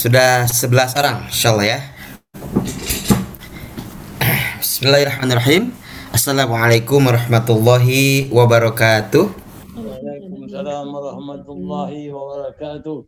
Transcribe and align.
sudah 0.00 0.48
11 0.48 0.96
orang 0.96 1.28
insyaallah 1.28 1.66
ya. 1.76 1.78
Bismillahirrahmanirrahim. 4.56 5.76
Assalamualaikum 6.16 7.04
warahmatullahi 7.04 8.32
wabarakatuh. 8.32 9.28
Waalaikumsalam 9.76 10.88
warahmatullahi 10.88 12.08
wabarakatuh. 12.08 13.04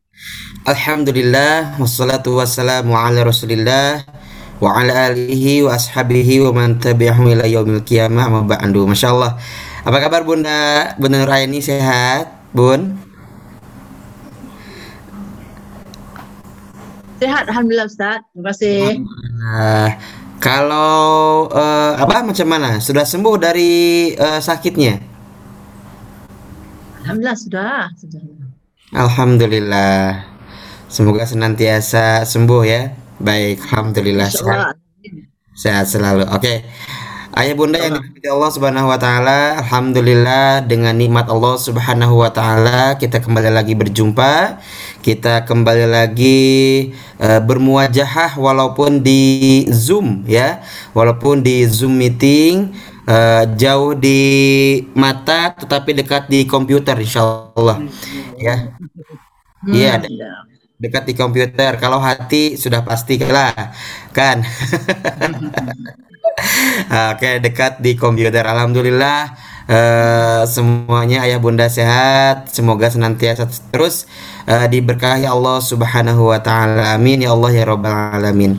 Alhamdulillah 0.68 1.80
wassalatu 1.80 2.36
wassalamu 2.36 2.92
ala 2.92 3.24
Rasulillah 3.24 4.04
wa 4.60 4.76
ala 4.76 5.16
alihi 5.16 5.64
wa 5.64 5.72
ashabihi 5.72 6.44
wa 6.44 6.52
man 6.52 6.76
tabi'ahum 6.76 7.32
ila 7.32 7.48
yaumil 7.48 7.80
qiyamah 7.88 8.28
amma 8.28 8.44
ba'du. 8.44 8.84
Masyaallah. 8.84 9.40
Apa 9.88 9.96
kabar 9.96 10.28
Bunda? 10.28 10.92
Bunda 11.00 11.24
Nuraini 11.24 11.64
sehat? 11.64 12.52
Bun? 12.52 13.01
Sehat 17.22 17.46
Alhamdulillah 17.46 17.86
Ustaz. 17.86 18.18
Terima 18.34 18.50
kasih. 18.50 18.98
Nah, 19.38 19.94
kalau 20.42 21.46
eh, 21.54 21.92
apa 22.02 22.26
macam 22.26 22.50
mana? 22.50 22.82
Sudah 22.82 23.06
sembuh 23.06 23.38
dari 23.38 24.10
eh, 24.10 24.40
sakitnya? 24.42 24.98
Alhamdulillah 27.06 27.38
sudah. 27.38 27.86
sudah. 27.94 28.18
Alhamdulillah. 28.90 30.26
Semoga 30.90 31.22
senantiasa 31.22 32.26
sembuh 32.26 32.62
ya. 32.66 32.90
Baik, 33.22 33.70
alhamdulillah 33.70 34.26
sehat, 34.26 34.82
sehat 35.54 35.86
selalu. 35.86 36.26
Oke. 36.26 36.66
Ayah 37.32 37.56
bunda 37.56 37.80
yang 37.80 37.96
dirahmati 37.96 38.28
Allah 38.28 38.50
Subhanahu 38.52 38.92
wa 38.92 38.98
taala, 39.00 39.56
alhamdulillah 39.64 40.68
dengan 40.68 40.92
nikmat 40.92 41.32
Allah 41.32 41.56
Subhanahu 41.56 42.20
wa 42.20 42.28
taala 42.28 43.00
kita 43.00 43.24
kembali 43.24 43.48
lagi 43.48 43.72
berjumpa. 43.72 44.60
Kita 45.02 45.42
kembali 45.42 45.90
lagi 45.90 46.38
eh, 47.18 47.40
bermuajahah 47.42 48.38
walaupun 48.38 49.02
di 49.02 49.66
Zoom 49.66 50.22
ya. 50.30 50.62
Walaupun 50.94 51.42
di 51.42 51.66
Zoom 51.66 51.98
meeting 51.98 52.70
eh, 53.10 53.42
jauh 53.58 53.98
di 53.98 54.22
mata 54.94 55.58
tetapi 55.58 55.98
dekat 55.98 56.30
di 56.30 56.46
komputer 56.46 56.94
insyaallah 57.02 57.82
ya. 58.38 58.78
Iya, 59.66 59.98
Alhamdulillah. 59.98 60.46
dekat 60.78 61.02
di 61.10 61.14
komputer. 61.18 61.72
Kalau 61.82 61.98
hati 61.98 62.54
sudah 62.54 62.86
pasti 62.86 63.18
lah, 63.18 63.74
kan? 64.14 64.38
Oke, 67.14 67.42
dekat 67.42 67.82
di 67.82 67.98
komputer. 67.98 68.46
Alhamdulillah 68.46 69.34
eh, 69.68 70.42
semuanya 70.48 71.26
ayah 71.26 71.38
bunda 71.42 71.66
sehat. 71.66 72.50
Semoga 72.50 72.88
senantiasa 72.88 73.50
terus 73.70 74.10
eh, 74.46 74.66
diberkahi 74.70 75.26
Allah 75.28 75.58
Subhanahu 75.60 76.32
wa 76.32 76.40
taala. 76.40 76.94
Amin 76.94 77.22
ya 77.22 77.34
Allah 77.34 77.50
ya 77.52 77.64
rabbal 77.66 78.18
alamin. 78.18 78.58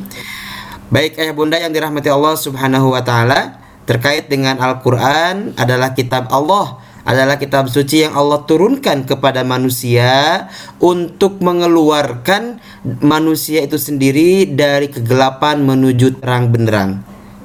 Baik 0.94 1.18
ayah 1.18 1.34
bunda 1.34 1.58
yang 1.58 1.74
dirahmati 1.74 2.12
Allah 2.12 2.38
Subhanahu 2.38 2.94
wa 2.94 3.02
taala, 3.02 3.58
terkait 3.90 4.30
dengan 4.30 4.62
Al-Qur'an 4.62 5.58
adalah 5.58 5.98
kitab 5.98 6.30
Allah 6.30 6.80
adalah 7.04 7.36
kitab 7.36 7.68
suci 7.68 8.08
yang 8.08 8.16
Allah 8.16 8.48
turunkan 8.48 9.04
kepada 9.04 9.44
manusia 9.44 10.48
untuk 10.80 11.44
mengeluarkan 11.44 12.64
manusia 13.04 13.64
itu 13.64 13.76
sendiri 13.76 14.48
dari 14.48 14.88
kegelapan 14.88 15.68
menuju 15.68 16.24
terang 16.24 16.48
benderang. 16.52 17.04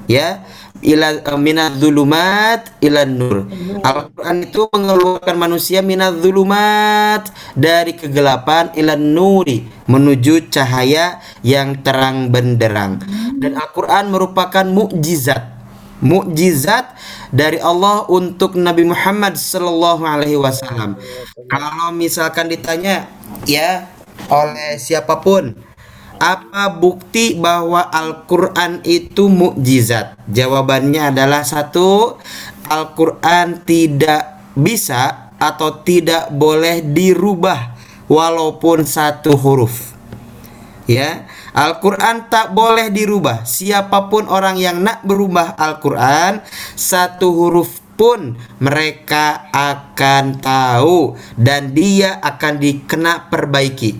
Ya, 0.09 0.41
ila 0.79 1.19
minadz 1.35 1.79
zulumat 1.79 2.79
ila 2.79 3.03
nur. 3.03 3.47
Al-Qur'an 3.83 4.43
itu 4.43 4.67
mengeluarkan 4.71 5.35
manusia 5.35 5.83
minadz 5.83 6.23
zulumat 6.23 7.31
dari 7.55 7.95
kegelapan 7.95 8.71
ila 8.75 8.95
nuri 8.95 9.67
menuju 9.87 10.51
cahaya 10.51 11.19
yang 11.43 11.83
terang 11.83 12.31
benderang. 12.31 13.03
Dan 13.39 13.55
Al-Qur'an 13.55 14.11
merupakan 14.11 14.63
mukjizat 14.63 15.59
mukjizat 15.99 16.95
dari 17.29 17.59
Allah 17.59 18.07
untuk 18.07 18.55
Nabi 18.55 18.87
Muhammad 18.87 19.35
Sallallahu 19.35 20.03
Alaihi 20.07 20.39
Wasallam. 20.39 20.95
Kalau 21.51 21.91
misalkan 21.91 22.47
ditanya 22.47 23.11
ya 23.43 23.87
oleh 24.31 24.79
siapa 24.79 25.19
pun 25.19 25.55
apa 26.19 26.69
bukti 26.75 27.39
bahwa 27.39 27.87
Al-Quran 27.87 28.83
itu 28.83 29.31
mukjizat? 29.31 30.19
Jawabannya 30.27 31.15
adalah 31.15 31.47
satu, 31.47 32.19
Al-Quran 32.67 33.63
tidak 33.63 34.51
bisa 34.53 35.31
atau 35.39 35.79
tidak 35.81 36.29
boleh 36.35 36.83
dirubah 36.83 37.79
walaupun 38.11 38.83
satu 38.83 39.39
huruf. 39.39 39.95
Ya, 40.89 41.29
Al-Quran 41.53 42.27
tak 42.27 42.51
boleh 42.51 42.91
dirubah. 42.91 43.45
Siapa 43.47 44.09
pun 44.11 44.27
orang 44.27 44.59
yang 44.59 44.81
nak 44.83 45.05
berubah 45.05 45.55
Al-Quran, 45.55 46.41
satu 46.75 47.29
huruf 47.29 47.79
pun 47.99 48.39
mereka 48.63 49.51
akan 49.51 50.39
tahu 50.39 51.19
dan 51.35 51.75
dia 51.75 52.17
akan 52.23 52.53
dikena 52.57 53.27
perbaiki. 53.27 53.99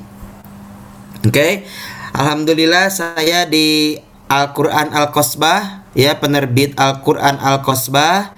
Oke, 1.20 1.68
Alhamdulillah 2.14 2.90
saya 2.90 3.46
di 3.46 3.98
Al-Quran 4.30 4.94
Al-Kosbah, 4.94 5.90
ya 5.98 6.18
penerbit 6.18 6.78
Al-Quran 6.78 7.38
Al-Kosbah. 7.42 8.34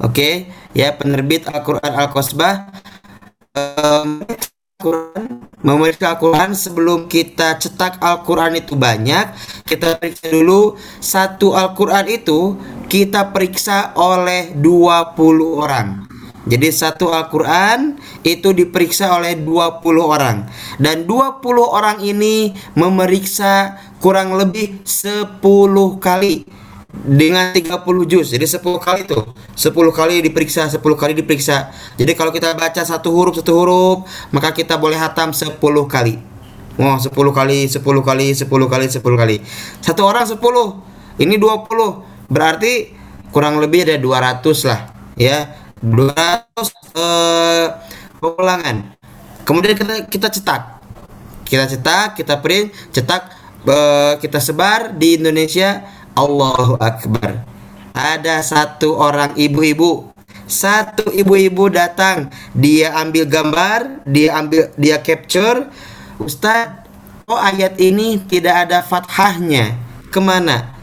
Oke, 0.00 0.48
ya 0.76 0.92
penerbit 0.96 1.48
Al-Quran 1.48 1.92
Al-Kosbah. 1.92 2.72
Al-Quran 3.56 5.48
memeriksa 5.64 6.14
Al-Quran 6.14 6.52
sebelum 6.52 7.08
kita 7.08 7.56
cetak 7.56 7.98
Al-Quran 7.98 8.60
itu 8.60 8.76
banyak 8.76 9.32
kita 9.64 9.96
periksa 9.96 10.28
dulu 10.28 10.76
satu 11.00 11.56
Al-Quran 11.56 12.06
itu 12.12 12.54
kita 12.86 13.32
periksa 13.34 13.96
oleh 13.96 14.52
20 14.54 15.16
orang 15.64 16.06
jadi 16.46 16.70
satu 16.70 17.10
Al-Quran 17.10 17.98
itu 18.26 18.50
diperiksa 18.50 19.14
oleh 19.14 19.38
20 19.38 20.02
orang. 20.02 20.50
Dan 20.82 21.06
20 21.06 21.38
orang 21.62 22.02
ini 22.02 22.50
memeriksa 22.74 23.78
kurang 24.02 24.34
lebih 24.34 24.82
10 24.82 25.38
kali 26.02 26.42
dengan 26.90 27.54
30 27.54 28.10
juz. 28.10 28.34
Jadi 28.34 28.46
10 28.48 28.82
kali 28.82 29.06
itu. 29.06 29.20
10 29.54 29.94
kali 29.94 30.24
diperiksa 30.26 30.66
10 30.66 30.82
kali 30.98 31.12
diperiksa. 31.14 31.70
Jadi 31.94 32.12
kalau 32.18 32.34
kita 32.34 32.50
baca 32.58 32.82
satu 32.82 33.14
huruf 33.14 33.38
satu 33.38 33.52
huruf 33.54 33.96
maka 34.34 34.50
kita 34.50 34.74
boleh 34.74 34.98
hatam 34.98 35.30
10 35.30 35.60
kali. 35.86 36.18
Wah 36.76 36.98
10 36.98 37.14
kali 37.32 37.70
10 37.70 37.80
kali 37.80 38.26
10 38.34 38.48
kali 38.48 38.86
10 38.90 39.00
kali. 39.00 39.36
Satu 39.80 40.02
orang 40.02 40.26
10 40.26 40.42
ini 41.22 41.38
20 41.38 42.28
berarti 42.28 42.92
kurang 43.30 43.62
lebih 43.62 43.86
ada 43.86 43.96
200 44.00 44.68
lah 44.68 44.80
ya. 45.14 45.38
200 45.76 46.72
eh, 46.96 47.66
pengulangan 48.18 48.96
kemudian 49.46 49.78
kita 49.78 49.94
kita 50.10 50.28
cetak. 50.28 50.62
Kita 51.46 51.64
cetak 51.70 52.18
kita 52.18 52.42
print 52.42 52.74
cetak 52.90 53.22
eh, 53.64 54.14
kita 54.18 54.42
sebar 54.42 54.94
di 54.98 55.16
Indonesia. 55.20 55.86
Allahu 56.16 56.80
Akbar. 56.80 57.44
Ada 57.92 58.40
satu 58.40 58.96
orang 58.96 59.36
ibu-ibu, 59.36 60.12
satu 60.48 61.12
ibu-ibu 61.12 61.68
datang, 61.68 62.32
dia 62.56 62.92
ambil 62.96 63.24
gambar, 63.28 64.04
dia 64.08 64.36
ambil 64.36 64.72
dia 64.80 65.00
capture, 65.00 65.68
Ustadz, 66.16 66.88
oh 67.28 67.40
ayat 67.40 67.76
ini 67.80 68.20
tidak 68.24 68.68
ada 68.68 68.80
fathahnya, 68.80 69.76
ke 70.08 70.20
mana? 70.20 70.76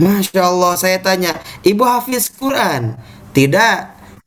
Masya 0.00 0.44
Allah, 0.44 0.72
saya 0.76 1.00
tanya, 1.00 1.36
ibu 1.64 1.84
hafiz 1.84 2.32
Quran? 2.32 2.96
Tidak, 3.32 3.76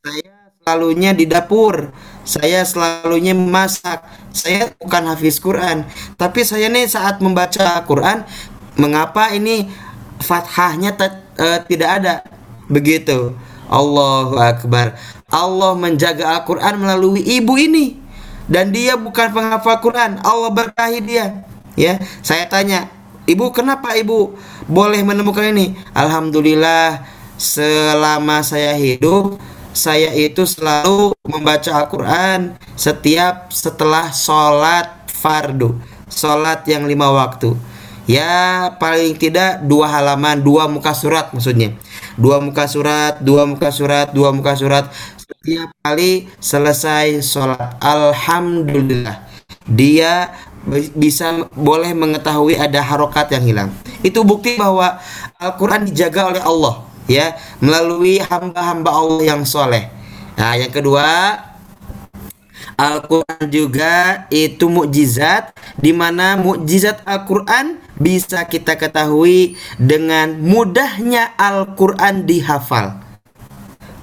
saya 0.01 0.29
selalunya 0.61 1.13
di 1.13 1.25
dapur, 1.29 1.93
saya 2.21 2.61
selalunya 2.63 3.33
memasak, 3.33 4.05
saya 4.29 4.71
bukan 4.77 5.09
hafiz 5.09 5.41
Quran, 5.41 5.85
tapi 6.15 6.45
saya 6.45 6.69
nih 6.69 6.85
saat 6.85 7.17
membaca 7.19 7.81
Quran, 7.85 8.23
mengapa 8.77 9.33
ini 9.33 9.67
fathahnya 10.21 10.93
eh, 11.37 11.59
tidak 11.65 11.89
ada? 12.01 12.15
Begitu. 12.71 13.35
Allahu 13.71 14.35
Akbar. 14.35 14.99
Allah 15.31 15.71
menjaga 15.79 16.39
Al-Quran 16.39 16.75
melalui 16.83 17.23
ibu 17.23 17.55
ini. 17.55 17.99
Dan 18.51 18.75
dia 18.75 18.99
bukan 18.99 19.31
penghafal 19.31 19.79
Quran. 19.79 20.19
Allah 20.27 20.51
berkahi 20.51 20.99
dia. 20.99 21.47
Ya 21.79 22.03
saya 22.19 22.51
tanya 22.51 22.91
ibu 23.23 23.47
kenapa 23.55 23.95
ibu 23.95 24.35
boleh 24.67 24.99
menemukan 25.07 25.55
ini? 25.55 25.79
Alhamdulillah 25.95 27.07
selama 27.39 28.43
saya 28.43 28.75
hidup 28.75 29.39
saya 29.71 30.11
itu 30.11 30.43
selalu 30.43 31.15
membaca 31.23 31.71
Al-Quran 31.71 32.59
setiap 32.75 33.51
setelah 33.51 34.11
sholat 34.11 35.07
fardu 35.07 35.79
sholat 36.11 36.67
yang 36.67 36.85
lima 36.85 37.07
waktu. 37.09 37.55
Ya 38.09 38.67
paling 38.75 39.15
tidak 39.15 39.63
dua 39.63 39.87
halaman 39.87 40.43
dua 40.43 40.67
muka 40.67 40.91
surat 40.91 41.31
maksudnya. 41.31 41.71
Dua 42.19 42.43
muka 42.43 42.67
surat 42.67 43.23
dua 43.23 43.47
muka 43.47 43.71
surat 43.71 44.11
dua 44.11 44.35
muka 44.35 44.53
surat. 44.59 44.91
Setiap 45.15 45.71
kali 45.79 46.27
selesai 46.43 47.23
sholat 47.23 47.79
alhamdulillah 47.79 49.23
dia 49.63 50.35
bi- 50.67 50.91
bisa 50.91 51.47
boleh 51.55 51.95
mengetahui 51.95 52.59
ada 52.59 52.83
harokat 52.83 53.31
yang 53.31 53.43
hilang. 53.47 53.69
Itu 54.03 54.27
bukti 54.27 54.59
bahwa 54.59 54.99
Al-Qur'an 55.39 55.87
dijaga 55.87 56.35
oleh 56.35 56.43
Allah 56.43 56.90
ya 57.05 57.37
melalui 57.63 58.21
hamba-hamba 58.21 58.89
Allah 58.89 59.21
yang 59.37 59.41
soleh. 59.45 59.87
Nah, 60.35 60.57
yang 60.57 60.73
kedua 60.73 61.37
Al-Quran 62.81 63.45
juga 63.53 64.25
itu 64.33 64.65
mukjizat 64.65 65.53
di 65.77 65.93
mana 65.93 66.33
mukjizat 66.33 67.05
Al-Quran 67.05 67.77
bisa 68.01 68.41
kita 68.49 68.73
ketahui 68.73 69.53
dengan 69.77 70.41
mudahnya 70.41 71.37
Al-Quran 71.37 72.25
dihafal. 72.25 72.97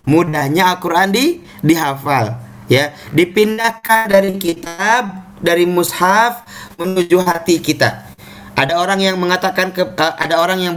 Mudahnya 0.06 0.70
Al-Quran 0.70 1.10
di 1.10 1.42
dihafal 1.58 2.38
ya, 2.70 2.94
dipindahkan 3.10 4.06
dari 4.06 4.38
kitab 4.38 5.26
dari 5.42 5.66
mushaf 5.66 6.46
menuju 6.78 7.18
hati 7.18 7.58
kita. 7.58 8.06
Ada 8.54 8.78
orang 8.78 9.02
yang 9.02 9.16
mengatakan 9.18 9.70
ke, 9.70 9.82
eh, 9.86 10.14
ada 10.18 10.38
orang 10.42 10.58
yang 10.62 10.74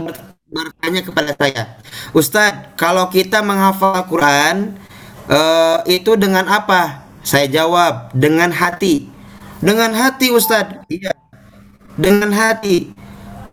bertanya 0.52 1.00
kepada 1.00 1.32
saya, 1.32 1.62
Ustadz, 2.12 2.76
kalau 2.76 3.08
kita 3.08 3.40
menghafal 3.40 4.04
Al-Quran 4.04 4.76
eh, 5.26 5.78
itu 5.88 6.12
dengan 6.20 6.44
apa? 6.46 7.08
Saya 7.24 7.48
jawab 7.48 8.12
dengan 8.12 8.52
hati. 8.52 9.08
Dengan 9.62 9.94
hati 9.96 10.28
Ustadz. 10.28 10.84
Iya. 10.92 11.14
Dengan 11.96 12.34
hati. 12.34 12.92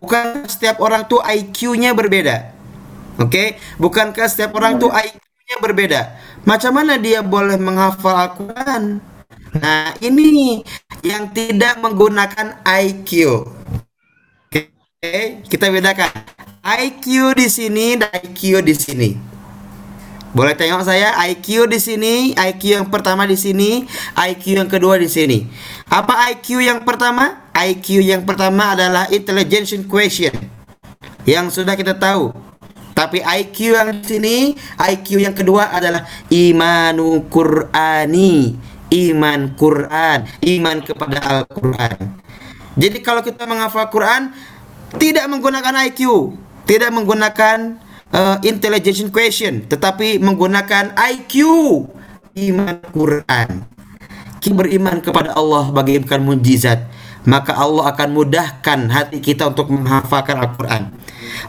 Bukan 0.02 0.44
setiap 0.50 0.80
orang 0.84 1.06
tuh 1.08 1.22
IQ-nya 1.22 1.96
berbeda. 1.96 2.52
Oke, 3.20 3.60
bukankah 3.76 4.26
setiap 4.26 4.56
orang 4.56 4.80
tuh 4.80 4.88
IQ-nya 4.88 5.56
berbeda? 5.60 6.00
Macam 6.48 6.72
mana 6.72 6.96
dia 6.96 7.20
boleh 7.20 7.60
menghafal 7.60 8.16
Al-Quran? 8.16 9.00
Nah, 9.60 9.92
ini 10.00 10.62
yang 11.04 11.28
tidak 11.36 11.78
menggunakan 11.84 12.64
IQ. 12.64 13.44
Oke, 14.50 15.42
kita 15.48 15.68
bedakan. 15.68 16.39
IQ 16.60 17.32
di 17.40 17.48
sini 17.48 17.96
dan 17.96 18.12
IQ 18.20 18.60
di 18.60 18.74
sini. 18.76 19.10
Boleh 20.36 20.52
tengok 20.52 20.84
saya 20.84 21.16
IQ 21.32 21.72
di 21.72 21.80
sini, 21.80 22.14
IQ 22.36 22.62
yang 22.76 22.86
pertama 22.92 23.24
di 23.24 23.34
sini, 23.34 23.88
IQ 24.12 24.60
yang 24.60 24.68
kedua 24.68 25.00
di 25.00 25.08
sini. 25.08 25.48
Apa 25.88 26.28
IQ 26.30 26.60
yang 26.60 26.84
pertama? 26.84 27.48
IQ 27.56 28.04
yang 28.04 28.28
pertama 28.28 28.76
adalah 28.76 29.08
intelligence 29.08 29.72
question 29.88 30.36
yang 31.24 31.48
sudah 31.48 31.72
kita 31.74 31.96
tahu. 31.96 32.30
Tapi 32.92 33.24
IQ 33.24 33.56
yang 33.72 33.88
di 33.96 34.04
sini, 34.04 34.36
IQ 34.76 35.16
yang 35.16 35.32
kedua 35.32 35.72
adalah 35.72 36.04
imanu 36.28 37.24
Qur'ani, 37.32 38.52
iman 38.92 39.40
Quran, 39.56 40.28
iman 40.44 40.76
kepada 40.84 41.18
Al-Quran. 41.24 42.20
Jadi 42.76 43.00
kalau 43.00 43.24
kita 43.24 43.48
menghafal 43.48 43.88
Quran 43.88 44.30
tidak 45.00 45.24
menggunakan 45.26 45.88
IQ, 45.90 46.36
tidak 46.70 46.94
menggunakan 46.94 47.82
uh, 48.14 48.38
intelligence 48.46 49.10
question, 49.10 49.66
tetapi 49.66 50.22
menggunakan 50.22 50.94
IQ 50.94 51.42
iman 52.38 52.78
Quran. 52.94 53.66
Kita 54.38 54.54
beriman 54.54 55.02
kepada 55.02 55.34
Allah 55.34 55.66
bagaikan 55.74 56.22
mujizat, 56.22 56.86
maka 57.26 57.58
Allah 57.58 57.90
akan 57.90 58.08
mudahkan 58.14 58.86
hati 58.86 59.18
kita 59.18 59.50
untuk 59.50 59.74
menghafalkan 59.74 60.38
Al-Quran. 60.38 60.94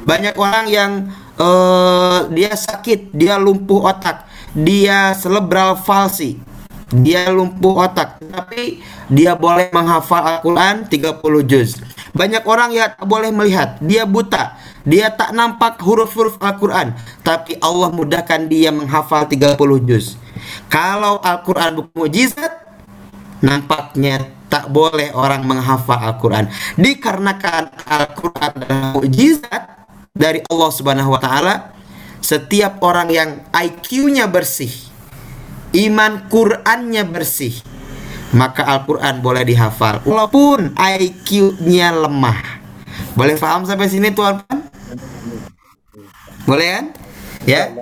Banyak 0.09 0.35
orang 0.41 0.65
yang 0.67 0.91
uh, 1.37 2.25
dia 2.33 2.57
sakit, 2.57 3.13
dia 3.13 3.37
lumpuh 3.37 3.85
otak, 3.85 4.25
dia 4.57 5.13
cerebral 5.13 5.77
palsy, 5.85 6.41
dia 6.89 7.29
lumpuh 7.29 7.77
otak, 7.77 8.19
tapi 8.25 8.81
dia 9.07 9.37
boleh 9.37 9.69
menghafal 9.69 10.41
Al-Quran 10.41 10.89
30 10.89 11.21
juz. 11.45 11.77
Banyak 12.11 12.43
orang 12.43 12.75
yang 12.75 12.91
boleh 13.07 13.31
melihat, 13.31 13.79
dia 13.79 14.03
buta, 14.03 14.59
dia 14.81 15.13
tak 15.13 15.33
nampak 15.35 15.77
huruf-huruf 15.81 16.41
Al-Quran, 16.41 16.97
tapi 17.21 17.57
Allah 17.61 17.93
mudahkan 17.93 18.49
dia 18.49 18.73
menghafal 18.73 19.29
30 19.29 19.57
juz. 19.85 20.17
Kalau 20.71 21.21
Al-Quran 21.21 21.77
bukan 21.77 21.93
mujizat, 21.93 22.53
nampaknya 23.45 24.25
tak 24.49 24.67
boleh 24.73 25.13
orang 25.13 25.45
menghafal 25.45 26.01
Al-Quran. 26.01 26.49
Dikarenakan 26.75 27.63
Al-Quran 27.87 28.49
adalah 28.57 28.97
mujizat 28.97 29.63
dari 30.11 30.41
Allah 30.49 30.69
Subhanahu 30.73 31.13
wa 31.15 31.21
taala, 31.21 31.73
setiap 32.21 32.81
orang 32.85 33.09
yang 33.09 33.29
IQ-nya 33.53 34.29
bersih, 34.29 34.71
iman 35.73 36.25
Qur'annya 36.27 37.03
bersih, 37.07 37.55
maka 38.35 38.63
Al-Quran 38.63 39.19
boleh 39.19 39.43
dihafal 39.43 40.03
walaupun 40.07 40.75
IQ-nya 40.75 41.95
lemah. 41.95 42.60
Boleh 43.13 43.35
paham 43.35 43.67
sampai 43.67 43.91
sini 43.91 44.11
tuan? 44.15 44.41
Boleh 46.47 46.67
kan? 46.67 46.85
Ya. 47.45 47.73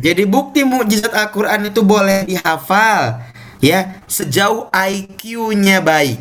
Jadi 0.00 0.24
bukti 0.24 0.64
mukjizat 0.64 1.12
Al-Quran 1.12 1.68
itu 1.68 1.84
boleh 1.84 2.24
dihafal 2.24 3.20
ya 3.62 4.02
sejauh 4.08 4.72
IQ-nya 4.72 5.84
baik. 5.84 6.18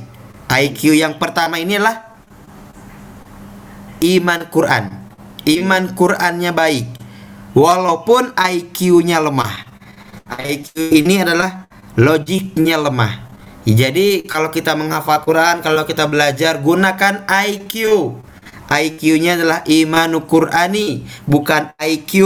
IQ 0.52 1.00
yang 1.00 1.16
pertama 1.16 1.58
inilah 1.58 2.12
iman 4.04 4.42
Quran. 4.52 4.86
Iman 5.48 5.98
Qurannya 5.98 6.54
baik. 6.54 6.88
Walaupun 7.58 8.36
IQ-nya 8.38 9.18
lemah. 9.18 9.66
IQ 10.38 10.72
ini 10.78 11.26
adalah 11.26 11.66
logiknya 11.98 12.78
lemah. 12.78 13.31
Jadi 13.62 14.26
kalau 14.26 14.50
kita 14.50 14.74
menghafal 14.74 15.22
Quran, 15.22 15.62
kalau 15.62 15.86
kita 15.86 16.10
belajar 16.10 16.58
gunakan 16.58 17.26
IQ. 17.30 17.74
IQ-nya 18.72 19.36
adalah 19.36 19.68
imanu 19.68 20.24
Qur'ani, 20.24 21.04
bukan 21.28 21.76
IQ, 21.76 22.24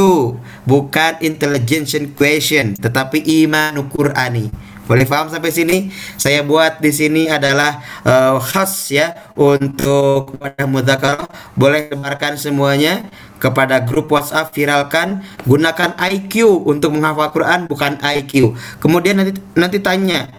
bukan 0.70 1.18
intelligence 1.26 1.98
question, 2.14 2.78
tetapi 2.78 3.18
imanu 3.18 3.90
Qur'ani. 3.90 4.54
Boleh 4.86 5.10
paham 5.10 5.34
sampai 5.34 5.50
sini? 5.50 5.90
Saya 6.22 6.46
buat 6.46 6.78
di 6.78 6.94
sini 6.94 7.26
adalah 7.26 7.82
uh, 8.06 8.38
khas 8.38 8.94
ya 8.94 9.34
untuk 9.34 10.38
kepada 10.38 10.70
mudzakarah. 10.70 11.26
Boleh 11.58 11.90
sebarkan 11.90 12.38
semuanya 12.38 13.10
kepada 13.42 13.82
grup 13.82 14.14
WhatsApp 14.14 14.54
viralkan 14.54 15.26
gunakan 15.50 15.98
IQ 15.98 16.46
untuk 16.70 16.94
menghafal 16.94 17.34
Quran 17.34 17.66
bukan 17.66 17.98
IQ. 17.98 18.54
Kemudian 18.78 19.18
nanti 19.18 19.42
nanti 19.58 19.82
tanya, 19.82 20.30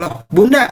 "Loh, 0.00 0.24
Bunda, 0.28 0.70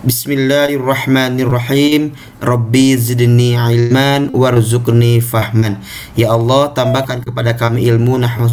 Bismillahirrahmanirrahim. 0.00 2.16
Rabbi 2.40 2.96
zidni 2.96 3.52
ilman 3.52 4.32
warzuqni 4.32 5.20
fahman. 5.20 5.76
Ya 6.16 6.32
Allah 6.32 6.72
tambahkan 6.72 7.20
kepada 7.20 7.52
kami 7.52 7.84
ilmu 7.84 8.16
nahwu 8.16 8.48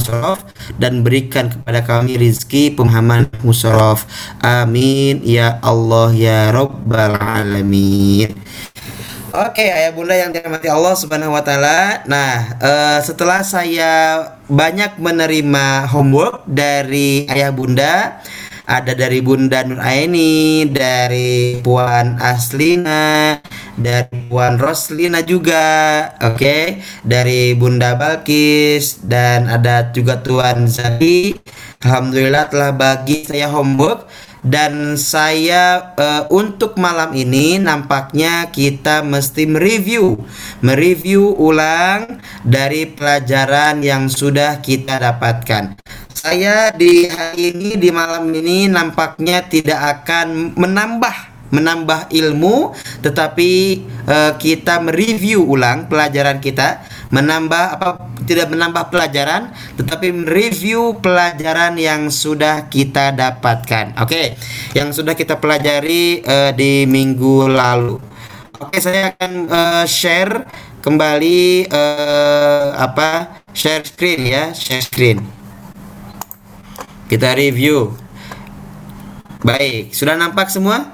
Dan 0.75 1.07
berikan 1.07 1.47
kepada 1.47 1.87
kami 1.87 2.19
rizki 2.19 2.75
pemahaman 2.75 3.31
nahwu 3.31 3.55
Amin. 4.43 5.23
Ya 5.23 5.63
Allah 5.63 6.11
ya 6.11 6.51
Rabbal 6.51 7.15
Alamin. 7.15 8.35
Oke, 9.31 9.71
ayah 9.71 9.95
bunda 9.95 10.19
yang 10.19 10.35
dirahmati 10.35 10.67
Allah 10.67 10.99
Subhanahu 10.99 11.31
wa 11.31 11.47
taala. 11.47 12.03
Nah, 12.11 12.59
uh, 12.59 12.99
setelah 12.99 13.39
saya 13.47 14.19
banyak 14.51 14.99
menerima 14.99 15.95
homework 15.95 16.43
dari 16.43 17.23
ayah 17.31 17.55
bunda, 17.55 18.19
ada 18.67 18.91
dari 18.91 19.23
Bunda 19.23 19.63
Nur 19.63 19.79
Aini, 19.79 20.67
dari 20.67 21.63
Puan 21.63 22.19
Aslina, 22.19 23.39
dari 23.79 24.27
Puan 24.27 24.59
Roslina 24.59 25.23
juga, 25.23 26.03
oke, 26.19 26.35
okay? 26.35 26.63
dari 27.07 27.55
Bunda 27.55 27.95
Balkis 27.95 28.99
dan 29.07 29.47
ada 29.47 29.87
juga 29.95 30.19
Tuan 30.19 30.67
Zaki. 30.67 31.39
Alhamdulillah 31.79 32.51
telah 32.51 32.75
bagi 32.75 33.23
saya 33.23 33.47
homework 33.47 34.11
dan 34.47 34.95
saya 34.95 35.93
uh, 35.97 36.23
untuk 36.29 36.77
malam 36.79 37.11
ini 37.11 37.59
nampaknya 37.59 38.47
kita 38.53 39.03
mesti 39.03 39.49
mereview 39.49 40.23
mereview 40.63 41.35
ulang 41.35 42.21
dari 42.45 42.87
pelajaran 42.87 43.83
yang 43.83 44.07
sudah 44.07 44.63
kita 44.63 45.01
dapatkan 45.01 45.75
saya 46.17 46.73
di 46.73 47.05
hari 47.05 47.53
ini 47.53 47.77
di 47.77 47.93
malam 47.93 48.33
ini 48.33 48.65
nampaknya 48.65 49.45
tidak 49.45 50.01
akan 50.01 50.57
menambah 50.57 51.37
menambah 51.47 52.11
ilmu 52.11 52.75
tetapi 53.05 53.79
uh, 54.03 54.35
kita 54.35 54.83
mereview 54.83 55.45
ulang 55.45 55.85
pelajaran 55.87 56.41
kita. 56.41 56.83
Menambah 57.07 57.79
apa 57.79 57.89
tidak 58.27 58.51
menambah 58.51 58.91
pelajaran 58.91 59.55
tetapi 59.79 60.11
mereview 60.11 60.99
pelajaran 60.99 61.79
yang 61.79 62.11
sudah 62.11 62.67
kita 62.67 63.15
dapatkan. 63.15 63.95
Oke 64.01 64.09
okay. 64.09 64.27
yang 64.75 64.91
sudah 64.91 65.15
kita 65.15 65.39
pelajari 65.39 66.25
uh, 66.25 66.51
di 66.51 66.83
minggu 66.83 67.47
lalu. 67.47 67.95
Oke 68.57 68.75
okay, 68.75 68.79
saya 68.83 69.01
akan 69.15 69.31
uh, 69.47 69.85
share 69.87 70.43
kembali 70.83 71.71
uh, 71.71 72.75
apa 72.75 73.39
share 73.55 73.85
screen 73.87 74.27
ya 74.27 74.51
share 74.51 74.83
screen 74.83 75.36
kita 77.07 77.35
review. 77.39 77.95
Baik, 79.43 79.95
sudah 79.95 80.19
nampak 80.19 80.51
semua? 80.51 80.91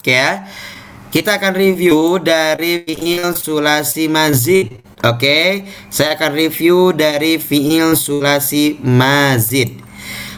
Oke 0.00 0.16
ya. 0.16 0.48
Kita 1.12 1.36
akan 1.36 1.52
review 1.52 2.16
dari 2.24 2.88
fiil 2.88 3.36
sulasi 3.36 4.08
mazid. 4.08 4.80
Oke, 5.04 5.68
saya 5.92 6.16
akan 6.16 6.32
review 6.32 6.96
dari 6.96 7.36
fiil 7.36 7.92
sulasi 7.92 8.80
mazid. 8.80 9.84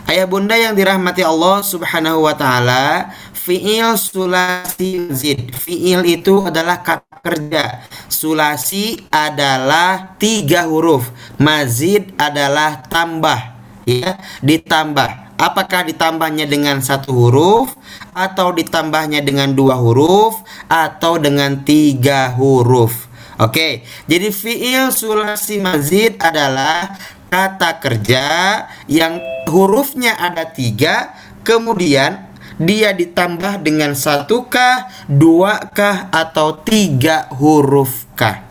Ayah 0.05 0.27
bunda 0.27 0.59
yang 0.59 0.75
dirahmati 0.75 1.23
Allah 1.23 1.63
Subhanahu 1.63 2.27
wa 2.27 2.35
taala, 2.35 3.15
fiil 3.45 4.01
sulasi 4.01 5.13
mazid. 5.13 5.53
Fiil 5.53 6.01
itu 6.09 6.41
adalah 6.41 6.81
kata 6.81 7.21
kerja. 7.21 7.85
Sulasi 8.09 9.05
adalah 9.13 10.17
tiga 10.17 10.65
huruf. 10.65 11.13
Mazid 11.37 12.17
adalah 12.17 12.81
tambah. 12.89 13.53
Ya, 13.85 14.17
ditambah. 14.41 15.37
Apakah 15.37 15.85
ditambahnya 15.85 16.49
dengan 16.49 16.81
satu 16.81 17.13
huruf 17.13 17.77
atau 18.17 18.55
ditambahnya 18.57 19.21
dengan 19.21 19.53
dua 19.53 19.77
huruf 19.77 20.41
atau 20.73 21.21
dengan 21.21 21.61
tiga 21.69 22.33
huruf? 22.33 23.13
Oke, 23.37 23.85
jadi 24.07 24.31
fiil 24.31 24.95
sulasi 24.95 25.59
mazid 25.59 26.17
adalah 26.23 26.97
kata 27.29 27.83
kerja 27.83 28.25
yang 28.87 29.19
hurufnya 29.51 30.15
ada 30.15 30.47
tiga, 30.49 31.13
kemudian 31.43 32.34
dia 32.59 32.95
ditambah 32.95 33.63
dengan 33.63 33.93
satu 33.99 34.47
kah, 34.47 34.91
dua 35.11 35.71
kah, 35.75 36.11
atau 36.11 36.59
tiga 36.63 37.27
huruf 37.35 38.07
kah? 38.15 38.45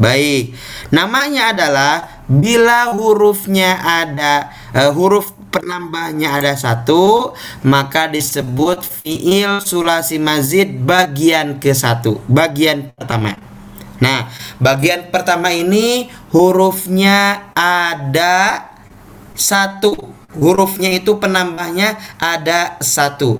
Baik, 0.00 0.56
namanya 0.88 1.52
adalah 1.52 2.24
bila 2.24 2.88
hurufnya 2.96 3.76
ada 3.84 4.48
uh, 4.72 4.88
huruf 4.96 5.36
penambahnya 5.52 6.40
ada 6.40 6.56
satu, 6.56 7.36
maka 7.66 8.08
disebut 8.08 8.80
fiil 8.80 9.60
sulasi 9.60 10.16
mazid 10.16 10.80
bagian 10.80 11.60
ke 11.60 11.76
satu, 11.76 12.22
bagian 12.30 12.96
pertama. 12.96 13.36
Nah, 14.00 14.32
bagian 14.56 15.12
pertama 15.12 15.52
ini 15.52 16.08
hurufnya 16.32 17.52
ada 17.52 18.72
satu 19.36 20.19
hurufnya 20.36 20.92
itu 20.94 21.18
penambahnya 21.18 21.98
ada 22.18 22.78
satu. 22.82 23.38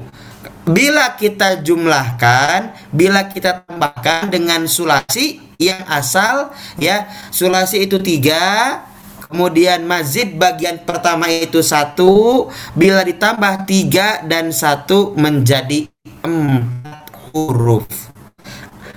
Bila 0.64 1.18
kita 1.18 1.58
jumlahkan, 1.62 2.74
bila 2.94 3.26
kita 3.26 3.66
tambahkan 3.66 4.30
dengan 4.30 4.66
sulasi 4.70 5.42
yang 5.60 5.84
asal 5.92 6.56
ya 6.80 7.04
sulasi 7.28 7.84
itu 7.84 8.00
tiga 8.00 8.80
kemudian 9.28 9.84
mazid 9.84 10.40
bagian 10.40 10.80
pertama 10.88 11.28
itu 11.28 11.60
satu 11.60 12.48
bila 12.72 13.04
ditambah 13.04 13.68
tiga 13.68 14.24
dan 14.24 14.50
satu 14.50 15.12
menjadi 15.14 15.84
empat 16.24 17.12
huruf. 17.30 17.86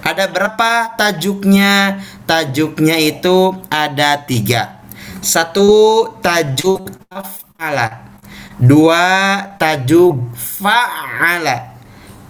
Ada 0.03 0.27
berapa 0.27 0.99
tajuknya? 0.99 2.03
Tajuknya 2.27 2.99
itu 2.99 3.55
ada 3.71 4.19
tiga. 4.19 4.83
Satu 5.23 6.03
tajuk 6.19 6.91
fa'ala. 7.57 8.17
Dua 8.57 9.05
tajuk 9.61 10.33
fa'ala. 10.33 11.77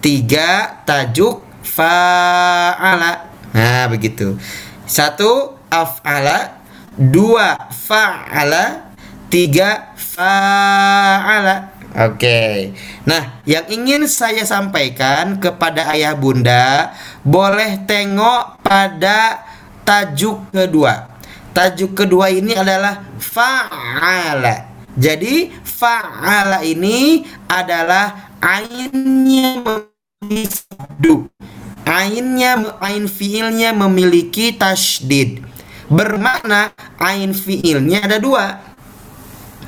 Tiga 0.04 0.80
tajuk 0.84 1.40
fa'ala. 1.64 3.32
Nah 3.56 3.88
begitu. 3.88 4.36
Satu 4.84 5.56
af'ala. 5.72 6.60
Dua 6.94 7.56
fa'ala. 7.72 8.92
Tiga 9.32 9.96
fa'ala. 9.96 11.72
Oke, 11.94 12.26
okay. 12.26 12.58
nah 13.06 13.38
yang 13.46 13.70
ingin 13.70 14.10
saya 14.10 14.42
sampaikan 14.42 15.38
kepada 15.38 15.94
ayah 15.94 16.18
bunda, 16.18 16.90
boleh 17.22 17.86
tengok 17.86 18.58
pada 18.66 19.46
tajuk 19.86 20.42
kedua. 20.50 21.06
Tajuk 21.54 21.94
kedua 21.94 22.34
ini 22.34 22.50
adalah 22.58 22.98
fa'ala. 23.22 24.73
Jadi 24.94 25.50
fa'ala 25.62 26.62
ini 26.62 27.26
adalah 27.50 28.34
ainnya 28.38 29.58
memiliki 29.60 31.26
Ainnya 31.84 32.80
ain 32.80 33.04
fiilnya 33.04 33.76
memiliki 33.76 34.56
tasdid. 34.56 35.44
Bermakna 35.92 36.72
ain 36.96 37.36
fiilnya 37.36 38.08
ada 38.08 38.16
dua. 38.16 38.56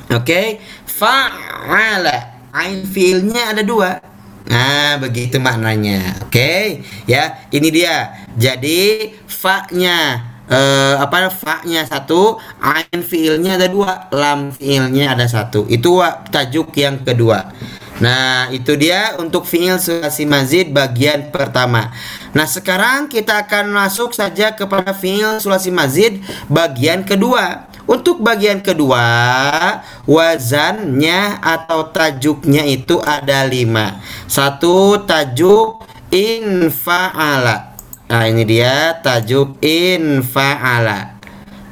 Oke, 0.09 0.25
okay? 0.25 0.47
fa'ala 0.89 2.49
ain 2.55 2.87
fiilnya 2.89 3.53
ada 3.53 3.61
dua. 3.61 4.01
Nah, 4.47 4.97
begitu 4.97 5.37
maknanya. 5.37 6.23
Oke, 6.23 6.31
okay? 6.31 6.63
ya. 7.03 7.45
Ini 7.51 7.67
dia. 7.67 8.25
Jadi 8.39 9.11
fa-nya 9.27 10.23
uh, 10.49 10.95
apa 10.99 11.31
fa-nya 11.31 11.83
satu, 11.87 12.39
ain 12.59 12.99
fiilnya 13.03 13.55
ada 13.59 13.67
dua, 13.67 14.11
lam 14.11 14.51
fiilnya 14.51 15.13
ada 15.13 15.27
satu. 15.27 15.67
Itu 15.67 16.01
tajuk 16.31 16.73
yang 16.75 17.03
kedua. 17.03 17.51
Nah, 17.97 18.45
itu 18.53 18.77
dia 18.77 19.17
untuk 19.17 19.49
fiil 19.49 19.81
sulasi 19.81 20.29
mazid 20.29 20.69
bagian 20.69 21.33
pertama. 21.33 21.89
Nah, 22.37 22.45
sekarang 22.45 23.09
kita 23.09 23.49
akan 23.49 23.73
masuk 23.73 24.13
saja 24.13 24.53
kepada 24.53 24.93
fiil 24.93 25.41
sulasi 25.41 25.73
mazid 25.73 26.21
bagian 26.45 27.01
kedua. 27.01 27.65
Untuk 27.87 28.19
bagian 28.19 28.59
kedua, 28.59 28.99
wazannya 30.03 31.39
atau 31.39 31.87
tajuknya 31.87 32.67
itu 32.67 32.99
ada 32.99 33.47
lima. 33.47 34.03
Satu 34.27 35.01
tajuk 35.07 35.81
infa'ala. 36.11 37.76
Nah, 38.07 38.23
ini 38.23 38.47
dia 38.47 38.95
tajuk 39.03 39.59
in 39.59 40.23
fa'ala. 40.23 41.19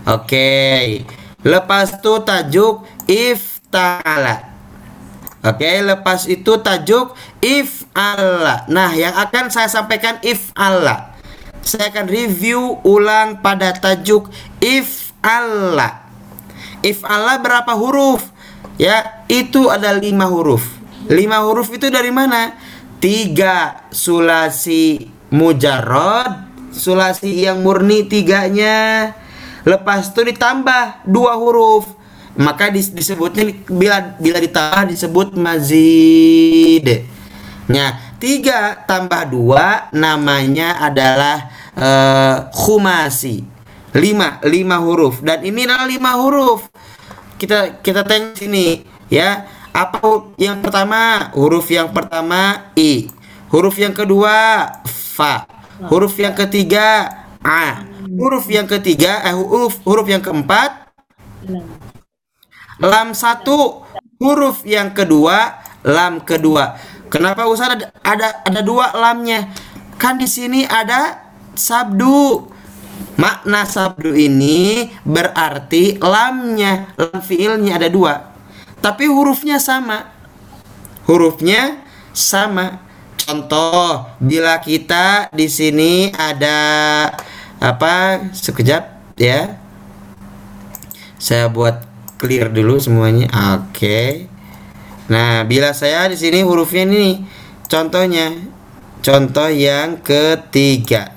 Oke. 0.04 1.02
Lepas 1.48 1.96
itu 1.96 2.14
tajuk 2.28 2.84
ifta'ala. 3.08 4.52
Oke, 5.48 5.80
lepas 5.80 6.28
itu 6.28 6.60
tajuk 6.60 7.16
if 7.40 7.88
Allah. 7.96 8.68
Nah, 8.68 8.92
yang 8.92 9.16
akan 9.16 9.48
saya 9.48 9.72
sampaikan 9.72 10.20
if 10.28 10.52
Allah. 10.60 11.16
Saya 11.64 11.88
akan 11.94 12.12
review 12.12 12.84
ulang 12.84 13.40
pada 13.40 13.72
tajuk 13.72 14.28
if 14.60 15.16
Allah. 15.24 16.04
If 16.84 17.08
Allah 17.08 17.40
berapa 17.40 17.80
huruf? 17.80 18.28
Ya, 18.76 19.24
itu 19.32 19.72
ada 19.72 19.96
lima 19.96 20.28
huruf. 20.28 20.68
Lima 21.08 21.40
huruf 21.48 21.72
itu 21.72 21.88
dari 21.88 22.12
mana? 22.12 22.60
Tiga 23.00 23.88
sulasi 23.88 25.15
mujarrod, 25.34 26.50
sulasi 26.74 27.46
yang 27.46 27.62
murni 27.64 28.06
tiganya. 28.06 29.14
Lepas 29.66 30.14
itu 30.14 30.22
ditambah 30.22 31.08
dua 31.10 31.34
huruf 31.42 31.96
maka 32.36 32.68
dis 32.68 32.92
disebutnya 32.92 33.56
bila 33.72 34.20
bila 34.20 34.38
ditambah 34.44 34.92
disebut 34.92 35.40
mazid. 35.40 37.08
Nah, 37.72 37.98
tiga 38.20 38.84
tambah 38.84 39.32
dua 39.32 39.90
namanya 39.96 40.84
adalah 40.84 41.50
uh, 41.74 42.36
khumasi. 42.52 43.56
Lima, 43.96 44.44
lima 44.44 44.84
huruf 44.84 45.24
dan 45.24 45.40
ini 45.48 45.64
adalah 45.64 45.88
lima 45.88 46.12
huruf. 46.20 46.68
Kita 47.40 47.80
kita 47.80 48.04
tengok 48.04 48.36
sini 48.36 48.84
ya. 49.08 49.48
Apa 49.76 50.32
yang 50.40 50.64
pertama? 50.64 51.32
Huruf 51.36 51.68
yang 51.68 51.92
pertama 51.92 52.72
i. 52.80 53.12
Huruf 53.52 53.76
yang 53.76 53.92
kedua 53.92 54.68
fa. 55.16 55.48
Huruf 55.88 56.20
yang 56.20 56.36
ketiga 56.36 57.08
a. 57.40 57.88
Huruf 58.04 58.52
yang 58.52 58.68
ketiga 58.68 59.24
eh 59.24 59.32
huruf 59.32 59.80
huruf 59.88 60.08
yang 60.12 60.20
keempat 60.20 60.92
lam 62.84 63.16
satu. 63.16 63.88
Huruf 64.20 64.68
yang 64.68 64.92
kedua 64.92 65.64
lam 65.88 66.20
kedua. 66.20 66.76
Kenapa 67.08 67.48
usah 67.48 67.80
ada 67.80 67.96
ada, 68.04 68.44
ada 68.44 68.60
dua 68.60 68.92
lamnya? 68.92 69.48
Kan 69.96 70.20
di 70.20 70.28
sini 70.28 70.68
ada 70.68 71.32
sabdu. 71.56 72.52
Makna 73.16 73.64
sabdu 73.64 74.12
ini 74.12 74.92
berarti 75.08 76.00
lamnya 76.04 76.92
lam 77.00 77.20
fiilnya 77.24 77.80
ada 77.80 77.88
dua. 77.88 78.36
Tapi 78.84 79.08
hurufnya 79.08 79.60
sama. 79.60 80.12
Hurufnya 81.08 81.84
sama 82.16 82.85
contoh 83.26 84.06
bila 84.22 84.62
kita 84.62 85.34
di 85.34 85.50
sini 85.50 86.14
ada 86.14 87.10
apa 87.58 88.22
sekejap 88.30 89.18
ya 89.18 89.58
saya 91.26 91.50
buat 91.50 91.82
clear 92.22 92.54
dulu 92.54 92.78
semuanya. 92.78 93.26
Oke. 93.58 93.74
Okay. 93.74 94.12
Nah, 95.10 95.46
bila 95.46 95.74
saya 95.74 96.10
di 96.10 96.18
sini 96.18 96.42
hurufnya 96.42 96.86
ini 96.86 97.22
contohnya 97.70 98.34
contoh 99.02 99.50
yang 99.50 100.02
ketiga. 100.02 101.14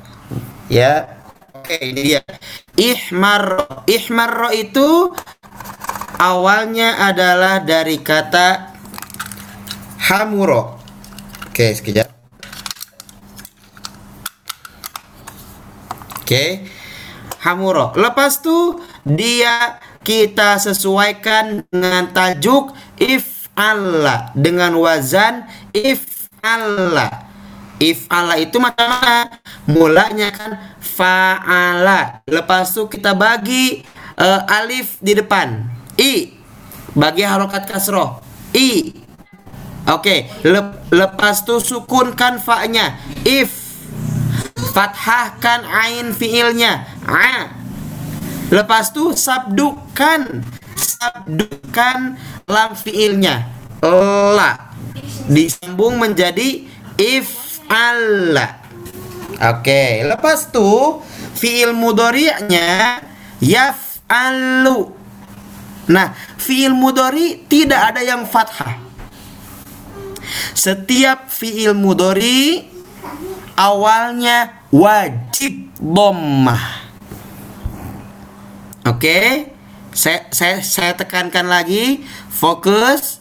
Ya. 0.69 1.21
Oke, 1.57 1.77
okay, 1.77 1.93
ini 1.93 2.01
dia. 2.15 2.23
Ihmar. 2.77 3.69
Ihmar 3.89 4.53
itu 4.57 5.13
awalnya 6.21 7.05
adalah 7.09 7.61
dari 7.65 8.01
kata 8.01 8.77
hamuro. 10.09 10.78
Oke, 11.59 11.75
sekejap. 11.75 12.07
Oke. 16.23 16.71
Hamuro. 17.43 17.91
Lepas 17.99 18.39
tuh 18.39 18.79
dia 19.03 19.83
kita 20.07 20.63
sesuaikan 20.63 21.67
dengan 21.67 22.15
tajuk 22.15 22.79
if 23.03 23.51
Allah. 23.59 24.31
Dengan 24.39 24.79
wazan 24.79 25.51
if 25.75 26.31
Allah. 26.47 27.27
If 27.83 28.07
Allah 28.07 28.39
itu 28.39 28.63
macam 28.63 28.95
mana? 28.95 29.27
Mulanya 29.67 30.31
kan 30.31 30.79
fa'ala. 30.79 32.23
Lepas 32.31 32.71
itu 32.71 32.87
kita 32.87 33.19
bagi 33.19 33.83
uh, 34.15 34.47
alif 34.47 35.03
di 35.03 35.11
depan. 35.11 35.67
I. 35.99 36.39
Bagi 36.95 37.27
harokat 37.27 37.67
kasroh. 37.67 38.23
I 38.55 38.98
oke 39.89 40.05
okay. 40.05 40.19
Lep, 40.45 40.93
lepas 40.93 41.43
itu 41.43 41.57
sukunkan 41.59 42.39
fa-nya 42.39 43.01
if 43.25 43.51
fathahkan 44.77 45.65
ain 45.65 46.13
fiilnya 46.13 46.87
a 47.09 47.57
Lepas 48.49 48.97
itu 48.97 49.13
sabdukan 49.13 50.41
sabdukan 50.73 52.17
lam 52.49 52.73
fiilnya 52.73 53.45
la 53.85 54.73
disambung 55.29 56.01
menjadi 56.01 56.65
if 56.97 57.61
alla. 57.69 58.65
Oke, 59.39 60.03
lepas 60.03 60.51
itu 60.51 60.99
fiil 61.37 61.77
mudori'nya 61.77 62.99
yaf'alu. 63.39 64.91
Nah, 65.93 66.17
fiil 66.41 66.75
mudori 66.75 67.47
tidak 67.47 67.95
ada 67.95 68.03
yang 68.03 68.27
fathah. 68.27 68.88
Setiap 70.53 71.31
fiil 71.33 71.73
mudori 71.77 72.67
awalnya 73.59 74.63
wajib 74.71 75.73
dhammah. 75.81 76.89
Oke. 78.89 79.53
Saya, 79.99 80.31
saya 80.31 80.63
saya 80.63 80.93
tekankan 80.95 81.51
lagi 81.51 82.07
fokus 82.31 83.19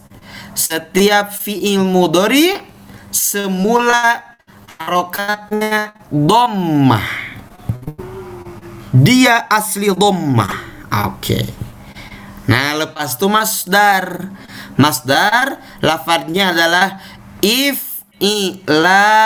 setiap 0.53 1.33
fiil 1.33 1.81
mudhari 1.81 2.53
semula 3.09 4.21
harokatnya 4.77 5.97
dhammah. 6.13 7.07
Dia 8.93 9.49
asli 9.49 9.89
dhammah. 9.89 10.53
Oke. 11.09 11.66
Nah, 12.47 12.79
lepas 12.79 13.19
itu 13.19 13.27
masdar. 13.27 14.31
Masdar 14.79 15.59
lafadznya 15.83 16.55
adalah 16.55 17.03
if 17.43 18.03
ilalan 18.17 19.17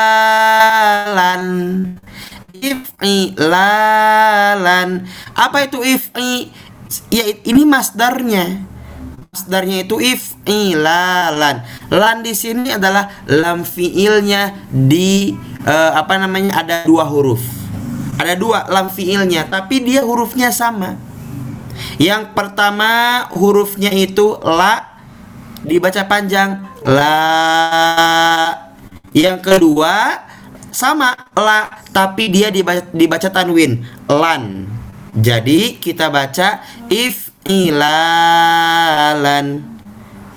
if'ilalan. 2.62 3.50
Apa 5.34 5.66
itu 5.66 5.82
if'i? 5.82 6.54
Ya 7.10 7.26
ini 7.44 7.66
masdarnya. 7.66 8.62
Masdarnya 9.34 9.88
itu 9.88 9.98
if'ilalan. 9.98 11.66
Lan 11.90 12.22
di 12.22 12.36
sini 12.38 12.70
adalah 12.76 13.10
lam 13.26 13.66
fiilnya 13.66 14.54
di 14.70 15.34
uh, 15.66 15.98
apa 15.98 16.22
namanya 16.22 16.62
ada 16.62 16.86
dua 16.86 17.10
huruf. 17.10 17.42
Ada 18.22 18.38
dua 18.38 18.70
lam 18.70 18.94
fiilnya, 18.94 19.50
tapi 19.50 19.82
dia 19.82 20.06
hurufnya 20.06 20.54
sama. 20.54 20.94
Yang 22.02 22.34
pertama 22.34 23.24
hurufnya 23.36 23.94
itu 23.94 24.42
la 24.42 24.98
dibaca 25.62 26.02
panjang 26.10 26.72
la. 26.86 27.18
Yang 29.12 29.38
kedua 29.44 30.24
sama 30.72 31.12
la 31.36 31.68
tapi 31.92 32.32
dia 32.32 32.48
dibaca, 32.48 32.88
dibaca 32.96 33.30
tanwin 33.30 33.84
lan. 34.08 34.66
Jadi 35.12 35.76
kita 35.78 36.08
baca 36.08 36.64
if 36.88 37.36
ilalan. 37.44 39.60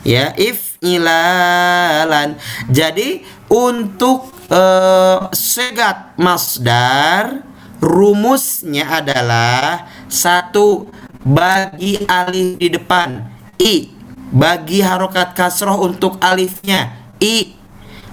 Ya 0.02 0.34
if 0.34 0.76
ilalan. 0.82 2.34
Jadi 2.68 3.22
untuk 3.48 4.34
uh, 4.50 5.30
segat 5.30 6.18
masdar 6.18 7.46
rumusnya 7.78 9.04
adalah 9.04 9.86
satu 10.10 10.90
bagi 11.24 12.04
alif 12.04 12.60
di 12.60 12.68
depan. 12.68 13.24
I. 13.56 13.88
Bagi 14.34 14.84
harokat 14.84 15.32
kasroh 15.32 15.80
untuk 15.88 16.20
alifnya. 16.20 16.92
I. 17.18 17.56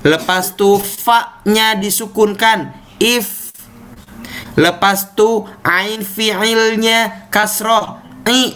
Lepas 0.02 0.56
tu 0.56 0.80
fa-nya 0.80 1.76
disukunkan. 1.76 2.72
If. 2.98 3.52
Lepas 4.56 5.12
tu 5.14 5.46
ain 5.62 6.02
fi'ilnya 6.02 7.28
kasroh. 7.28 8.00
I. 8.26 8.56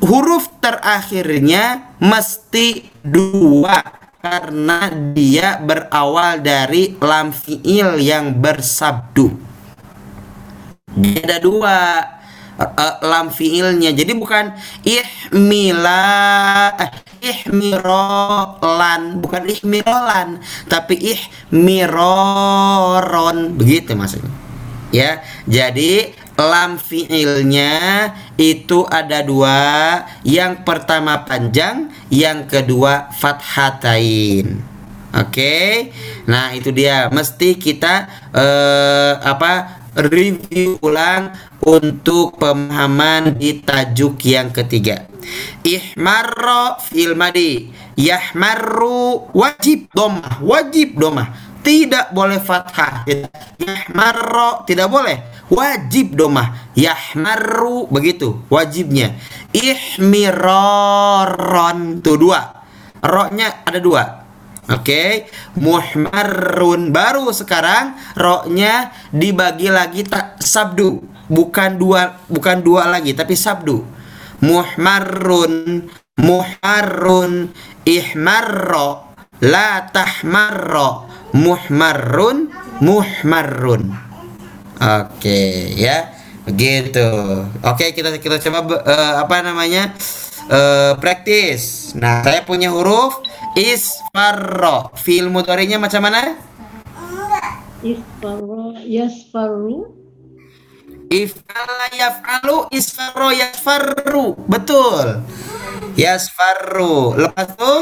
huruf 0.02 0.50
terakhirnya 0.60 1.94
mesti 2.02 2.82
dua 3.00 3.80
karena 4.20 4.92
dia 5.14 5.62
berawal 5.62 6.42
dari 6.42 6.98
lam 6.98 7.30
fiil 7.30 8.02
yang 8.02 8.34
bersabdu. 8.42 9.30
Ada 10.96 11.36
dua 11.38 12.02
uh, 12.58 12.96
lam 13.06 13.30
fiilnya. 13.30 13.94
Jadi 13.94 14.18
bukan 14.18 14.50
ihmila 14.82 16.74
eh, 16.80 16.90
ihmirolan. 17.22 19.22
Bukan 19.22 19.46
ihmirolan 19.46 20.42
tapi 20.66 21.14
ihmiroron. 21.14 21.94
Begitu 23.54 23.94
maksudnya. 23.94 24.34
Ya 24.90 25.22
jadi 25.46 26.10
lam 26.36 26.76
fiilnya 26.76 28.12
itu 28.36 28.84
ada 28.88 29.24
dua 29.24 29.58
yang 30.22 30.62
pertama 30.62 31.24
panjang 31.24 31.88
yang 32.12 32.44
kedua 32.44 33.08
fathatain 33.16 34.60
oke 35.16 35.56
nah 36.28 36.52
itu 36.52 36.70
dia 36.72 37.08
mesti 37.08 37.56
kita 37.56 38.08
eh, 38.36 39.12
apa 39.20 39.84
review 39.96 40.76
ulang 40.84 41.32
untuk 41.64 42.36
pemahaman 42.36 43.32
di 43.34 43.64
tajuk 43.64 44.20
yang 44.28 44.52
ketiga. 44.52 45.08
Ihmarro 45.64 46.78
fil 46.78 47.16
madi. 47.16 47.72
Yahmarru 47.96 49.32
wajib 49.32 49.88
domah, 49.96 50.44
wajib 50.44 51.00
domah. 51.00 51.32
Tidak 51.64 52.12
boleh 52.14 52.38
fathah. 52.38 53.08
Yahmarro 53.58 54.62
tidak 54.68 54.86
boleh. 54.92 55.35
Wajib 55.46 56.18
domah. 56.18 56.72
Yahmarru 56.74 57.86
begitu 57.92 58.42
wajibnya. 58.50 59.14
Ihmiroron 59.54 60.48
tuh 62.02 62.18
dua. 62.18 62.66
Roknya 63.02 63.62
ada 63.62 63.78
dua 63.78 64.26
Oke, 64.66 64.82
okay. 64.82 65.10
muhmarrun 65.62 66.90
baru 66.90 67.30
sekarang 67.30 67.94
roknya 68.18 68.90
dibagi 69.14 69.70
lagi 69.70 70.02
tak 70.02 70.42
sabdu, 70.42 71.06
bukan 71.30 71.78
dua 71.78 72.18
bukan 72.26 72.66
dua 72.66 72.90
lagi 72.90 73.14
tapi 73.14 73.38
sabdu. 73.38 73.86
Muhmarrun, 74.42 75.86
muharrun, 76.18 77.54
ihmarro, 77.86 79.14
la 79.38 79.86
tahmarro, 79.86 81.06
muhmarrun, 81.30 82.50
muhmarrun. 82.82 84.05
Oke, 84.76 85.08
okay, 85.16 85.72
ya. 85.72 86.12
Begitu. 86.44 87.08
Oke, 87.64 87.88
okay, 87.88 87.88
kita 87.96 88.12
kita 88.20 88.36
coba 88.38 88.84
uh, 88.84 89.14
apa 89.24 89.40
namanya? 89.40 89.96
Uh, 90.46 90.94
praktis. 91.02 91.90
Nah, 91.98 92.22
saya 92.22 92.46
punya 92.46 92.70
huruf 92.70 93.18
Isfarro. 93.56 94.92
Fi'il 94.92 95.32
mudhari'nya 95.32 95.80
macam 95.80 96.04
mana? 96.04 96.36
Isfarro, 97.80 98.76
yasfarru. 98.84 99.96
If'ala 101.08 101.88
yaf'alu, 101.96 102.68
isfarro 102.68 103.32
yasfarru. 103.32 104.36
Betul. 104.44 105.24
Yasfarru. 105.96 107.16
Lepas 107.16 107.48
tu? 107.56 107.74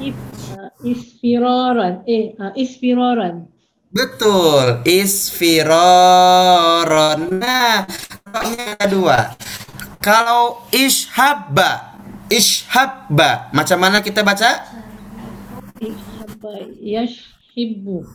If, 0.00 0.16
uh, 0.56 0.72
isfiroran. 0.80 2.00
Eh, 2.08 2.32
uh, 2.40 2.56
isfiroran. 2.56 3.52
Betul. 3.90 4.86
Isfiroron. 4.86 5.70
Nah, 7.42 7.84
ada 8.30 8.86
dua. 8.86 9.34
Kalau 10.00 10.64
ishabba 10.72 11.90
Ishabba. 12.30 13.50
Macam 13.50 13.82
mana 13.82 13.98
kita 13.98 14.22
baca? 14.22 14.62
Ishabba. 15.82 16.54
Yashhibu. 16.78 18.06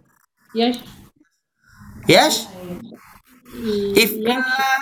Yash. 0.56 0.80
Yash. 2.08 2.48
If'ala. 4.00 4.80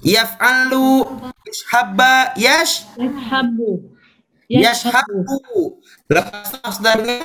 Yaf'alu. 0.00 1.04
Ishabba. 1.44 2.32
Yash. 2.40 2.88
Yashabu. 2.96 3.92
Yashabu. 4.48 5.76
Lepas 6.08 6.56
masdarnya. 6.64 7.20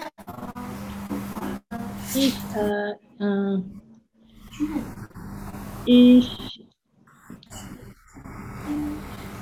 Ish. 2.10 2.34
Uh, 2.58 2.98
uh, 3.22 3.62
ish. 5.86 6.34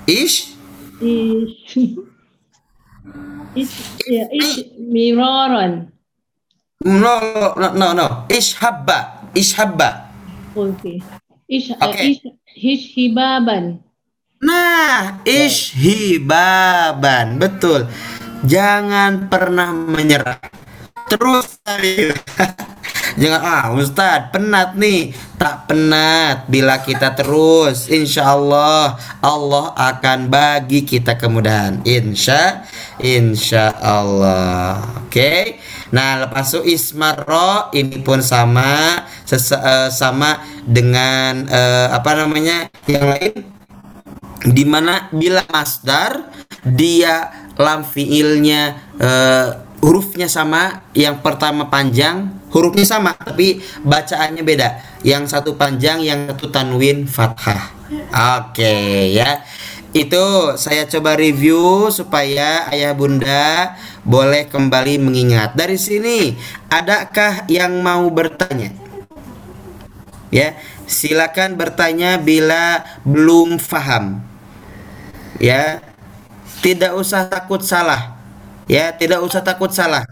Ish. 0.03 0.51
Ish. 0.99 1.79
Ish. 3.55 3.75
Ya, 4.11 4.27
ish. 4.35 4.67
Miraran. 4.75 5.95
No, 6.83 7.55
no, 7.55 7.71
no, 7.71 7.95
no. 7.95 8.27
Ishabba. 8.27 9.31
Ishabba. 9.31 10.11
Okay. 10.51 10.99
Ish. 11.47 11.71
Uh, 11.71 11.87
Okay. 11.87 12.19
ish. 12.19 12.27
Hishhibaban. 12.57 13.79
Nah, 14.43 15.23
ishibaban. 15.23 16.59
Betul. 17.39 17.87
Jangan 18.43 19.31
pernah 19.31 19.71
menyerah. 19.71 20.37
Terus. 21.07 21.47
Jangan 23.17 23.41
ah 23.41 23.65
Ustadz 23.73 24.29
penat 24.29 24.77
nih. 24.77 25.15
Tak 25.37 25.69
penat 25.69 26.49
Bila 26.49 26.81
kita 26.81 27.13
terus 27.13 27.89
Insya 27.89 28.33
Allah 28.33 28.97
Allah 29.23 29.73
akan 29.73 30.27
bagi 30.29 30.83
kita 30.85 31.17
kemudahan. 31.17 31.81
Insya 31.81 32.67
Insya 32.99 33.73
Allah. 33.73 34.83
Oke? 35.07 35.57
Nah 35.89 36.27
lepas 36.27 36.51
itu 36.51 36.61
ismarro 36.67 37.71
Ini 37.71 38.03
pun 38.03 38.19
sama 38.19 39.01
sesa- 39.23 39.63
eh, 39.63 39.89
Sama 39.89 40.43
dengan 40.67 41.47
eh, 41.47 41.87
Apa 41.89 42.11
namanya 42.21 42.67
Yang 42.85 43.05
lain. 43.07 43.33
Di 44.51 44.63
mana 44.67 45.09
bila 45.09 45.41
masdar 45.49 46.29
dia 46.61 47.29
lam 47.57 47.81
fiilnya 47.81 48.77
eh, 48.99 49.47
hurufnya 49.81 50.25
sama 50.25 50.89
yang 50.97 51.21
pertama 51.21 51.69
panjang 51.69 52.33
hurufnya 52.49 52.85
sama 52.87 53.13
tapi 53.13 53.61
bacaannya 53.85 54.41
beda. 54.41 54.69
Yang 55.05 55.37
satu 55.37 55.55
panjang 55.55 56.01
yang 56.01 56.27
satu 56.33 56.49
tanwin 56.49 57.05
fathah. 57.05 57.73
Oke 58.37 59.13
ya. 59.13 59.45
Itu 59.95 60.53
saya 60.59 60.85
coba 60.85 61.15
review 61.15 61.89
supaya 61.89 62.67
ayah 62.69 62.93
bunda 62.93 63.77
boleh 64.03 64.45
kembali 64.45 64.99
mengingat. 64.99 65.55
Dari 65.55 65.79
sini 65.79 66.35
adakah 66.69 67.47
yang 67.49 67.81
mau 67.81 68.05
bertanya? 68.11 68.73
Ya 70.27 70.59
silakan 70.85 71.55
bertanya 71.55 72.19
bila 72.19 72.83
belum 73.07 73.57
faham. 73.57 74.21
Ya 75.39 75.79
tidak 76.59 76.97
usah 76.97 77.29
takut 77.29 77.63
salah 77.63 78.16
ya 78.67 78.93
tidak 78.95 79.23
usah 79.23 79.41
takut 79.41 79.71
salah. 79.73 80.03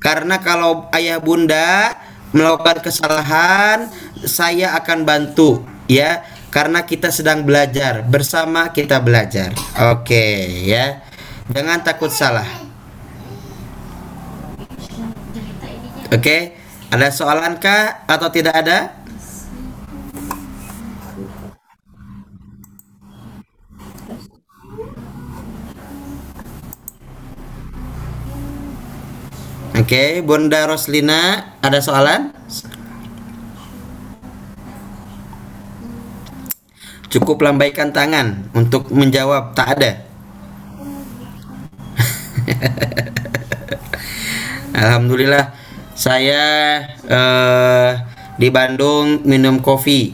Karena 0.00 0.40
kalau 0.40 0.88
ayah 0.96 1.20
bunda 1.20 1.92
melakukan 2.32 2.80
kesalahan 2.80 3.90
saya 4.24 4.72
akan 4.78 5.04
bantu 5.04 5.66
ya. 5.90 6.24
Karena 6.50 6.82
kita 6.82 7.14
sedang 7.14 7.46
belajar 7.46 8.02
bersama 8.02 8.74
kita 8.74 8.98
belajar. 8.98 9.54
Oke 9.94 10.50
ya. 10.66 10.98
Jangan 11.46 11.86
takut 11.86 12.10
salah. 12.10 12.46
Oke 16.10 16.58
ada 16.90 17.06
soalankah 17.14 18.02
atau 18.10 18.28
tidak 18.34 18.54
ada 18.66 18.99
Oke, 29.80 30.20
Bunda 30.20 30.68
Roslina, 30.68 31.56
ada 31.64 31.80
soalan? 31.80 32.36
Cukup 37.08 37.40
lambaikan 37.40 37.88
tangan 37.88 38.52
untuk 38.52 38.92
menjawab, 38.92 39.56
tak 39.56 39.80
ada. 39.80 40.04
Alhamdulillah, 44.84 45.56
saya 45.96 46.44
eh, 47.08 47.90
di 48.36 48.52
Bandung 48.52 49.24
minum 49.24 49.64
kopi. 49.64 50.12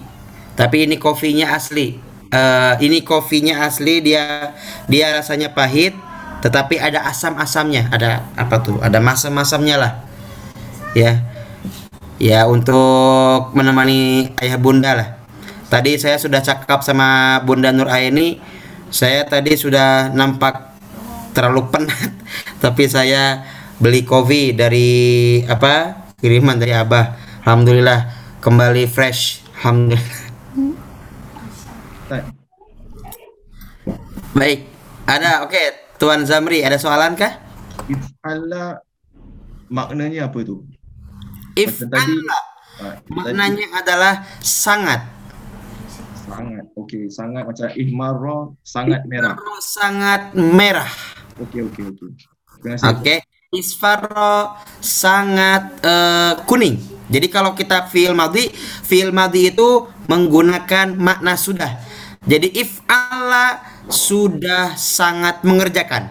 Tapi 0.54 0.86
ini 0.86 0.94
kopinya 0.94 1.58
asli. 1.58 1.98
Eh, 2.30 2.74
ini 2.86 3.02
kopinya 3.02 3.66
asli 3.66 3.98
dia 3.98 4.54
dia 4.86 5.10
rasanya 5.10 5.50
pahit 5.50 6.05
tetapi 6.46 6.78
ada 6.78 7.02
asam-asamnya, 7.10 7.90
ada 7.90 8.22
apa 8.38 8.62
tuh? 8.62 8.78
Ada 8.78 9.02
masam-masamnya 9.02 9.82
lah. 9.82 9.92
Ya. 10.94 11.26
Ya 12.22 12.46
untuk 12.46 13.50
menemani 13.50 14.30
ayah 14.38 14.54
bunda 14.54 14.94
lah. 14.94 15.08
Tadi 15.66 15.98
saya 15.98 16.22
sudah 16.22 16.38
cakap 16.38 16.86
sama 16.86 17.42
Bunda 17.42 17.74
Nur 17.74 17.90
Aini. 17.90 18.38
Saya 18.94 19.26
tadi 19.26 19.58
sudah 19.58 20.14
nampak 20.14 20.78
terlalu 21.34 21.66
penat. 21.66 22.14
Tapi 22.62 22.86
saya 22.86 23.42
beli 23.82 24.06
kopi 24.06 24.54
dari 24.54 25.42
apa? 25.50 26.06
Kiriman 26.22 26.62
dari 26.62 26.78
Abah. 26.78 27.18
Alhamdulillah 27.42 28.06
kembali 28.38 28.86
fresh. 28.86 29.42
Alhamdulillah. 29.58 30.22
Ustaz, 32.06 32.22
Baik. 34.30 34.70
Ada 35.06 35.42
oke, 35.42 35.85
Tuan 35.96 36.28
Zamri, 36.28 36.60
ada 36.60 36.76
soalan 36.76 37.16
kah? 37.16 37.46
if'ala 37.86 38.82
maknanya 39.70 40.30
apa 40.30 40.38
tu? 40.42 40.66
If 41.56 41.80
tadi 41.80 41.96
Allah, 41.96 42.42
ah, 42.82 42.94
tadi 43.00 43.10
maknanya 43.14 43.66
adalah 43.80 44.14
sangat. 44.42 45.00
sangat. 46.26 46.64
Okey, 46.76 47.08
sangat 47.08 47.46
macam 47.46 47.70
ihmarra 47.72 48.38
sangat 48.66 49.00
merah. 49.06 49.38
Sangat 49.62 50.22
merah. 50.34 50.90
Okey, 51.40 51.64
okey, 51.70 51.84
okey. 51.94 52.10
Terima 52.60 52.76
kasih. 52.76 52.86
Oke, 52.92 53.16
isfarro 53.54 54.58
sangat 54.82 55.80
eh, 55.80 56.34
kuning. 56.44 56.76
Jadi 57.06 57.30
kalau 57.30 57.54
kita 57.54 57.86
fi'il 57.86 58.12
madhi, 58.12 58.50
fi'il 58.82 59.14
madhi 59.14 59.54
itu 59.54 59.86
menggunakan 60.10 60.98
makna 60.98 61.38
sudah. 61.38 61.78
Jadi 62.26 62.50
if 62.58 62.82
Allah 62.90 63.62
sudah 63.90 64.74
sangat 64.78 65.42
mengerjakan. 65.46 66.10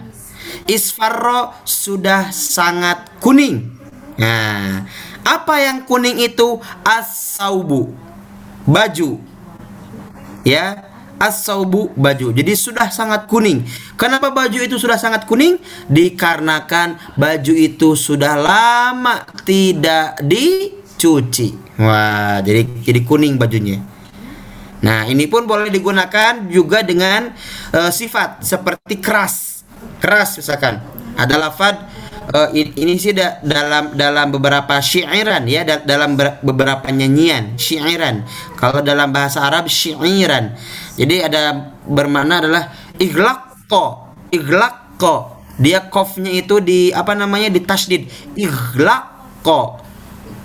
Isfarro 0.65 1.53
sudah 1.67 2.31
sangat 2.31 3.11
kuning. 3.21 3.75
Nah, 4.15 4.87
apa 5.25 5.55
yang 5.59 5.83
kuning 5.83 6.21
itu? 6.23 6.57
As-saubu. 6.81 7.91
Baju 8.65 9.35
ya 10.45 10.85
as-saubu 11.17 11.91
baju. 11.97 12.29
Jadi 12.31 12.53
sudah 12.53 12.87
sangat 12.93 13.25
kuning. 13.25 13.65
Kenapa 13.97 14.29
baju 14.29 14.61
itu 14.61 14.77
sudah 14.77 14.95
sangat 14.95 15.25
kuning? 15.25 15.57
Dikarenakan 15.89 17.17
baju 17.17 17.53
itu 17.57 17.97
sudah 17.97 18.37
lama 18.37 19.25
tidak 19.43 20.21
dicuci. 20.21 21.57
Wah, 21.81 22.39
jadi 22.45 22.63
jadi 22.85 23.01
kuning 23.03 23.35
bajunya. 23.41 23.81
Nah, 24.85 25.09
ini 25.09 25.25
pun 25.25 25.49
boleh 25.49 25.73
digunakan 25.73 26.45
juga 26.45 26.85
dengan 26.85 27.33
eh, 27.73 27.89
sifat 27.89 28.45
seperti 28.45 29.01
keras. 29.01 29.65
Keras 29.97 30.37
misalkan. 30.37 30.77
Ada 31.17 31.41
lafad 31.41 31.75
eh, 32.29 32.49
in- 32.53 32.75
ini 32.77 32.93
sih 33.01 33.17
da- 33.17 33.41
dalam 33.41 33.97
dalam 33.97 34.29
beberapa 34.29 34.77
syairan 34.77 35.49
ya 35.49 35.65
da- 35.65 35.81
dalam 35.81 36.13
ber- 36.13 36.37
beberapa 36.45 36.85
nyanyian 36.93 37.57
syairan. 37.57 38.29
Kalau 38.61 38.85
dalam 38.85 39.09
bahasa 39.09 39.41
Arab 39.41 39.65
syairan. 39.65 40.53
Jadi 40.93 41.25
ada 41.25 41.73
bermakna 41.89 42.45
adalah 42.45 42.69
iglaqqa. 43.01 44.13
Iglaqqa. 44.29 45.15
Dia 45.57 45.87
kofnya 45.87 46.29
itu 46.29 46.61
di 46.61 46.93
apa 46.93 47.17
namanya 47.17 47.49
di 47.49 47.63
tasdid. 47.63 48.05
Iglaqqa 48.37 49.81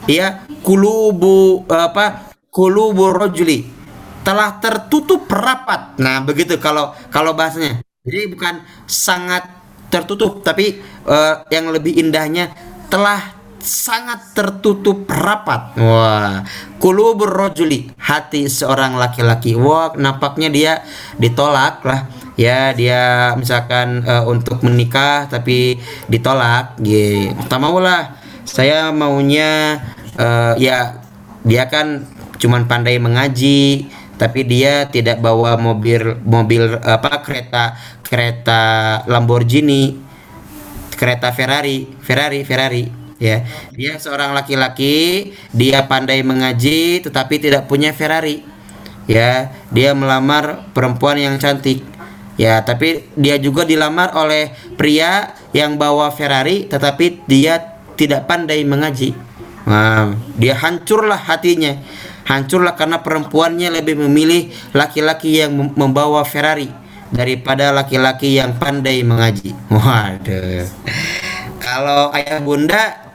ya 0.09 0.49
kulubu 0.65 1.69
apa 1.69 2.33
kulubu 2.49 3.13
rojuli 3.13 3.80
telah 4.21 4.61
tertutup 4.61 5.25
rapat. 5.31 5.97
Nah 6.01 6.23
begitu 6.25 6.61
kalau 6.61 6.93
kalau 7.09 7.33
bahasanya. 7.33 7.81
Jadi 8.05 8.33
bukan 8.33 8.65
sangat 8.89 9.45
tertutup 9.93 10.41
tapi 10.41 10.81
eh, 11.05 11.35
yang 11.53 11.69
lebih 11.69 12.01
indahnya 12.01 12.49
telah 12.89 13.37
sangat 13.61 14.33
tertutup 14.33 15.05
rapat. 15.09 15.77
Wah 15.77 16.45
kulubur 16.81 17.29
rojuli 17.29 17.93
hati 18.01 18.49
seorang 18.49 18.97
laki-laki. 18.97 19.53
Wah 19.57 19.93
nampaknya 19.97 20.49
dia 20.49 20.73
ditolak 21.21 21.85
lah. 21.85 22.09
Ya 22.41 22.73
dia 22.73 23.35
misalkan 23.37 24.01
eh, 24.05 24.25
untuk 24.25 24.65
menikah 24.65 25.29
tapi 25.29 25.77
ditolak 26.09 26.81
gitu 26.81 27.37
tak 27.49 27.61
maulah. 27.61 28.17
Saya 28.49 28.91
maunya 28.91 29.81
eh, 30.17 30.55
ya 30.57 31.05
dia 31.45 31.69
kan 31.69 32.05
cuman 32.41 32.65
pandai 32.65 32.97
mengaji 32.97 33.93
tapi 34.21 34.45
dia 34.45 34.85
tidak 34.93 35.25
bawa 35.25 35.57
mobil 35.57 36.21
mobil 36.29 36.77
apa 36.85 37.25
kereta 37.25 37.73
kereta 38.05 38.61
Lamborghini 39.09 39.97
kereta 40.93 41.33
Ferrari 41.33 41.89
Ferrari 42.05 42.45
Ferrari 42.45 42.85
ya. 43.17 43.41
Dia 43.73 43.97
seorang 43.97 44.37
laki-laki 44.37 45.33
dia 45.57 45.89
pandai 45.89 46.21
mengaji 46.21 47.01
tetapi 47.01 47.41
tidak 47.41 47.65
punya 47.65 47.97
Ferrari 47.97 48.45
ya. 49.09 49.49
Dia 49.73 49.97
melamar 49.97 50.69
perempuan 50.77 51.17
yang 51.17 51.41
cantik 51.41 51.81
ya. 52.37 52.61
Tapi 52.61 53.09
dia 53.17 53.41
juga 53.41 53.65
dilamar 53.65 54.13
oleh 54.13 54.53
pria 54.77 55.33
yang 55.57 55.81
bawa 55.81 56.13
Ferrari 56.13 56.69
tetapi 56.69 57.25
dia 57.25 57.81
tidak 57.97 58.29
pandai 58.29 58.61
mengaji. 58.69 59.17
Nah, 59.65 60.17
dia 60.41 60.57
hancurlah 60.57 61.21
hatinya 61.21 61.77
hancurlah 62.31 62.79
karena 62.79 63.03
perempuannya 63.03 63.75
lebih 63.75 63.99
memilih 63.99 64.55
laki-laki 64.71 65.43
yang 65.43 65.51
mem- 65.51 65.75
membawa 65.75 66.23
Ferrari 66.23 66.71
daripada 67.11 67.75
laki-laki 67.75 68.39
yang 68.39 68.55
pandai 68.55 69.03
mengaji. 69.03 69.51
Waduh. 69.67 70.71
Kalau 71.59 72.15
ayah 72.15 72.39
bunda 72.39 73.11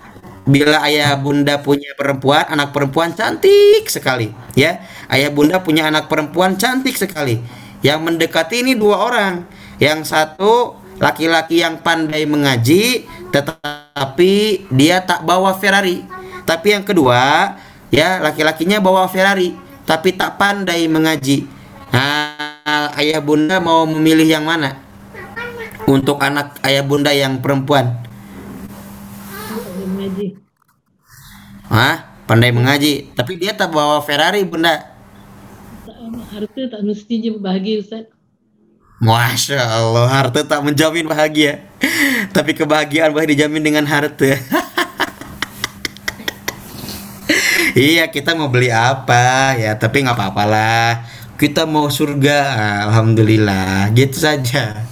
bila 0.46 0.84
ayah 0.86 1.18
bunda 1.18 1.58
punya 1.64 1.96
perempuan 1.98 2.46
anak 2.52 2.76
perempuan 2.76 3.16
cantik 3.16 3.88
sekali 3.88 4.36
ya. 4.54 4.84
Ayah 5.08 5.32
bunda 5.32 5.64
punya 5.64 5.88
anak 5.88 6.12
perempuan 6.12 6.60
cantik 6.60 7.00
sekali. 7.00 7.40
Yang 7.80 8.00
mendekati 8.04 8.68
ini 8.68 8.76
dua 8.76 9.00
orang. 9.00 9.48
Yang 9.80 10.12
satu 10.12 10.76
laki-laki 11.00 11.64
yang 11.64 11.80
pandai 11.80 12.28
mengaji 12.28 13.08
tetapi 13.32 14.68
dia 14.76 15.00
tak 15.08 15.24
bawa 15.24 15.56
Ferrari. 15.56 16.04
Tapi 16.46 16.78
yang 16.78 16.86
kedua 16.86 17.56
ya 17.94 18.22
laki-lakinya 18.22 18.82
bawa 18.82 19.06
Ferrari 19.10 19.54
tapi 19.86 20.14
tak 20.14 20.38
pandai 20.42 20.86
mengaji 20.90 21.46
nah 21.94 22.90
ayah 22.98 23.22
bunda 23.22 23.62
mau 23.62 23.86
memilih 23.86 24.26
yang 24.26 24.46
mana 24.46 24.82
untuk 25.86 26.18
anak 26.22 26.58
ayah 26.66 26.82
bunda 26.82 27.14
yang 27.14 27.38
perempuan 27.44 28.06
mengaji. 30.06 30.28
Hah? 31.66 31.96
Pandai 32.26 32.54
mengaji. 32.54 33.14
Tapi 33.14 33.38
dia 33.38 33.54
tak 33.54 33.74
bawa 33.74 34.02
Ferrari, 34.02 34.42
Bunda. 34.46 34.94
Harta 36.36 36.62
tak 36.68 36.82
mesti 36.84 37.32
bahagia 37.40 37.80
Ustaz. 37.80 38.06
Masya 39.00 39.60
Allah, 39.60 40.08
harta 40.08 40.42
tak 40.44 40.64
menjamin 40.64 41.06
bahagia. 41.08 41.64
Tapi 42.36 42.56
kebahagiaan 42.56 43.12
boleh 43.12 43.30
dijamin 43.32 43.64
dengan 43.64 43.86
harta. 43.88 44.36
iya, 47.76 48.10
kita 48.10 48.34
mau 48.34 48.48
beli 48.50 48.72
apa 48.72 49.54
ya, 49.60 49.76
tapi 49.76 50.02
nggak 50.02 50.16
apa-apalah. 50.16 51.06
Kita 51.36 51.68
mau 51.68 51.92
surga, 51.92 52.56
alhamdulillah. 52.88 53.92
Gitu 53.92 54.16
saja. 54.16 54.88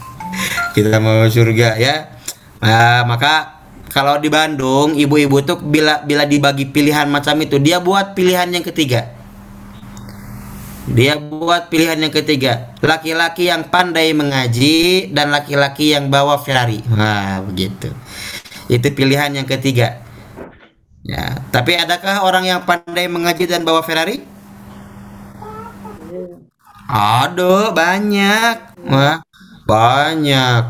Kita 0.75 0.99
mau 0.99 1.23
surga 1.25 1.79
ya. 1.79 2.11
Nah, 2.59 3.07
maka 3.07 3.63
kalau 3.93 4.19
di 4.19 4.27
Bandung, 4.27 4.97
ibu-ibu 4.97 5.39
tuh 5.45 5.61
bila 5.63 6.03
bila 6.03 6.27
dibagi 6.27 6.67
pilihan 6.67 7.07
macam 7.07 7.39
itu, 7.39 7.61
dia 7.63 7.79
buat 7.79 8.11
pilihan 8.17 8.51
yang 8.51 8.65
ketiga. 8.65 9.13
Dia 10.83 11.15
buat 11.15 11.71
pilihan 11.71 11.95
yang 11.95 12.11
ketiga, 12.11 12.75
laki-laki 12.83 13.47
yang 13.47 13.71
pandai 13.71 14.11
mengaji 14.11 15.07
dan 15.15 15.31
laki-laki 15.31 15.95
yang 15.95 16.11
bawa 16.11 16.43
Ferrari. 16.43 16.83
Wah, 16.91 17.39
begitu. 17.39 17.87
Itu 18.67 18.91
pilihan 18.91 19.31
yang 19.31 19.47
ketiga. 19.47 20.03
Ya, 21.03 21.35
tapi 21.51 21.75
adakah 21.75 22.23
orang 22.23 22.47
yang 22.47 22.61
pandai 22.63 23.11
mengaji 23.11 23.43
dan 23.43 23.67
bawa 23.67 23.83
Ferrari? 23.83 24.23
Ada 26.87 27.71
banyak. 27.75 28.55
Wah, 28.87 29.19
banyak. 29.67 30.61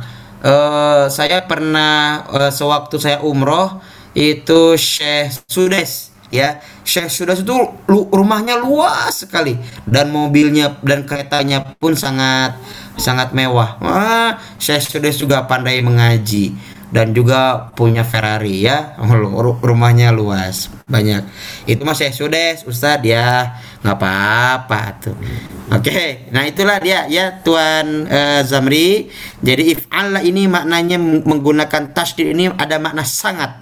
Eh, 0.43 1.05
saya 1.07 1.39
pernah 1.45 2.25
eh, 2.33 2.51
sewaktu 2.51 2.95
saya 2.99 3.23
umroh 3.23 3.79
itu 4.11 4.75
Syekh 4.75 5.31
Sudes 5.47 6.11
ya 6.33 6.59
Syekh 6.81 7.09
Sudes 7.13 7.45
itu 7.45 7.53
lu- 7.87 8.09
rumahnya 8.09 8.57
luas 8.57 9.23
sekali 9.23 9.55
dan 9.85 10.09
mobilnya 10.09 10.75
dan 10.81 11.05
keretanya 11.05 11.77
pun 11.77 11.93
sangat 11.93 12.57
sangat 12.97 13.31
mewah 13.37 13.77
wah 13.79 14.35
Syekh 14.57 14.83
Sudes 14.83 15.15
juga 15.21 15.45
pandai 15.45 15.79
mengaji 15.85 16.57
dan 16.93 17.09
juga 17.17 17.73
punya 17.73 18.05
Ferrari 18.05 18.61
ya 18.61 18.93
Ru- 19.01 19.57
rumahnya 19.57 20.13
luas 20.13 20.69
banyak. 20.85 21.25
Itu 21.65 21.81
mas 21.81 21.97
saya 21.97 22.13
sudah 22.13 22.61
Ustadz 22.69 23.01
ya. 23.01 23.57
Nggak 23.81 23.97
apa-apa 23.97 24.81
tuh. 25.01 25.17
Oke 25.73 26.29
nah 26.29 26.45
itulah 26.45 26.77
dia 26.77 27.09
ya 27.09 27.41
Tuan 27.41 28.05
eh, 28.05 28.41
Zamri. 28.45 29.09
Jadi 29.41 29.73
if 29.73 29.89
Allah 29.89 30.21
ini 30.21 30.45
maknanya 30.45 31.01
menggunakan 31.01 31.91
tasdid 31.97 32.37
ini 32.37 32.53
ada 32.53 32.77
makna 32.77 33.01
sangat. 33.01 33.57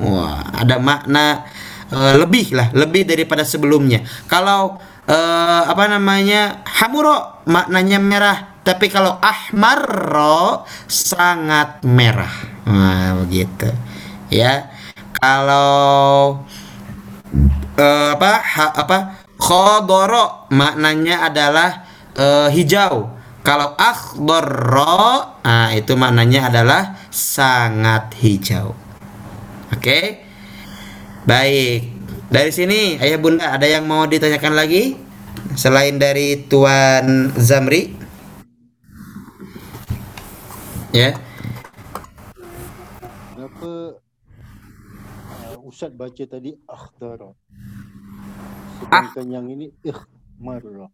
Wah, 0.00 0.40
ada 0.54 0.78
makna 0.78 1.44
eh, 1.90 2.14
lebih 2.16 2.54
lah, 2.54 2.70
lebih 2.72 3.02
daripada 3.04 3.42
sebelumnya. 3.42 4.00
Kalau 4.30 4.78
eh, 5.10 5.62
apa 5.66 5.84
namanya 5.90 6.62
hamuro 6.78 7.42
maknanya 7.50 7.98
merah, 7.98 8.38
tapi 8.62 8.86
kalau 8.86 9.18
ahmarro 9.18 10.62
sangat 10.86 11.82
merah. 11.82 12.30
Nah, 12.70 13.18
begitu. 13.26 13.66
Ya. 14.30 14.70
Kalau 15.18 16.46
eh, 17.76 18.08
apa 18.14 18.32
ha- 18.40 18.74
apa 18.78 18.98
khodoro 19.36 20.46
maknanya 20.54 21.26
adalah 21.26 21.70
eh, 22.14 22.48
hijau. 22.54 23.18
Kalau 23.40 23.72
akhdorro, 23.72 25.40
nah 25.40 25.72
itu 25.72 25.96
maknanya 25.96 26.52
adalah 26.52 27.00
sangat 27.08 28.12
hijau. 28.20 28.76
Oke. 29.72 30.20
Baik. 31.24 31.99
Dari 32.30 32.54
sini 32.54 32.94
Ayah 33.02 33.18
Bunda 33.18 33.58
ada 33.58 33.66
yang 33.66 33.90
mau 33.90 34.06
ditanyakan 34.06 34.54
lagi 34.54 34.94
selain 35.58 35.98
dari 35.98 36.46
Tuan 36.46 37.34
Zamri? 37.34 37.90
Ya. 40.94 41.18
Kenapa 43.34 43.98
uh, 45.58 45.58
Ustaz 45.66 45.90
baca 45.90 46.22
tadi 46.22 46.54
akhdara 46.70 47.34
sedangkan 48.80 49.26
yang 49.28 49.46
ini 49.50 49.74
ikhmarra. 49.82 50.88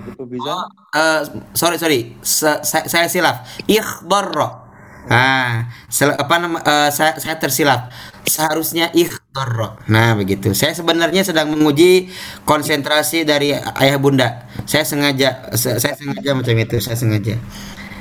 Ada 0.00 0.10
perbezaan? 0.16 0.68
Eh, 0.96 1.20
sorry 1.52 1.76
sorry, 1.76 2.00
Se- 2.24 2.64
saya, 2.64 2.84
saya 2.88 3.06
silap. 3.06 3.44
Ikhdarra. 3.68 4.66
Ah, 5.08 5.72
sel- 5.88 6.16
apa 6.16 6.34
nama 6.36 6.58
eh, 6.60 6.90
saya, 6.92 7.16
saya 7.16 7.36
tersilap. 7.40 7.88
Seharusnya 8.26 8.92
ikhdarra. 8.92 9.80
Nah, 9.88 10.14
begitu. 10.14 10.52
Saya 10.52 10.76
sebenarnya 10.76 11.24
sedang 11.24 11.50
menguji 11.50 12.12
konsentrasi 12.44 13.24
dari 13.24 13.54
ayah 13.54 13.98
bunda. 13.98 14.46
Saya 14.68 14.84
sengaja 14.84 15.50
se- 15.56 15.80
saya 15.80 15.96
sengaja 15.96 16.36
macam 16.36 16.54
itu, 16.56 16.76
saya 16.78 16.96
sengaja. 16.96 17.40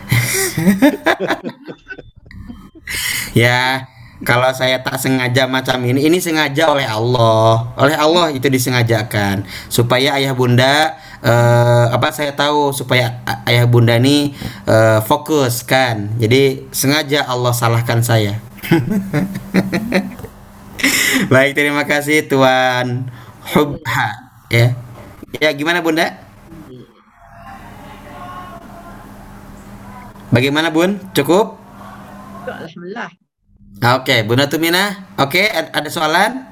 ya, 3.38 3.88
kalau 4.19 4.51
saya 4.51 4.84
tak 4.84 4.99
sengaja 4.99 5.47
macam 5.47 5.79
ini, 5.88 6.03
ini 6.03 6.19
sengaja 6.19 6.75
oleh 6.75 6.84
Allah. 6.84 7.71
Oleh 7.79 7.95
Allah 7.95 8.27
itu 8.36 8.51
disengajakan 8.51 9.47
supaya 9.71 10.19
ayah 10.19 10.36
bunda 10.36 10.99
eh, 11.23 11.86
apa 11.88 12.12
saya 12.12 12.36
tahu 12.36 12.75
supaya 12.75 13.23
ayah 13.47 13.63
bunda 13.63 13.95
ini 13.95 14.36
eh, 14.67 14.99
fokus 15.08 15.63
kan. 15.63 16.12
Jadi 16.19 16.67
sengaja 16.75 17.23
Allah 17.32 17.55
salahkan 17.55 18.03
saya. 18.03 18.36
Baik, 21.32 21.52
terima 21.58 21.84
kasih 21.88 22.28
Tuan 22.30 23.10
Hubha 23.56 24.08
ya. 24.52 24.76
Ya, 25.39 25.50
gimana 25.54 25.82
Bunda? 25.84 26.17
Bagaimana 30.30 30.69
Bun? 30.69 31.02
Cukup? 31.17 31.58
Alhamdulillah. 32.45 33.10
Ah, 33.82 33.98
Oke, 34.02 34.22
Bunda 34.26 34.45
Tumina. 34.50 35.10
Oke, 35.17 35.50
ad- 35.50 35.74
ada 35.74 35.89
soalan? 35.89 36.45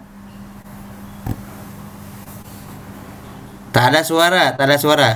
Tak 3.74 3.86
ada 3.93 4.02
suara, 4.02 4.58
tak 4.58 4.65
ada 4.65 4.78
suara. 4.82 5.12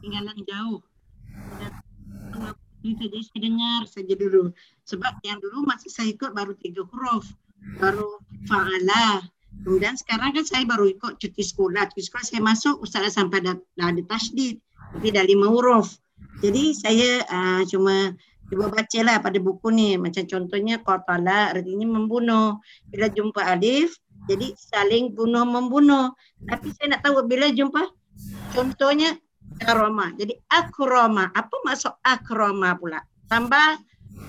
tinggalan 0.00 0.38
jauh. 0.48 0.80
Itu 2.80 3.06
jadi 3.06 3.20
saya 3.24 3.40
dengar 3.44 3.80
saja 3.88 4.14
dulu. 4.16 4.52
Sebab 4.88 5.20
yang 5.24 5.38
dulu 5.40 5.68
masih 5.68 5.92
saya 5.92 6.08
ikut 6.12 6.32
baru 6.32 6.56
tiga 6.56 6.84
huruf. 6.88 7.28
Baru 7.76 8.20
fa'ala. 8.48 9.24
Kemudian 9.60 9.98
sekarang 9.98 10.32
kan 10.32 10.44
saya 10.48 10.64
baru 10.64 10.88
ikut 10.88 11.20
cuti 11.20 11.42
sekolah. 11.44 11.92
Cuti 11.92 12.08
sekolah 12.08 12.24
saya 12.24 12.40
masuk 12.40 12.80
Ustazah 12.80 13.12
sampai 13.12 13.44
dah 13.44 13.56
ada 13.80 14.02
tasdid. 14.08 14.56
Tapi 14.96 15.12
dah 15.12 15.24
lima 15.26 15.52
huruf. 15.52 16.00
Jadi 16.40 16.72
saya 16.72 17.20
uh, 17.28 17.62
cuma 17.68 18.16
cuba 18.48 18.72
baca 18.72 19.00
lah 19.04 19.20
pada 19.20 19.36
buku 19.36 19.68
ni. 19.68 20.00
Macam 20.00 20.24
contohnya 20.24 20.80
qatala 20.80 21.52
artinya 21.52 21.84
membunuh. 21.84 22.56
Bila 22.88 23.12
jumpa 23.12 23.44
alif 23.44 24.00
jadi 24.28 24.52
saling 24.56 25.16
bunuh 25.16 25.44
membunuh. 25.44 26.12
Tapi 26.44 26.72
saya 26.76 26.96
nak 26.96 27.04
tahu 27.04 27.24
bila 27.24 27.48
jumpa 27.52 27.88
contohnya 28.52 29.16
akroma. 29.58 30.14
Jadi 30.14 30.38
akroma. 30.46 31.32
Apa 31.34 31.56
maksud 31.66 31.94
akroma 32.04 32.76
pula? 32.78 33.02
Tambah 33.26 33.78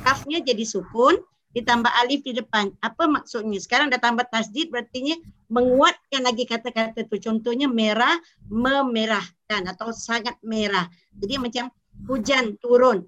kafnya 0.01 0.41
jadi 0.41 0.63
sukun, 0.65 1.19
ditambah 1.51 1.91
alif 2.01 2.23
di 2.23 2.33
depan. 2.37 2.71
Apa 2.81 3.05
maksudnya? 3.05 3.59
Sekarang 3.59 3.91
dah 3.91 3.99
tambah 3.99 4.25
tasdid 4.31 4.71
berarti 4.71 5.19
menguatkan 5.51 6.23
lagi 6.23 6.47
kata-kata 6.47 7.03
itu. 7.03 7.17
Contohnya 7.19 7.67
merah, 7.67 8.15
memerahkan 8.47 9.67
atau 9.67 9.91
sangat 9.91 10.39
merah. 10.41 10.87
Jadi 11.19 11.35
macam 11.37 11.65
hujan 12.07 12.55
turun. 12.57 13.03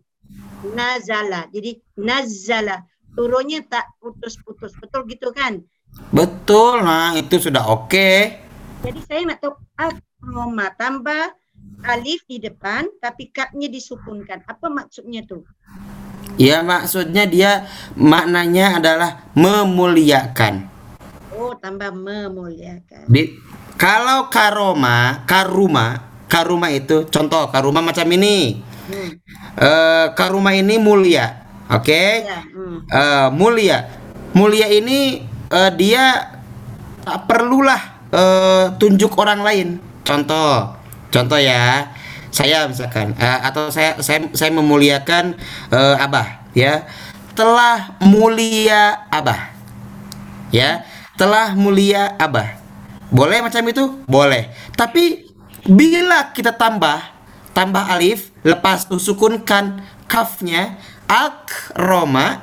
Nazala. 0.76 1.47
Jadi 1.52 1.80
nazala. 1.99 2.84
Turunnya 3.13 3.62
tak 3.69 3.93
putus-putus. 4.02 4.73
Betul 4.82 5.06
gitu 5.06 5.30
kan? 5.30 5.62
Betul, 6.10 6.82
nah 6.82 7.13
itu 7.13 7.38
sudah 7.38 7.69
oke. 7.69 8.10
Jadi 8.82 8.99
saya 9.06 9.21
nak 9.30 9.39
tahu 9.39 9.54
akroma 9.78 10.73
tambah 10.73 11.30
alif 11.81 12.21
di 12.29 12.38
depan 12.38 12.86
tapi 13.01 13.33
kapnya 13.33 13.65
disukunkan. 13.67 14.45
Apa 14.45 14.69
maksudnya 14.69 15.25
tu? 15.25 15.41
Ya 16.38 16.65
maksudnya 16.65 17.29
dia 17.29 17.69
maknanya 17.93 18.81
adalah 18.81 19.12
memuliakan. 19.38 20.69
Oh, 21.33 21.53
tambah 21.57 21.93
memuliakan. 21.93 23.09
Di, 23.09 23.38
kalau 23.77 24.29
karoma, 24.29 25.25
karuma, 25.25 26.13
karuma 26.29 26.69
itu 26.69 27.05
contoh 27.09 27.49
karuma 27.49 27.81
macam 27.81 28.05
ini. 28.13 28.62
Hmm. 28.83 29.09
Eh, 29.57 30.05
karuma 30.17 30.51
ini 30.57 30.75
mulia, 30.81 31.45
oke? 31.69 32.03
Ya, 32.25 32.41
hmm. 32.43 32.77
Eh, 32.89 33.27
mulia, 33.31 33.77
mulia 34.33 34.67
ini 34.67 35.23
eh, 35.53 35.71
dia 35.77 36.33
tak 37.05 37.29
perlulah 37.29 37.81
eh, 38.09 38.65
tunjuk 38.81 39.13
orang 39.17 39.41
lain. 39.41 39.67
Contoh, 40.03 40.75
contoh 41.13 41.38
ya, 41.38 41.93
saya 42.34 42.65
misalkan 42.65 43.13
eh, 43.13 43.39
atau 43.45 43.69
saya 43.69 44.02
saya 44.02 44.26
saya 44.34 44.49
memuliakan 44.49 45.38
eh, 45.69 45.95
abah, 46.02 46.49
ya, 46.58 46.89
telah 47.38 47.93
mulia 48.02 49.06
abah, 49.13 49.54
ya, 50.49 50.82
telah 51.13 51.54
mulia 51.54 52.17
abah. 52.17 52.58
Boleh 53.13 53.45
macam 53.45 53.62
itu? 53.69 54.02
Boleh. 54.10 54.49
Tapi 54.73 55.30
bila 55.69 56.34
kita 56.34 56.49
tambah 56.58 56.97
tambah 57.54 57.86
alif, 57.86 58.34
lepas 58.41 58.89
tu 58.89 58.97
sukunkan 58.97 59.86
kafnya 60.10 60.82
akroma 61.06 62.41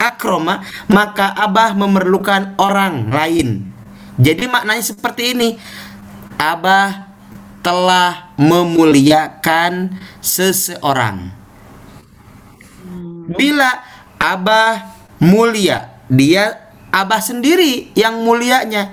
akroma 0.00 0.64
maka 0.88 1.28
abah 1.36 1.76
memerlukan 1.76 2.56
orang 2.56 3.12
lain. 3.12 3.68
Jadi 4.16 4.48
maknanya 4.48 4.80
seperti 4.80 5.36
ini. 5.36 5.48
Abah 6.40 7.09
telah 7.60 8.32
memuliakan 8.40 10.00
seseorang. 10.24 11.32
Bila 13.30 13.84
abah 14.16 14.96
mulia, 15.22 15.92
dia 16.10 16.72
abah 16.90 17.22
sendiri 17.22 17.94
yang 17.94 18.24
mulianya. 18.26 18.90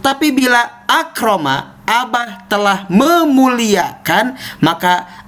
Tapi 0.00 0.32
bila 0.32 0.84
akroma, 0.88 1.80
abah 1.84 2.44
telah 2.48 2.88
memuliakan, 2.88 4.36
maka 4.64 5.24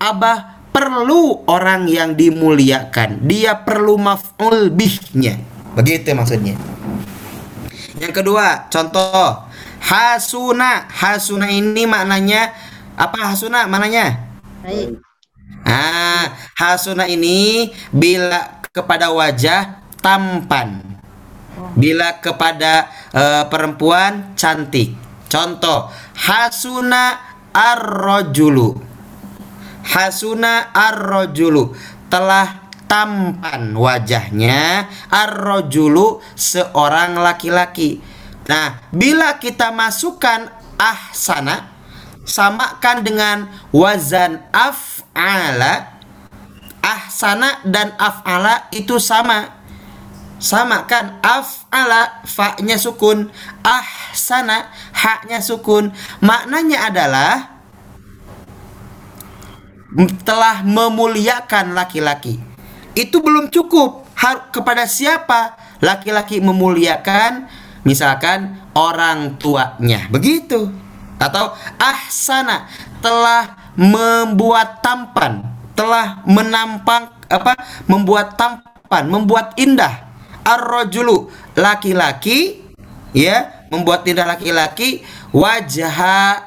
abah 0.00 0.60
perlu 0.68 1.48
orang 1.48 1.88
yang 1.88 2.12
dimuliakan. 2.12 3.24
Dia 3.24 3.56
perlu 3.64 3.96
maf'ul 3.96 4.68
bihnya. 4.68 5.40
Begitu 5.72 6.12
maksudnya. 6.12 6.56
Yang 7.96 8.12
kedua, 8.20 8.68
contoh 8.68 9.45
hasuna. 9.80 10.88
Hasuna 10.88 11.50
ini 11.50 11.84
maknanya 11.84 12.52
apa 12.96 13.32
hasuna 13.32 13.68
maknanya? 13.68 14.16
Baik. 14.64 15.00
Ah, 15.66 16.30
hasuna 16.56 17.10
ini 17.10 17.68
bila 17.90 18.62
kepada 18.70 19.10
wajah 19.10 19.82
tampan. 19.98 20.82
Bila 21.76 22.20
kepada 22.20 22.92
eh, 23.12 23.44
perempuan 23.48 24.36
cantik. 24.38 24.94
Contoh, 25.26 25.90
hasuna 26.14 27.18
ar-rajulu. 27.50 28.86
hasuna 29.86 30.74
ar-rajulu 30.74 31.70
telah 32.10 32.66
tampan 32.90 33.74
wajahnya 33.74 34.90
ar-rajulu 35.10 36.22
seorang 36.34 37.18
laki-laki. 37.18 38.02
Nah, 38.46 38.78
bila 38.94 39.42
kita 39.42 39.74
masukkan 39.74 40.46
ahsana 40.78 41.74
samakan 42.22 43.02
dengan 43.02 43.38
wazan 43.74 44.42
af'ala. 44.54 45.98
Ahsana 46.82 47.62
dan 47.66 47.94
af'ala 47.98 48.70
itu 48.70 49.02
sama. 49.02 49.50
Sama 50.38 50.86
kan 50.86 51.18
af'ala 51.24 52.22
fa-nya 52.22 52.78
sukun. 52.78 53.34
Ahsana 53.66 54.70
haknya 54.94 55.42
sukun. 55.42 55.90
Maknanya 56.22 56.86
adalah 56.92 57.56
telah 60.22 60.62
memuliakan 60.62 61.74
laki-laki. 61.74 62.38
Itu 62.94 63.24
belum 63.24 63.50
cukup. 63.50 64.06
Har- 64.16 64.48
kepada 64.48 64.88
siapa 64.88 65.56
laki-laki 65.84 66.40
memuliakan 66.40 67.48
misalkan 67.86 68.58
orang 68.74 69.38
tuanya. 69.38 70.10
Begitu. 70.10 70.68
Atau 71.16 71.54
ahsana 71.78 72.66
telah 73.00 73.72
membuat 73.78 74.82
tampan 74.82 75.54
telah 75.76 76.24
menampang 76.24 77.12
apa 77.30 77.54
membuat 77.86 78.34
tampan 78.34 79.06
membuat 79.06 79.54
indah. 79.54 80.04
Ar-rajulu 80.42 81.30
laki-laki 81.54 82.60
ya 83.14 83.64
membuat 83.70 84.02
indah 84.04 84.26
laki-laki. 84.26 85.06
Wajah 85.30 86.42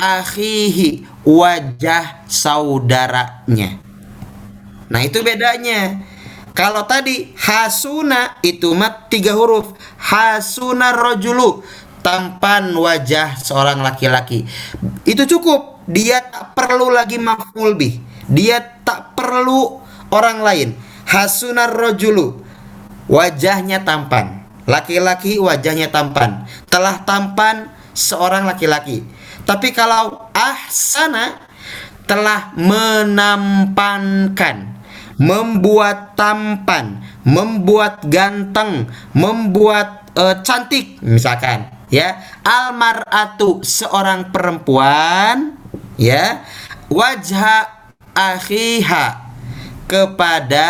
akhihi 0.00 1.04
wajah 1.28 2.24
saudaranya. 2.24 3.78
Nah 4.90 5.00
itu 5.06 5.22
bedanya 5.22 6.02
kalau 6.60 6.84
tadi 6.84 7.32
hasuna 7.40 8.36
itu 8.44 8.76
mah 8.76 9.08
tiga 9.08 9.32
huruf. 9.32 9.72
Hasuna 9.96 10.92
rojulu 10.92 11.64
tampan 12.04 12.76
wajah 12.76 13.40
seorang 13.40 13.80
laki-laki. 13.80 14.44
Itu 15.08 15.24
cukup. 15.24 15.80
Dia 15.88 16.20
tak 16.20 16.52
perlu 16.52 16.92
lagi 16.92 17.16
maf'ul 17.16 17.80
bih. 17.80 17.96
Dia 18.28 18.60
tak 18.84 19.16
perlu 19.16 19.80
orang 20.12 20.44
lain. 20.44 20.76
Hasuna 21.08 21.64
rojulu 21.64 22.44
wajahnya 23.08 23.80
tampan. 23.80 24.44
Laki-laki 24.68 25.40
wajahnya 25.40 25.88
tampan. 25.88 26.44
Telah 26.68 27.08
tampan 27.08 27.72
seorang 27.96 28.44
laki-laki. 28.44 29.00
Tapi 29.48 29.72
kalau 29.72 30.28
ahsana 30.36 31.40
telah 32.04 32.52
menampankan 32.52 34.79
membuat 35.20 36.16
tampan 36.16 37.04
membuat 37.28 38.08
ganteng 38.08 38.88
membuat 39.12 40.08
eh, 40.16 40.40
cantik 40.40 40.96
misalkan 41.04 41.68
ya. 41.92 42.16
Almaratu 42.40 43.60
seorang 43.60 44.32
perempuan 44.32 45.60
ya. 46.00 46.40
Wajah 46.90 47.70
akhiha 48.16 49.30
kepada 49.86 50.68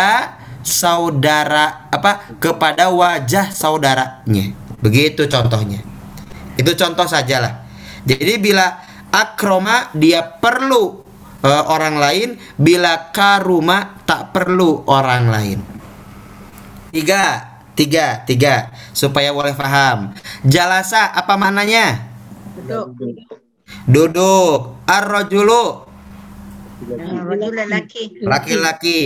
saudara 0.61 1.89
apa 1.89 2.37
kepada 2.37 2.93
wajah 2.93 3.49
saudaranya. 3.55 4.53
Begitu 4.81 5.25
contohnya. 5.29 5.81
Itu 6.61 6.77
contoh 6.77 7.09
sajalah. 7.09 7.65
Jadi 8.05 8.37
bila 8.37 8.81
akroma 9.13 9.93
dia 9.97 10.25
perlu 10.25 11.05
eh, 11.45 11.65
orang 11.69 11.97
lain 11.97 12.29
bila 12.57 13.13
karuma 13.13 14.01
tak 14.05 14.33
perlu 14.33 14.85
orang 14.89 15.25
lain. 15.29 15.59
Tiga 16.91 17.51
tiga 17.79 18.27
tiga 18.27 18.75
supaya 18.93 19.33
boleh 19.33 19.55
paham 19.57 20.13
jalasa 20.45 21.09
apa 21.09 21.35
maknanya? 21.39 22.11
Duduk. 22.61 22.87
duduk. 23.87 24.59
Ar-rajulu. 24.85 25.87
Yang 26.91 27.23
rajul 27.25 27.53
lelaki. 27.55 28.03
laki-laki. 28.25 29.01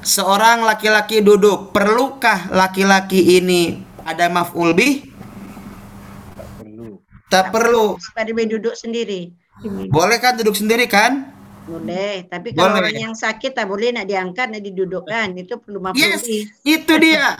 Seorang 0.00 0.64
laki-laki 0.64 1.20
duduk 1.20 1.74
perlukah 1.74 2.48
laki-laki 2.54 3.38
ini 3.38 3.82
ada 4.06 4.30
maf'ul 4.32 4.72
bih? 4.72 5.04
Perlu. 6.56 7.02
Tak 7.28 7.52
perlu. 7.52 8.00
Pada 8.16 8.30
dia 8.32 8.46
duduk 8.48 8.72
sendiri. 8.72 9.34
boleh 9.90 10.22
kan 10.22 10.38
duduk 10.38 10.54
sendiri 10.54 10.86
kan 10.86 11.37
Boleh. 11.68 12.24
Tapi 12.24 12.56
kalau 12.56 12.80
Boleh. 12.80 12.88
orang 12.88 12.96
yang 12.96 13.14
sakit 13.14 13.52
tak 13.52 13.68
boleh 13.68 13.92
nak 13.92 14.08
diangkat, 14.08 14.48
nak 14.48 14.62
didudukkan. 14.64 15.36
Itu 15.36 15.60
perlu 15.60 15.84
maful 15.84 16.00
yes 16.00 16.24
itu 16.64 16.94
dia 17.00 17.36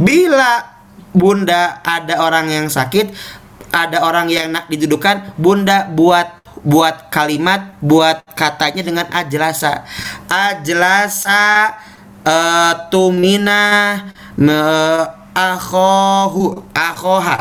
bila 0.00 0.80
bunda 1.12 1.82
ada 1.82 2.22
orang 2.22 2.50
yang 2.50 2.66
sakit 2.70 3.10
ada 3.70 4.02
orang 4.02 4.26
yang 4.30 4.50
nak 4.50 4.66
didudukan 4.66 5.34
bunda 5.38 5.86
buat 5.90 6.42
buat 6.66 7.08
kalimat 7.08 7.78
buat 7.78 8.26
katanya 8.34 8.82
dengan 8.82 9.06
ajlasa 9.08 9.86
ajlasa 10.26 11.74
eh, 12.26 12.74
tumina 12.90 13.62
me, 14.34 14.60
akhohu 15.32 16.66
akhoha 16.74 17.38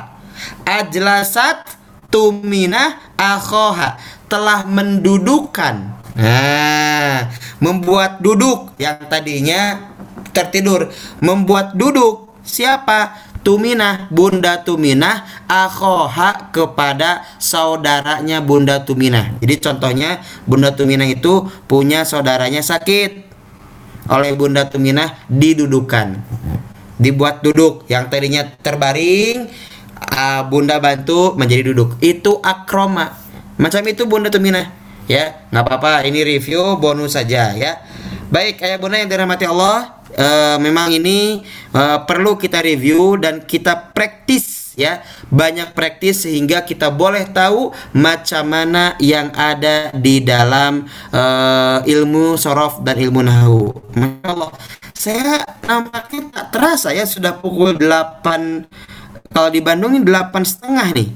ajlasat 0.63 1.75
tumina 2.13 3.01
akhoha 3.17 3.97
telah 4.29 4.63
mendudukan 4.69 5.98
nah 6.15 7.29
membuat 7.59 8.23
duduk 8.23 8.73
yang 8.79 8.97
tadinya 9.11 9.91
tertidur. 10.31 10.91
Membuat 11.19 11.75
duduk 11.75 12.31
siapa? 12.43 13.29
Tuminah 13.39 14.11
Bunda 14.11 14.67
Tuminah 14.67 15.23
akhoha 15.47 16.51
kepada 16.51 17.23
saudaranya 17.39 18.43
Bunda 18.43 18.83
Tuminah. 18.83 19.31
Jadi 19.39 19.55
contohnya 19.63 20.19
Bunda 20.43 20.75
Tuminah 20.75 21.07
itu 21.07 21.47
punya 21.63 22.03
saudaranya 22.03 22.59
sakit. 22.59 23.31
Oleh 24.11 24.35
Bunda 24.35 24.67
Tuminah 24.67 25.23
didudukan. 25.31 26.19
Dibuat 26.99 27.39
duduk 27.39 27.87
yang 27.87 28.11
tadinya 28.11 28.43
terbaring 28.43 29.47
ah, 29.95 30.43
Bunda 30.43 30.83
bantu 30.83 31.39
menjadi 31.39 31.71
duduk. 31.71 31.95
Itu 32.03 32.43
akroma. 32.43 33.15
Macam 33.55 33.87
itu 33.87 34.03
Bunda 34.03 34.27
Tuminah 34.27 34.67
ya 35.09 35.49
nggak 35.49 35.63
apa-apa 35.65 36.05
ini 36.05 36.21
review 36.21 36.77
bonus 36.77 37.17
saja 37.17 37.57
ya. 37.57 37.81
Baik 38.29 38.61
ayah 38.61 38.77
bunda 38.77 39.01
yang 39.01 39.09
dirahmati 39.09 39.49
Allah 39.49 40.05
eh, 40.13 40.57
memang 40.61 40.93
ini 40.93 41.41
eh, 41.73 41.99
perlu 42.05 42.37
kita 42.37 42.61
review 42.61 43.17
dan 43.17 43.41
kita 43.41 43.89
praktis 43.89 44.77
ya. 44.77 45.01
Banyak 45.33 45.73
praktis 45.73 46.29
sehingga 46.29 46.61
kita 46.61 46.93
boleh 46.93 47.25
tahu 47.33 47.73
macam 47.97 48.43
mana 48.45 48.93
yang 49.01 49.33
ada 49.33 49.89
di 49.97 50.21
dalam 50.21 50.85
eh, 51.09 51.79
ilmu 51.89 52.37
sorof 52.37 52.85
dan 52.85 53.01
ilmu 53.01 53.25
nahu. 53.25 53.73
Masya 53.97 54.29
Allah. 54.29 54.53
Saya 54.93 55.41
nampaknya 55.65 56.29
tak 56.29 56.45
terasa 56.53 56.91
ya 56.93 57.07
sudah 57.09 57.39
pukul 57.39 57.79
8 57.81 58.67
kalau 59.33 59.49
di 59.49 59.63
Bandung 59.63 59.97
ini 59.97 60.05
8 60.05 60.37
setengah 60.45 60.87
nih. 60.93 61.09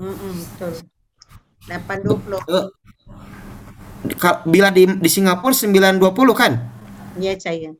Mm-mm, 0.00 0.34
betul. 0.56 0.82
8.20. 1.68 2.79
Eh, 4.00 4.34
bila 4.48 4.72
di, 4.72 4.88
di 4.88 5.10
Singapura 5.12 5.52
9.20 5.52 6.00
kan 6.32 6.52
Ya 7.20 7.36
saya. 7.36 7.76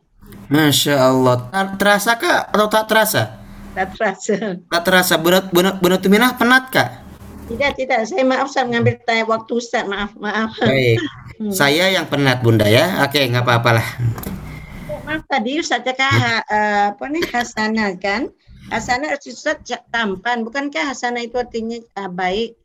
Masya 0.51 0.95
Allah 1.01 1.49
terasa 1.79 2.19
kak 2.19 2.51
atau 2.53 2.67
tak 2.69 2.85
terasa 2.91 3.23
Tak 3.73 3.95
terasa. 3.97 4.35
tak 4.67 4.83
terasa 4.85 5.15
benar 5.17 5.47
benar 5.49 5.79
benar 5.79 5.99
tuminah 6.03 6.35
penat 6.37 6.69
kak 6.69 6.89
Tidak, 7.51 7.75
tidak. 7.75 8.07
Saya 8.07 8.23
maaf 8.23 8.47
Ustaz 8.47 8.63
mengambil 8.63 8.95
time 9.03 9.27
waktu 9.27 9.53
Ustaz. 9.59 9.83
Maaf, 9.83 10.15
maaf. 10.15 10.55
baik 10.61 11.03
saya 11.51 11.89
yang 11.89 12.05
penat 12.05 12.45
bunda 12.45 12.69
ya 12.69 13.01
oke 13.01 13.17
nggak 13.17 13.43
apa-apalah 13.43 13.87
Maaf 15.09 15.25
tadi 15.27 15.57
Ustaz 15.59 15.81
cakap 15.83 16.07
ha, 16.07 16.35
uh, 16.47 16.85
apa 16.95 17.05
ni 17.11 17.19
hasanah 17.25 17.97
kan? 17.99 18.29
Hasanah 18.71 19.19
Ustaz 19.19 19.59
tampan. 19.91 20.47
Bukankah 20.47 20.95
hasanah 20.95 21.27
itu 21.27 21.35
artinya 21.35 21.81
uh, 21.99 22.07
baik? 22.07 22.60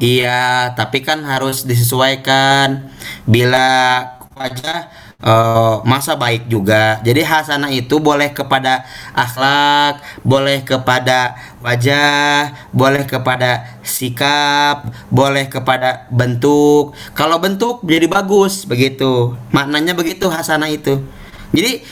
Iya, 0.00 0.72
tapi 0.74 1.04
kan 1.04 1.20
harus 1.22 1.68
disesuaikan. 1.68 2.88
Bila 3.28 4.00
wajah 4.32 4.88
eh, 5.20 5.74
masa 5.84 6.16
baik 6.16 6.48
juga. 6.48 6.98
Jadi 7.04 7.20
hasanah 7.20 7.68
itu 7.68 8.00
boleh 8.00 8.32
kepada 8.32 8.88
akhlak, 9.12 10.00
boleh 10.24 10.64
kepada 10.64 11.36
wajah, 11.60 12.56
boleh 12.72 13.04
kepada 13.04 13.80
sikap, 13.84 14.88
boleh 15.12 15.46
kepada 15.52 16.08
bentuk. 16.08 16.96
Kalau 17.12 17.36
bentuk 17.36 17.84
jadi 17.84 18.08
bagus 18.08 18.64
begitu. 18.64 19.36
Maknanya 19.52 19.92
begitu 19.92 20.32
hasanah 20.32 20.72
itu. 20.72 21.04
Jadi 21.52 21.84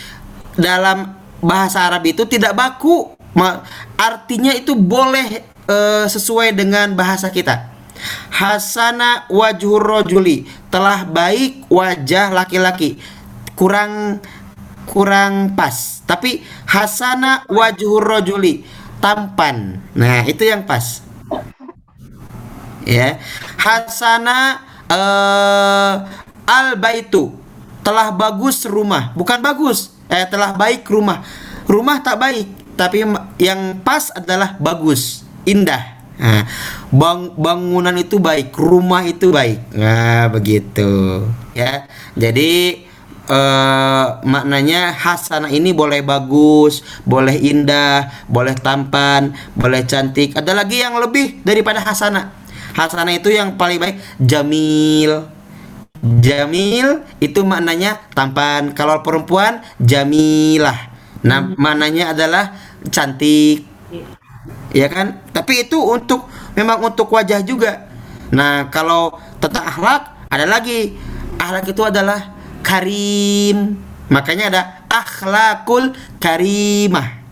dalam 0.56 1.12
bahasa 1.44 1.84
Arab 1.84 2.08
itu 2.08 2.24
tidak 2.24 2.56
baku. 2.56 3.12
Artinya 4.00 4.50
itu 4.56 4.72
boleh 4.74 5.44
eh, 5.68 6.06
sesuai 6.08 6.56
dengan 6.56 6.96
bahasa 6.96 7.28
kita. 7.28 7.67
Hasana 8.32 9.28
wajhur 9.32 9.82
rojuli. 9.82 10.46
Telah 10.68 11.08
baik 11.08 11.68
wajah 11.72 12.32
laki-laki. 12.32 13.00
Kurang 13.58 14.22
kurang 14.88 15.58
pas. 15.58 16.04
Tapi 16.08 16.42
hasana 16.68 17.44
wajhur 17.50 18.02
rojuli. 18.02 18.64
Tampan. 18.98 19.82
Nah 19.94 20.26
itu 20.26 20.42
yang 20.42 20.66
pas. 20.66 21.02
Ya. 22.88 23.20
Hasana 23.60 24.64
eh 24.88 25.94
al 26.48 26.80
baitu 26.80 27.36
telah 27.84 28.12
bagus 28.12 28.64
rumah. 28.64 29.12
Bukan 29.12 29.40
bagus. 29.44 29.92
Eh 30.08 30.24
telah 30.28 30.56
baik 30.56 30.88
rumah. 30.88 31.22
Rumah 31.68 32.00
tak 32.00 32.16
baik. 32.20 32.48
Tapi 32.78 33.02
yang 33.42 33.82
pas 33.84 34.08
adalah 34.14 34.54
bagus. 34.56 35.26
Indah. 35.42 35.98
Nah, 36.18 36.46
bang 36.88 37.32
bangunan 37.36 37.96
itu 38.00 38.16
baik 38.16 38.56
rumah 38.56 39.04
itu 39.04 39.28
baik 39.28 39.60
nah 39.76 40.28
begitu 40.32 41.24
ya 41.52 41.84
jadi 42.16 42.84
eh 43.28 44.06
maknanya 44.24 44.88
hasanah 44.96 45.52
ini 45.52 45.76
boleh 45.76 46.00
bagus, 46.00 46.80
boleh 47.04 47.36
indah, 47.36 48.08
boleh 48.24 48.56
tampan, 48.56 49.36
boleh 49.52 49.84
cantik. 49.84 50.32
Ada 50.32 50.56
lagi 50.56 50.80
yang 50.80 50.96
lebih 50.96 51.44
daripada 51.44 51.84
hasanah. 51.84 52.32
Hasanah 52.72 53.12
itu 53.12 53.28
yang 53.28 53.60
paling 53.60 53.76
baik 53.76 54.00
jamil. 54.16 55.28
Jamil 56.00 57.04
itu 57.20 57.44
maknanya 57.44 58.00
tampan. 58.16 58.72
Kalau 58.72 59.04
perempuan 59.04 59.60
jamilah. 59.76 60.88
Nah, 61.20 61.52
maknanya 61.58 62.16
adalah 62.16 62.56
cantik. 62.88 63.66
Ya 64.72 64.88
kan? 64.88 65.20
Tapi 65.36 65.68
itu 65.68 65.76
untuk 65.76 66.30
memang 66.58 66.90
untuk 66.90 67.06
wajah 67.14 67.38
juga. 67.46 67.86
Nah, 68.34 68.66
kalau 68.74 69.14
tentang 69.38 69.62
akhlak 69.62 70.02
ada 70.26 70.44
lagi. 70.44 70.98
Akhlak 71.38 71.70
itu 71.70 71.82
adalah 71.86 72.34
karim. 72.66 73.78
Makanya 74.10 74.44
ada 74.50 74.62
akhlakul 74.90 75.94
karimah. 76.18 77.22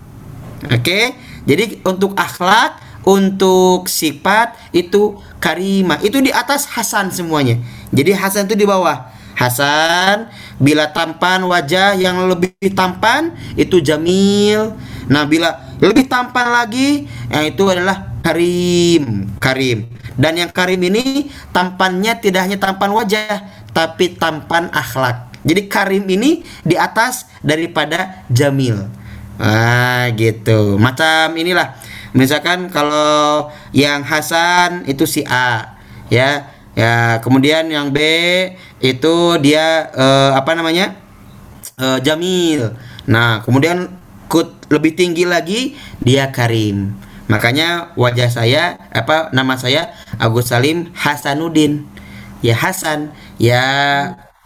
Oke. 0.71 1.19
Jadi 1.47 1.83
untuk 1.87 2.15
akhlak, 2.19 2.79
untuk 3.07 3.87
sifat 3.87 4.55
itu 4.75 5.19
karimah. 5.39 5.99
Itu 6.03 6.19
di 6.23 6.31
atas 6.31 6.67
hasan 6.71 7.11
semuanya. 7.11 7.59
Jadi 7.91 8.11
hasan 8.15 8.51
itu 8.51 8.59
di 8.59 8.67
bawah. 8.67 9.15
Hasan 9.37 10.33
bila 10.57 10.89
tampan 10.91 11.45
wajah 11.45 11.93
yang 11.95 12.25
lebih 12.27 12.57
tampan 12.73 13.37
itu 13.55 13.79
jamil. 13.85 14.75
Nah, 15.07 15.29
bila 15.29 15.66
lebih 15.81 16.09
tampan 16.09 16.53
lagi 16.53 17.05
yang 17.29 17.45
itu 17.49 17.63
adalah 17.69 18.17
karim, 18.25 19.29
karim. 19.37 19.87
Dan 20.17 20.41
yang 20.41 20.51
karim 20.51 20.81
ini 20.81 21.29
tampannya 21.53 22.17
tidak 22.17 22.49
hanya 22.49 22.57
tampan 22.57 22.91
wajah, 22.97 23.45
tapi 23.77 24.17
tampan 24.17 24.73
akhlak. 24.73 25.29
Jadi 25.45 25.69
karim 25.69 26.05
ini 26.09 26.43
di 26.65 26.75
atas 26.75 27.29
daripada 27.45 28.25
jamil. 28.33 28.89
Ah, 29.37 30.09
gitu. 30.17 30.81
Macam 30.81 31.37
inilah. 31.37 31.77
Misalkan 32.17 32.73
kalau 32.73 33.53
yang 33.77 34.01
Hasan 34.01 34.89
itu 34.89 35.05
si 35.05 35.23
A, 35.29 35.77
ya. 36.09 36.57
Ya, 36.77 37.25
kemudian 37.25 37.73
yang 37.73 37.89
B 37.89 37.97
itu 38.85 39.15
dia 39.41 39.89
eh, 39.97 40.31
apa 40.37 40.53
namanya? 40.53 40.93
Eh, 41.81 41.99
Jamil. 42.05 42.77
Nah, 43.09 43.41
kemudian 43.41 43.96
kut 44.27 44.69
lebih 44.73 44.93
tinggi 44.99 45.25
lagi 45.27 45.75
dia 46.03 46.31
Karim. 46.31 46.95
Makanya 47.27 47.91
wajah 47.99 48.31
saya 48.31 48.79
apa 48.95 49.35
nama 49.35 49.59
saya 49.59 49.91
Agus 50.19 50.51
Salim 50.55 50.95
Hasanuddin. 50.95 51.87
Ya 52.45 52.55
Hasan, 52.55 53.11
ya 53.41 53.65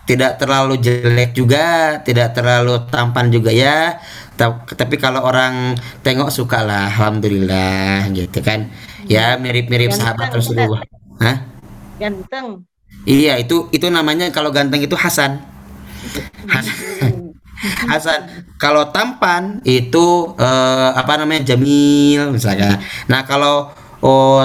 tidak 0.08 0.40
terlalu 0.40 0.80
jelek 0.80 1.36
juga, 1.36 1.98
tidak 2.06 2.32
terlalu 2.32 2.86
tampan 2.88 3.28
juga 3.28 3.50
ya. 3.52 4.00
Ta- 4.38 4.64
Tapi 4.64 4.96
kalau 4.96 5.20
orang 5.26 5.76
tengok 6.00 6.32
suka 6.32 6.64
lah, 6.64 6.88
alhamdulillah 6.88 8.08
gitu 8.16 8.40
kan. 8.40 8.70
Ya 9.10 9.36
mirip-mirip 9.36 9.90
sahabat 9.92 10.32
Rasulullah. 10.32 10.80
Hah? 11.20 11.36
Ganteng. 12.00 12.64
Iya 13.04 13.36
itu 13.42 13.68
itu 13.74 13.86
namanya 13.90 14.30
kalau 14.32 14.54
ganteng 14.54 14.80
itu 14.80 14.96
Hasan. 14.96 15.42
Hasan. 16.48 17.09
Hasan. 17.90 18.48
Kalau 18.56 18.88
tampan 18.92 19.60
itu 19.64 20.36
eh, 20.36 20.90
apa 20.96 21.20
namanya 21.20 21.54
Jamil 21.54 22.32
misalnya. 22.32 22.80
Nah 23.08 23.24
kalau 23.24 23.72
oh, 24.00 24.44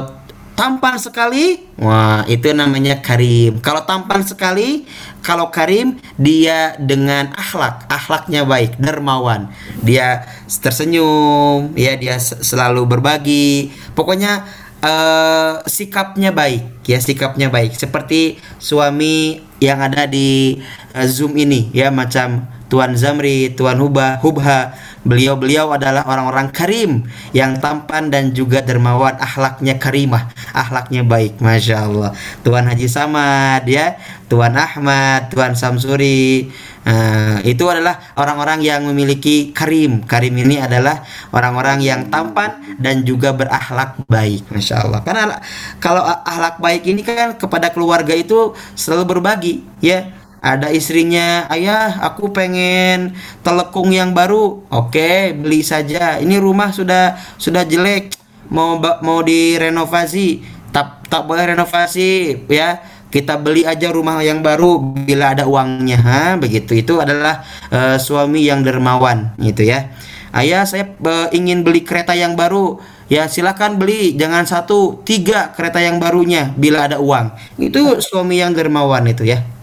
tampan 0.55 0.95
sekali, 0.95 1.67
wah 1.75 2.23
itu 2.31 2.55
namanya 2.55 3.03
Karim. 3.03 3.59
Kalau 3.59 3.83
tampan 3.83 4.23
sekali, 4.23 4.87
kalau 5.19 5.51
Karim 5.51 5.99
dia 6.15 6.79
dengan 6.79 7.35
akhlak, 7.35 7.85
akhlaknya 7.91 8.47
baik, 8.47 8.79
dermawan. 8.79 9.51
Dia 9.83 10.23
tersenyum, 10.47 11.75
ya 11.75 11.99
dia 11.99 12.15
selalu 12.19 12.87
berbagi. 12.87 13.75
Pokoknya 13.93 14.47
eh, 14.79 15.53
sikapnya 15.67 16.31
baik, 16.31 16.87
ya 16.87 17.03
sikapnya 17.03 17.51
baik. 17.51 17.75
Seperti 17.75 18.39
suami 18.57 19.43
yang 19.59 19.83
ada 19.83 20.07
di 20.07 20.59
eh, 20.95 21.07
Zoom 21.11 21.35
ini, 21.35 21.67
ya 21.75 21.91
macam 21.91 22.47
Tuan 22.75 22.91
Zamri, 22.99 23.55
Tuan 23.55 23.79
Hubah, 23.79 24.19
Hubha. 24.19 24.75
Beliau-beliau 25.07 25.71
adalah 25.71 26.03
orang-orang 26.11 26.51
karim 26.51 27.07
yang 27.31 27.55
tampan 27.63 28.11
dan 28.11 28.35
juga 28.35 28.59
dermawan, 28.59 29.15
akhlaknya 29.15 29.79
karimah, 29.79 30.27
akhlaknya 30.51 31.07
baik, 31.07 31.39
masya 31.39 31.87
Allah. 31.87 32.11
Tuan 32.43 32.67
Haji 32.67 32.83
Samad, 32.91 33.63
ya, 33.63 33.95
Tuan 34.27 34.59
Ahmad, 34.59 35.31
Tuan 35.31 35.55
Samsuri, 35.55 36.51
eh, 36.83 37.37
itu 37.47 37.63
adalah 37.63 38.11
orang-orang 38.19 38.59
yang 38.59 38.83
memiliki 38.91 39.55
karim. 39.55 40.03
Karim 40.03 40.35
ini 40.35 40.59
adalah 40.59 40.99
orang-orang 41.31 41.79
yang 41.79 42.11
tampan 42.11 42.75
dan 42.75 43.07
juga 43.07 43.31
berakhlak 43.31 44.03
baik, 44.11 44.51
masya 44.51 44.83
Allah. 44.83 44.99
Karena 44.99 45.39
kalau 45.79 46.03
akhlak 46.03 46.59
baik 46.59 46.83
ini 46.91 47.07
kan 47.07 47.39
kepada 47.39 47.71
keluarga 47.71 48.11
itu 48.11 48.51
selalu 48.75 49.15
berbagi, 49.15 49.63
ya 49.79 50.24
ada 50.45 50.69
istrinya 50.69 51.49
ayah 51.49 51.97
aku 52.05 52.29
pengen 52.29 53.17
telekung 53.41 53.89
yang 53.89 54.13
baru. 54.13 54.61
Oke 54.69 55.33
beli 55.33 55.65
saja. 55.65 56.21
Ini 56.21 56.37
rumah 56.37 56.69
sudah 56.69 57.17
sudah 57.41 57.65
jelek. 57.65 58.13
Mau 58.53 58.77
mau 58.77 59.25
direnovasi. 59.25 60.45
Tak 60.69 61.09
tak 61.09 61.25
boleh 61.25 61.57
renovasi 61.57 62.45
ya. 62.45 62.77
Kita 63.09 63.41
beli 63.41 63.65
aja 63.65 63.89
rumah 63.89 64.21
yang 64.21 64.45
baru 64.45 64.77
bila 65.07 65.33
ada 65.33 65.49
uangnya 65.49 65.97
ha? 66.05 66.21
Begitu. 66.37 66.77
Itu 66.77 67.01
adalah 67.01 67.41
eh, 67.73 67.97
suami 67.97 68.45
yang 68.45 68.61
dermawan 68.61 69.33
gitu 69.41 69.65
ya. 69.65 69.97
Ayah 70.29 70.61
saya 70.69 70.93
eh, 70.93 71.27
ingin 71.33 71.65
beli 71.65 71.81
kereta 71.81 72.13
yang 72.13 72.37
baru. 72.37 72.77
Ya 73.09 73.25
silakan 73.25 73.81
beli. 73.81 74.13
Jangan 74.13 74.45
satu 74.45 75.01
tiga 75.01 75.57
kereta 75.57 75.81
yang 75.81 75.97
barunya 75.97 76.53
bila 76.53 76.85
ada 76.85 77.01
uang. 77.01 77.33
Itu 77.57 77.97
suami 77.97 78.37
yang 78.37 78.53
dermawan 78.53 79.09
itu 79.09 79.25
ya 79.25 79.54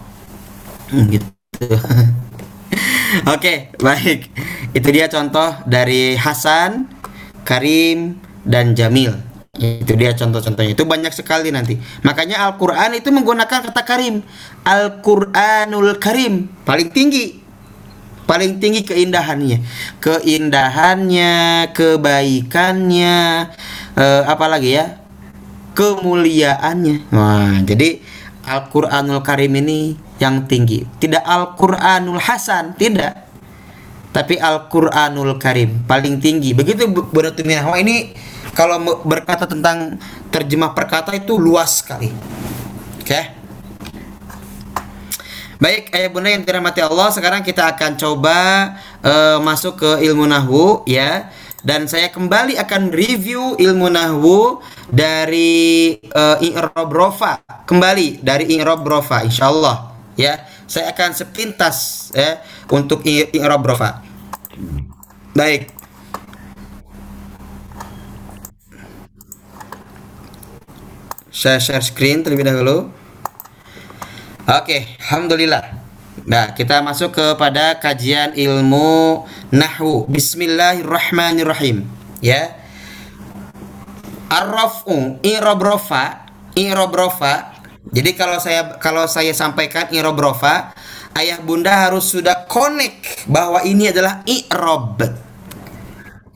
gitu. 0.92 1.28
Oke, 3.34 3.72
baik. 3.76 4.32
Itu 4.72 4.88
dia 4.88 5.08
contoh 5.08 5.52
dari 5.68 6.16
Hasan, 6.16 6.88
Karim, 7.44 8.16
dan 8.44 8.72
Jamil. 8.72 9.12
Itu 9.52 9.96
dia 10.00 10.16
contoh-contohnya. 10.16 10.72
Itu 10.72 10.88
banyak 10.88 11.12
sekali 11.12 11.52
nanti. 11.52 11.76
Makanya 12.04 12.48
Al-Qur'an 12.48 12.96
itu 12.96 13.12
menggunakan 13.12 13.68
kata 13.68 13.82
Karim. 13.84 14.24
Al-Qur'anul 14.64 16.00
Karim 16.00 16.48
paling 16.64 16.88
tinggi. 16.88 17.44
Paling 18.24 18.56
tinggi 18.62 18.80
keindahannya. 18.80 19.60
Keindahannya, 20.00 21.34
kebaikannya, 21.76 23.18
eh, 23.98 24.22
apa 24.24 24.46
lagi 24.48 24.72
ya? 24.72 25.02
kemuliaannya. 25.72 26.96
Wah, 27.12 27.56
jadi 27.64 28.00
Al-Qur'anul 28.44 29.24
Karim 29.24 29.56
ini 29.58 29.96
yang 30.22 30.46
tinggi. 30.46 30.86
Tidak 30.86 31.26
Al-Qur'anul 31.26 32.22
Hasan, 32.22 32.78
tidak. 32.78 33.26
Tapi 34.14 34.38
Al-Qur'anul 34.38 35.34
Karim 35.42 35.82
paling 35.82 36.22
tinggi. 36.22 36.54
Begitu 36.54 36.86
Bu 36.86 37.10
Bu 37.10 37.18
Ratu 37.26 37.42
Minah. 37.42 37.66
Wah, 37.66 37.80
ini 37.82 38.14
kalau 38.54 38.78
berkata 39.02 39.50
tentang 39.50 39.98
terjemah 40.30 40.70
perkata 40.78 41.10
itu 41.16 41.34
luas 41.34 41.82
sekali. 41.82 42.14
Oke. 43.02 43.42
Baik, 45.62 45.94
ayah 45.94 46.10
bunda 46.10 46.26
yang 46.26 46.42
dirahmati 46.42 46.82
Allah, 46.82 47.14
sekarang 47.14 47.46
kita 47.46 47.70
akan 47.70 47.94
coba 47.94 48.38
eh, 48.98 49.38
masuk 49.38 49.78
ke 49.78 49.90
ilmu 50.10 50.26
nahwu 50.28 50.86
ya. 50.86 51.30
Dan 51.62 51.86
saya 51.86 52.10
kembali 52.10 52.58
akan 52.58 52.90
review 52.90 53.54
ilmu 53.54 53.86
nahwu 53.86 54.58
dari 54.90 55.94
eh, 56.02 56.46
i'rab. 56.50 56.90
Kembali 57.64 58.18
dari 58.20 58.58
i'rab 58.58 58.82
rofa 58.82 59.22
insyaallah 59.22 59.91
ya. 60.16 60.44
Saya 60.68 60.92
akan 60.92 61.12
sepintas 61.12 62.08
ya 62.16 62.40
untuk 62.72 63.04
i'rab 63.04 63.62
rofa. 63.64 64.00
Baik. 65.32 65.72
Saya 71.32 71.58
share 71.58 71.82
screen 71.82 72.22
terlebih 72.22 72.46
dahulu. 72.46 72.92
Oke, 74.46 74.98
alhamdulillah. 75.00 75.74
Nah, 76.22 76.54
kita 76.54 76.84
masuk 76.84 77.18
kepada 77.18 77.80
kajian 77.82 78.36
ilmu 78.36 79.26
nahwu. 79.50 80.06
Bismillahirrahmanirrahim. 80.06 81.82
Ya. 82.22 82.62
Ar-raf'u 84.30 85.18
i'rab 85.26 85.60
rafa, 85.60 86.30
i'rab 86.54 86.94
rafa. 86.94 87.51
Jadi 87.90 88.14
kalau 88.14 88.38
saya 88.38 88.78
kalau 88.78 89.10
saya 89.10 89.34
sampaikan 89.34 89.90
i'rab 89.90 90.14
rafa, 90.14 90.70
ayah 91.18 91.42
bunda 91.42 91.74
harus 91.74 92.14
sudah 92.14 92.46
connect 92.46 93.26
bahwa 93.26 93.58
ini 93.66 93.90
adalah 93.90 94.22
i'rab. 94.22 95.02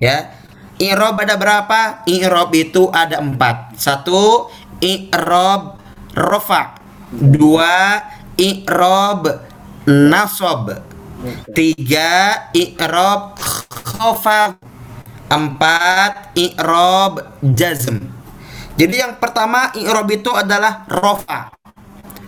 Ya. 0.03 0.35
I'rab 0.77 1.17
ada 1.23 1.39
berapa? 1.39 2.05
I'rab 2.05 2.53
itu 2.53 2.91
ada 2.93 3.23
empat. 3.23 3.81
Satu, 3.81 4.51
i'rab 4.83 5.81
rafa. 6.13 6.77
Dua, 7.15 8.03
i'rab 8.37 9.47
nasab. 9.89 10.83
Tiga, 11.57 12.51
i'rab 12.53 13.39
khafad. 13.73 14.61
Empat, 15.33 16.37
i'rab 16.37 17.41
jazm. 17.41 18.16
Jadi 18.77 19.01
yang 19.01 19.16
pertama 19.16 19.72
i'rab 19.72 20.05
itu 20.12 20.29
adalah 20.37 20.85
rofa. 20.85 21.49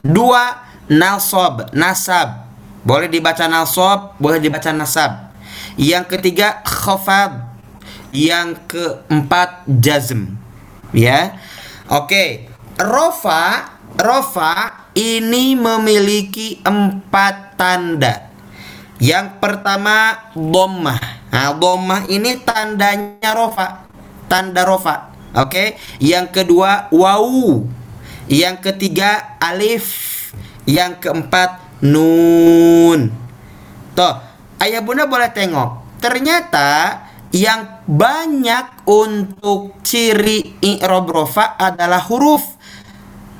Dua, 0.00 0.64
nasab, 0.88 1.68
nasab. 1.76 2.48
Boleh 2.88 3.12
dibaca 3.12 3.44
nasab, 3.44 4.16
boleh 4.16 4.40
dibaca 4.40 4.72
nasab. 4.72 5.28
Yang 5.76 6.16
ketiga 6.16 6.64
khafad. 6.64 7.44
Yang 8.08 8.64
keempat 8.64 9.68
jazm. 9.68 10.40
Ya. 10.96 11.36
Oke. 11.92 12.48
Rofa, 12.80 13.76
rofa 14.00 14.88
ini 14.96 15.52
memiliki 15.52 16.64
empat 16.64 17.60
tanda. 17.60 18.32
Yang 18.96 19.36
pertama 19.36 20.30
dhammah. 20.32 21.00
Nah, 21.28 21.52
dhammah 21.52 22.08
ini 22.08 22.40
tandanya 22.40 23.36
rofa. 23.36 23.84
Tanda 24.30 24.64
rofa. 24.64 25.17
Oke. 25.36 25.80
Yang 26.00 26.42
kedua 26.42 26.92
wawu. 26.92 27.66
Yang 28.28 28.72
ketiga 28.72 29.40
alif. 29.40 30.16
Yang 30.68 31.08
keempat 31.08 31.80
nun. 31.84 33.08
Tuh, 33.96 34.14
ayah 34.62 34.82
bunda 34.84 35.08
boleh 35.08 35.32
tengok. 35.32 35.98
Ternyata 35.98 37.02
yang 37.34 37.84
banyak 37.84 38.88
untuk 38.88 39.80
ciri 39.84 40.60
i'rab 40.64 41.08
rofa 41.08 41.58
adalah 41.58 42.00
huruf. 42.06 42.44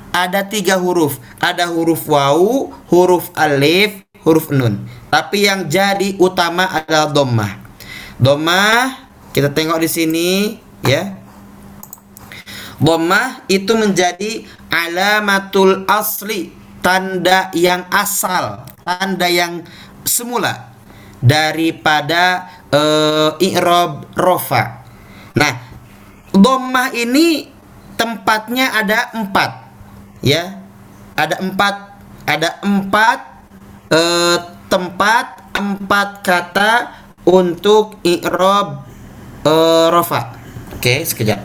Ada 0.09 0.49
tiga 0.49 0.81
huruf. 0.81 1.21
Ada 1.37 1.69
huruf 1.69 2.09
wawu, 2.09 2.73
huruf 2.89 3.29
alif, 3.37 4.03
huruf 4.25 4.49
nun. 4.49 4.89
Tapi 5.09 5.45
yang 5.45 5.69
jadi 5.69 6.17
utama 6.17 6.65
adalah 6.65 7.13
dhammah. 7.13 7.51
Dhammah 8.19 9.05
kita 9.31 9.53
tengok 9.53 9.79
di 9.79 9.89
sini 9.89 10.29
ya. 10.83 11.18
Dhammah 12.79 13.43
itu 13.51 13.75
menjadi 13.75 14.47
alamatul 14.71 15.83
asli, 15.83 16.55
tanda 16.79 17.51
yang 17.51 17.83
asal, 17.91 18.63
tanda 18.87 19.27
yang 19.27 19.67
semula 20.07 20.71
daripada 21.19 22.47
uh, 22.71 23.35
i'rab 23.43 24.07
rofa. 24.15 24.87
Nah, 25.35 25.53
dhammah 26.31 26.95
ini 26.95 27.51
tempatnya 27.99 28.71
ada 28.71 29.11
empat, 29.11 29.51
ya, 30.23 30.63
ada 31.19 31.35
empat, 31.43 31.75
ada 32.23 32.63
empat 32.63 33.19
uh, 33.91 34.37
tempat, 34.71 35.51
empat 35.51 36.09
kata 36.23 36.73
untuk 37.27 37.99
i'rab 38.07 38.87
uh, 39.43 39.91
rofa. 39.91 40.39
Oke, 40.79 41.03
sekejap. 41.03 41.43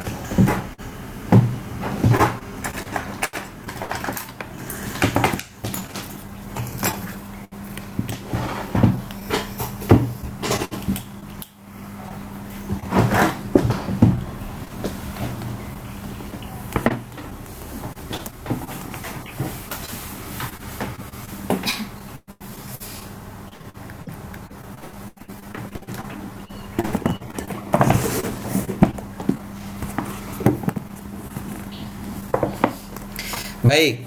Baik. 33.74 34.06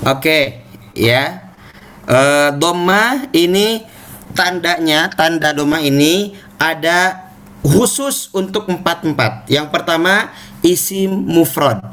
Oke, 0.00 0.64
ya. 0.96 1.52
Eh 2.08 2.50
doma 2.56 3.28
ini 3.36 3.84
tandanya, 4.32 5.12
tanda 5.12 5.52
doma 5.52 5.84
ini 5.84 6.32
ada 6.56 7.28
khusus 7.60 8.32
untuk 8.32 8.64
empat 8.72 9.04
empat. 9.12 9.44
Yang 9.52 9.68
pertama 9.68 10.32
isim 10.64 11.12
mufrad. 11.12 11.84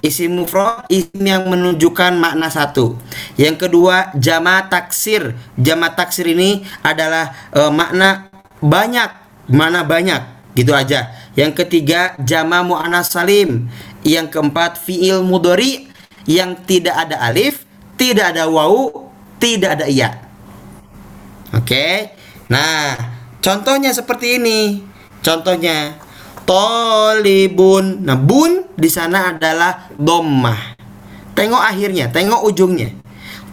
Isim 0.00 0.40
mufrad 0.40 0.88
isim 0.88 1.20
yang 1.20 1.44
menunjukkan 1.44 2.16
makna 2.16 2.48
satu. 2.48 2.96
Yang 3.36 3.68
kedua 3.68 4.16
jama 4.16 4.64
taksir. 4.72 5.36
Jama 5.60 5.92
taksir 5.92 6.24
ini 6.32 6.64
adalah 6.80 7.36
eh, 7.52 7.68
makna 7.68 8.32
banyak, 8.64 9.12
mana 9.52 9.84
banyak 9.84 10.34
gitu 10.56 10.72
aja. 10.72 11.10
Yang 11.34 11.66
ketiga 11.66 12.14
jama 12.22 12.62
muannas 12.62 13.10
salim. 13.10 13.66
Yang 14.06 14.38
keempat 14.38 14.78
fiil 14.78 15.26
mudori 15.26 15.90
yang 16.24 16.56
tidak 16.64 16.94
ada 16.94 17.20
alif, 17.20 17.66
tidak 17.98 18.32
ada 18.32 18.48
wawu, 18.48 19.10
tidak 19.42 19.80
ada 19.80 19.86
iya. 19.90 20.24
Oke. 21.52 22.14
Nah, 22.48 22.96
contohnya 23.42 23.90
seperti 23.90 24.38
ini. 24.38 24.82
Contohnya 25.24 25.98
tolibun. 26.46 28.04
Nah, 28.04 28.18
bun 28.18 28.68
di 28.76 28.88
sana 28.88 29.34
adalah 29.34 29.90
dommah. 29.96 30.76
Tengok 31.34 31.62
akhirnya, 31.62 32.14
tengok 32.14 32.46
ujungnya. 32.46 32.94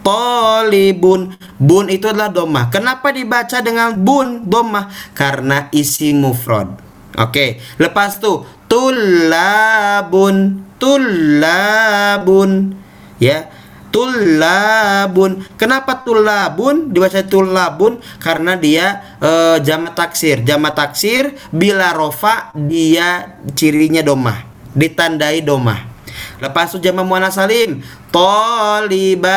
Tolibun 0.02 1.38
Bun 1.62 1.86
itu 1.86 2.10
adalah 2.10 2.34
domah 2.34 2.74
Kenapa 2.74 3.14
dibaca 3.14 3.62
dengan 3.62 3.94
bun 3.94 4.50
domah? 4.50 4.90
Karena 5.14 5.70
isi 5.70 6.10
mufrad 6.18 6.91
Oke, 7.20 7.60
lepas 7.76 8.24
tuh 8.24 8.48
tulabun, 8.72 10.64
tulabun, 10.80 12.72
ya, 13.20 13.52
tulabun. 13.92 15.44
Kenapa 15.60 16.08
tulabun 16.08 16.96
dibaca 16.96 17.20
tulabun? 17.28 18.00
Karena 18.24 18.56
dia 18.56 19.20
e, 19.20 19.60
jama 19.60 19.92
taksir. 19.92 20.48
Jama 20.48 20.72
taksir 20.72 21.36
bila 21.52 21.92
rofa 21.92 22.56
dia 22.56 23.36
cirinya 23.60 24.00
domah, 24.00 24.48
ditandai 24.72 25.44
domah. 25.44 25.91
Lepas 26.42 26.74
itu 26.74 26.90
jama 26.90 27.06
muannas 27.06 27.38
salim, 27.38 27.86
tolibatun, 28.10 29.30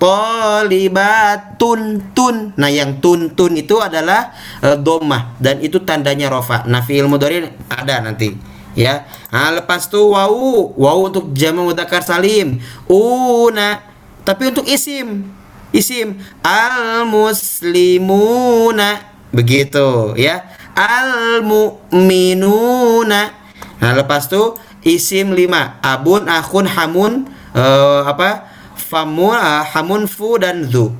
tolibatun, 0.00 2.00
tun. 2.16 2.56
Nah, 2.56 2.72
yang 2.72 3.04
tun 3.04 3.36
tun 3.36 3.52
itu 3.52 3.76
adalah 3.76 4.32
e, 4.64 4.80
domah 4.80 5.36
dan 5.36 5.60
itu 5.60 5.84
tandanya 5.84 6.32
rofa. 6.32 6.64
Nah, 6.64 6.80
fiil 6.80 7.04
mudhari 7.04 7.52
ada 7.68 8.00
nanti 8.00 8.32
ya. 8.72 9.04
Nah, 9.28 9.60
lepas 9.60 9.92
itu 9.92 10.08
wawu, 10.08 10.72
wawu 10.72 11.12
untuk 11.12 11.36
jama 11.36 11.68
mudzakkar 11.68 12.00
salim. 12.00 12.64
Una. 12.88 13.84
Tapi 14.24 14.48
untuk 14.48 14.64
isim, 14.64 15.28
isim 15.68 16.16
al 16.40 17.04
muslimuna 17.04 19.04
begitu 19.36 20.16
ya. 20.16 20.48
Al 20.72 21.44
mu'minuna. 21.44 23.36
Nah, 23.78 23.94
lepas 23.94 24.26
itu 24.32 24.58
isim 24.82 25.34
lima. 25.34 25.78
Abun 25.82 26.26
akun 26.26 26.66
hamun 26.66 27.26
uh, 27.54 28.06
apa? 28.06 28.46
Famun 28.78 29.36
uh, 29.36 29.64
hamun 29.74 30.08
fu 30.08 30.38
dan 30.40 30.64
zu. 30.68 30.94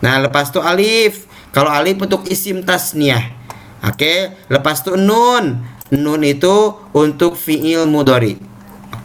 Nah 0.00 0.20
lepas 0.22 0.50
itu 0.50 0.60
alif. 0.60 1.28
Kalau 1.54 1.70
alif 1.70 2.00
untuk 2.02 2.26
isim 2.26 2.66
tasniah. 2.66 3.30
Oke 3.84 3.94
okay. 3.94 4.18
lepas 4.50 4.82
itu 4.82 4.96
nun. 4.98 5.62
Nun 5.94 6.20
itu 6.24 6.74
untuk 6.96 7.36
fiil 7.36 7.84
mudori 7.86 8.34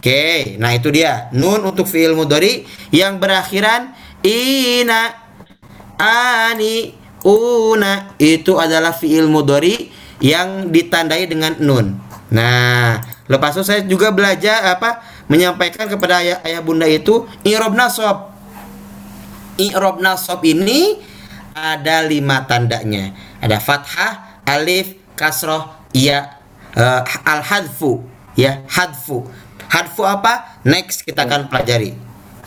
okay. 0.00 0.56
nah 0.56 0.72
itu 0.72 0.88
dia. 0.88 1.28
Nun 1.36 1.60
untuk 1.60 1.84
fiil 1.84 2.16
mudori 2.16 2.64
yang 2.88 3.20
berakhiran 3.20 3.92
ina 4.24 5.12
ani 6.00 6.96
una. 7.28 8.16
Itu 8.16 8.56
adalah 8.56 8.96
fiil 8.96 9.28
mudori 9.28 9.92
yang 10.24 10.72
ditandai 10.72 11.28
dengan 11.28 11.60
nun 11.60 12.09
Nah, 12.30 13.02
lepas 13.26 13.58
itu 13.58 13.66
saya 13.66 13.82
juga 13.82 14.14
belajar 14.14 14.62
apa 14.78 15.02
menyampaikan 15.26 15.90
kepada 15.90 16.22
ayah, 16.22 16.38
ayah 16.46 16.62
bunda 16.62 16.86
itu 16.86 17.26
i'rab 17.42 17.74
nasab. 17.74 18.30
I'rab 19.58 19.98
nasab 19.98 20.40
ini 20.46 21.02
ada 21.52 22.06
lima 22.06 22.46
tandanya. 22.46 23.10
Ada 23.42 23.58
fathah, 23.58 24.42
alif, 24.46 24.94
kasroh, 25.18 25.74
ya, 25.90 26.38
eh, 26.78 27.02
al 27.26 27.42
hadfu, 27.42 28.06
ya 28.38 28.62
hadfu. 28.70 29.26
Hadfu 29.70 30.02
apa? 30.06 30.62
Next 30.62 31.02
kita 31.02 31.26
akan 31.26 31.50
pelajari. 31.50 31.94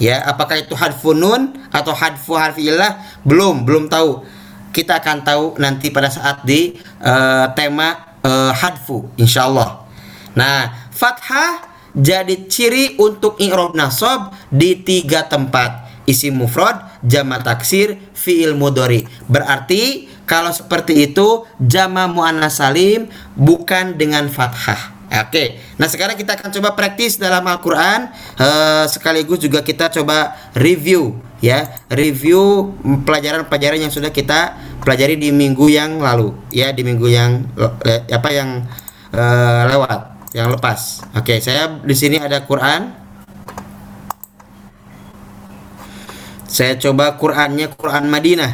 Ya, 0.01 0.19
apakah 0.25 0.59
itu 0.59 0.73
hadfu 0.73 1.15
nun 1.15 1.55
atau 1.69 1.93
hadfu 1.95 2.35
harfilah? 2.35 2.99
Belum, 3.23 3.63
belum 3.63 3.87
tahu. 3.87 4.25
Kita 4.73 4.99
akan 4.99 5.21
tahu 5.21 5.45
nanti 5.61 5.93
pada 5.93 6.09
saat 6.09 6.41
di 6.43 6.75
eh, 6.81 7.45
tema 7.53 8.12
eh, 8.23 8.51
hadfu, 8.55 9.11
insyaallah. 9.19 9.85
Nah, 10.33 10.89
fathah 10.89 11.73
jadi 11.93 12.49
ciri 12.49 12.97
untuk 12.97 13.37
i'rab 13.37 13.77
nasab 13.77 14.33
di 14.49 14.81
tiga 14.81 15.29
tempat. 15.29 15.85
Isim 16.03 16.35
mufrad, 16.35 16.99
jama 16.99 17.39
taksir, 17.39 17.95
fiil 18.11 18.59
mudhari. 18.59 19.07
Berarti 19.29 20.11
kalau 20.27 20.51
seperti 20.51 21.07
itu 21.11 21.47
jama 21.61 22.11
muannas 22.11 22.59
salim 22.59 23.07
bukan 23.39 23.95
dengan 23.95 24.27
fathah. 24.27 24.91
Oke, 25.13 25.61
nah 25.77 25.85
sekarang 25.85 26.17
kita 26.17 26.33
akan 26.33 26.49
coba 26.49 26.73
praktis 26.73 27.21
dalam 27.21 27.45
Al-Quran 27.45 28.09
eh, 28.33 28.85
Sekaligus 28.89 29.37
juga 29.45 29.61
kita 29.61 29.93
coba 29.93 30.33
review 30.57 31.13
ya 31.43 31.67
Review 31.91 32.71
pelajaran-pelajaran 33.03 33.83
yang 33.83 33.91
sudah 33.91 34.15
kita 34.15 34.55
pelajari 34.79 35.19
di 35.19 35.35
minggu 35.35 35.67
yang 35.67 35.99
lalu 35.99 36.31
Ya 36.55 36.71
di 36.71 36.87
minggu 36.87 37.11
yang 37.11 37.43
apa 38.07 38.29
yang 38.31 38.63
eh, 39.11 39.61
lewat 39.67 40.31
yang 40.33 40.49
lepas. 40.49 41.05
Oke, 41.13 41.37
saya 41.37 41.77
di 41.83 41.93
sini 41.93 42.17
ada 42.17 42.41
Quran. 42.41 42.89
Saya 46.49 46.73
coba 46.81 47.21
Qurannya 47.21 47.69
Quran 47.69 48.09
Madinah. 48.09 48.53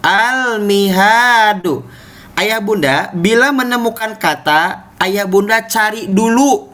Al-mihadu. 0.04 1.88
Ayah 2.36 2.60
bunda, 2.60 3.08
bila 3.16 3.48
menemukan 3.48 4.12
kata, 4.20 4.92
ayah 5.00 5.24
bunda 5.24 5.64
cari 5.64 6.04
dulu 6.04 6.68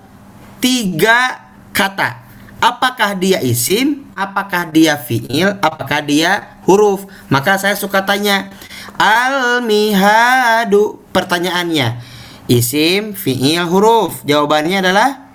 tiga 0.58 1.38
kata. 1.70 2.26
Apakah 2.58 3.14
dia 3.14 3.38
isim, 3.40 4.04
apakah 4.18 4.66
dia 4.68 4.98
fiil, 4.98 5.54
apakah 5.62 6.02
dia 6.02 6.58
huruf. 6.66 7.06
Maka 7.30 7.62
saya 7.62 7.78
suka 7.78 8.02
tanya, 8.02 8.50
al-mihadu. 8.98 10.98
Pertanyaannya, 11.14 12.02
isim, 12.50 13.14
fiil, 13.14 13.70
huruf. 13.70 14.26
Jawabannya 14.26 14.82
adalah 14.82 15.30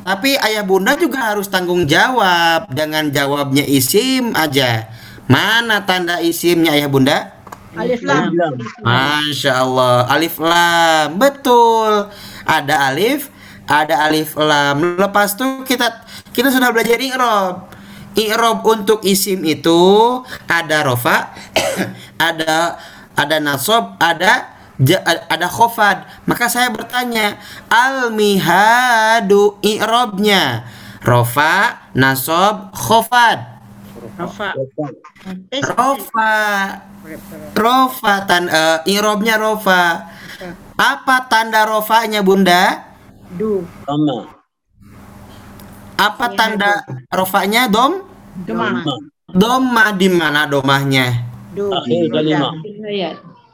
Tapi 0.00 0.32
ayah 0.40 0.64
bunda 0.64 0.96
juga 0.96 1.34
harus 1.34 1.46
tanggung 1.46 1.86
jawab. 1.86 2.72
Jangan 2.72 3.12
jawabnya 3.14 3.62
isim 3.66 4.34
aja. 4.34 4.90
Mana 5.30 5.86
tanda 5.86 6.18
isimnya 6.18 6.74
ayah 6.74 6.90
bunda? 6.90 7.30
Alif 7.78 8.02
lam, 8.02 8.34
lam. 8.34 8.58
Masya 8.82 9.62
Allah. 9.62 10.10
Alif 10.10 10.42
lam. 10.42 11.14
Betul. 11.20 12.10
Ada 12.42 12.90
alif, 12.90 13.30
ada 13.70 14.10
alif 14.10 14.34
lam. 14.34 14.98
Lepas 14.98 15.38
itu 15.38 15.62
kita 15.62 16.02
kita 16.34 16.50
sudah 16.50 16.74
belajar 16.74 16.98
i'rab. 16.98 17.69
I'rab 18.18 18.66
untuk 18.66 19.06
isim 19.06 19.46
itu 19.46 19.80
ada 20.50 20.82
rofa, 20.82 21.30
ada 22.30 22.80
ada 23.14 23.36
nasab, 23.38 23.94
ada 24.02 24.50
ada 25.28 25.46
khofad. 25.46 26.26
Maka 26.26 26.48
saya 26.48 26.72
bertanya, 26.72 27.38
al 27.68 28.10
mihadu 28.10 29.60
i'rabnya 29.62 30.66
rofa, 31.04 31.86
nasab, 31.94 32.72
khofad. 32.74 33.60
Rafa. 34.20 34.52
Rofa. 35.76 36.32
Rofa 37.56 38.14
tan 38.28 38.44
eh, 38.48 38.78
i'rabnya 38.92 39.40
rofa. 39.40 40.12
Apa 40.76 41.28
tanda 41.28 41.68
rofanya 41.68 42.24
Bunda? 42.24 42.84
Du. 43.36 43.64
Apa 46.00 46.32
tanda 46.32 46.80
rofanya 47.12 47.68
dom? 47.68 48.00
Duma. 48.48 48.80
sama, 48.80 48.94
Doma 49.36 49.84
di 49.92 50.08
mana 50.08 50.48
domahnya? 50.48 51.12
Du. 51.52 51.68
akhir 51.68 52.08
kalimah. 52.08 52.56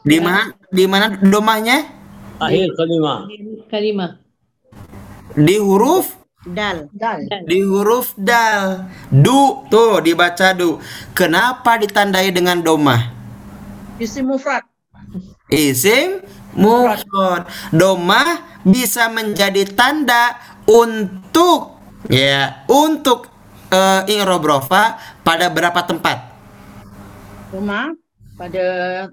Di 0.07 0.19
mana 0.23 0.55
di 0.71 0.85
mana 0.87 1.07
domahnya? 1.19 1.91
akhir 2.39 2.71
kalimah, 2.79 3.27
Kalimah. 3.67 4.11
Di 5.35 5.59
huruf 5.59 6.15
Dal. 6.47 6.87
Dal. 6.95 7.27
di 7.51 7.59
huruf 7.67 8.15
dal. 8.15 8.87
Du 9.11 9.67
tuh 9.67 9.99
dibaca 9.99 10.55
du. 10.55 10.79
Kenapa 11.19 11.75
ditandai 11.83 12.31
dengan 12.31 12.63
domah? 12.63 13.11
Isim 13.99 14.31
mufrad. 14.31 14.63
Isim 15.51 16.23
mufrad. 16.55 17.51
Domah 17.75 18.63
bisa 18.63 19.11
menjadi 19.11 19.67
tanda 19.75 20.39
untuk 20.71 21.76
ya 22.09 22.65
untuk 22.67 23.31
eh, 23.69 24.03
i'rab 24.13 24.43
rofa 24.43 24.97
pada 25.21 25.47
berapa 25.49 25.81
tempat? 25.83 26.19
rumah 27.49 27.95
pada 28.35 28.65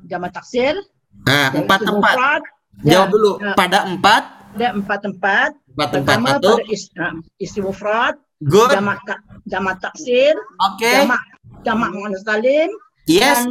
jamaah 0.03 0.33
taksir 0.33 0.75
Nah, 1.23 1.53
empat 1.53 1.79
tempat. 1.79 2.15
mufrad, 2.17 2.43
Jawab 2.83 3.07
Ya, 3.07 3.13
dulu. 3.13 3.31
ya. 3.37 3.53
Pada 3.53 3.79
empat 3.85 4.23
Ada 4.53 4.67
empat 4.73 4.99
tempat. 5.01 5.49
Empat 5.71 5.87
tempat 5.89 6.13
Pertama 6.13 6.29
satu. 6.35 6.51
pada 6.51 6.65
is, 6.67 6.83
uh, 6.95 7.13
isi 7.37 7.57
mufrad, 7.57 8.17
Good. 8.39 8.73
jamak 8.73 8.99
ka- 9.01 9.21
jamak 9.45 9.77
taksir, 9.79 10.33
Oke. 10.59 10.89
jamak 10.91 11.21
jamak 11.61 11.89
muannas 11.89 12.21
salim 12.21 12.69
Yes. 13.05 13.45
dan 13.45 13.49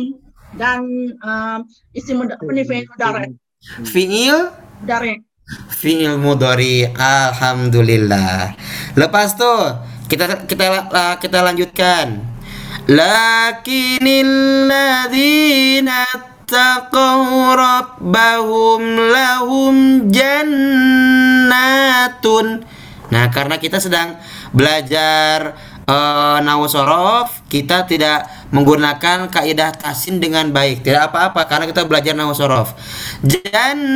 dan 0.52 0.80
um, 1.18 1.58
isi 1.90 2.12
mud- 2.12 2.30
apa 2.30 2.50
ni 2.50 2.62
fi'il 2.62 2.86
Fiil 3.86 4.38
fiil 5.68 6.18
mudhari. 6.18 6.86
Alhamdulillah. 6.92 8.54
Lepas 8.94 9.34
tuh 9.34 9.76
kita 10.06 10.46
kita 10.46 10.88
kita 11.18 11.38
lanjutkan. 11.42 12.20
Lakinil 12.90 14.66
ladzina 14.66 16.04
taqaw 16.46 17.56
rabbahum 17.56 18.82
lahum 19.08 20.04
jannatun. 20.12 21.56
Nah, 23.12 23.28
karena 23.28 23.60
kita 23.60 23.76
sedang 23.76 24.16
belajar 24.56 25.52
eh, 25.86 26.38
nahu 26.42 26.68
sorof, 26.68 27.42
kita 27.50 27.86
tidak 27.86 28.26
menggunakan 28.52 29.30
kaidah 29.32 29.72
tasin 29.74 30.20
dengan 30.20 30.52
baik. 30.52 30.82
Tidak 30.86 31.10
apa-apa 31.10 31.48
karena 31.48 31.66
kita 31.70 31.86
belajar 31.88 32.14
nahu 32.14 32.34
sorof. 32.34 32.74
Jannatun, 33.24 33.88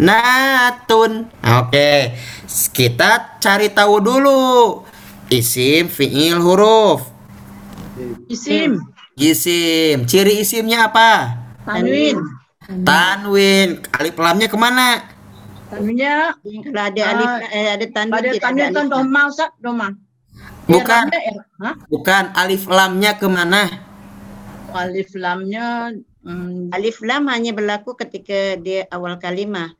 natun. 0.00 1.30
Oke, 1.42 2.16
kita 2.72 3.40
cari 3.42 3.70
tahu 3.74 4.00
dulu 4.02 4.84
isim, 5.30 5.90
fiil, 5.90 6.38
huruf. 6.38 7.02
isim 8.30 8.78
Isim, 9.16 10.04
ciri 10.04 10.44
isimnya 10.44 10.92
apa? 10.92 11.40
tanwin 11.64 12.20
Tanwin, 12.84 13.80
alif 13.96 14.12
lamnya 14.20 14.44
ke 14.44 14.58
mana? 14.60 15.15
Tanwinnya 15.76 16.14
Kalau 16.64 16.82
ada 16.88 17.02
Ah, 17.04 17.10
alif 17.12 17.32
eh, 17.52 17.68
ada 17.76 17.86
tidak 18.10 18.34
ada 18.34 18.38
tanwin 18.40 18.70
kan 18.74 18.86
alif. 18.88 18.92
doma 18.92 19.20
Ustaz 19.28 19.50
doma 19.60 19.88
Bukan, 20.66 21.06
i'rab. 21.12 21.46
Hah? 21.62 21.76
bukan 21.92 22.24
alif 22.34 22.66
lamnya 22.68 23.12
ke 23.20 23.26
mana? 23.30 23.64
alif 24.74 25.10
lamnya 25.16 25.92
hmm, 26.24 26.74
Alif 26.74 27.00
lam 27.00 27.28
hanya 27.32 27.52
berlaku 27.56 27.96
ketika 27.96 28.58
dia 28.60 28.84
awal 28.92 29.16
kalimah. 29.16 29.72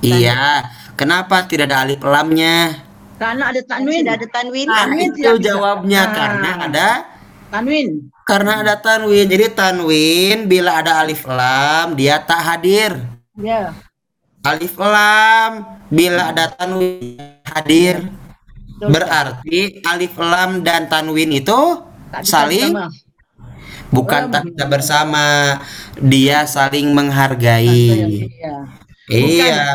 Iya, 0.00 0.64
kenapa 0.94 1.46
tidak 1.50 1.66
ada 1.72 1.78
alif 1.84 2.00
lamnya? 2.04 2.84
karena 3.16 3.48
ada 3.48 3.62
tanwin 3.64 4.04
Tidak 4.04 4.14
ada 4.20 4.26
tanwin. 4.28 4.68
Nah, 4.68 4.86
Tanwin 4.86 5.10
itu 5.10 5.16
tidak 5.16 5.34
bisa. 5.40 5.56
jawabnya 5.56 6.02
Ah. 6.02 6.12
karena 6.12 6.50
ada 6.68 6.88
tanwin 7.50 7.88
karena 8.24 8.52
ada 8.62 8.74
tanwin. 8.78 9.26
Jadi 9.30 9.46
tanwin 9.54 10.38
bila 10.50 10.82
ada 10.82 11.00
alif 11.02 11.22
lam 11.26 11.94
dia 11.96 12.20
tak 12.20 12.40
hadir. 12.44 12.92
ya 13.36 13.76
Alif 14.46 14.78
lam 14.78 15.82
bila 15.90 16.30
ada 16.30 16.54
tanwin 16.54 17.18
hadir. 17.50 18.06
Berarti 18.78 19.82
alif 19.82 20.14
lam 20.20 20.62
dan 20.62 20.86
tanwin 20.86 21.34
itu 21.34 21.82
saling 22.22 22.76
bukan 23.90 24.30
tak 24.30 24.46
bisa 24.46 24.64
bersama, 24.70 25.26
dia 25.98 26.46
saling 26.46 26.94
menghargai. 26.94 28.22
Iya. 28.30 28.56
Iya, 29.06 29.66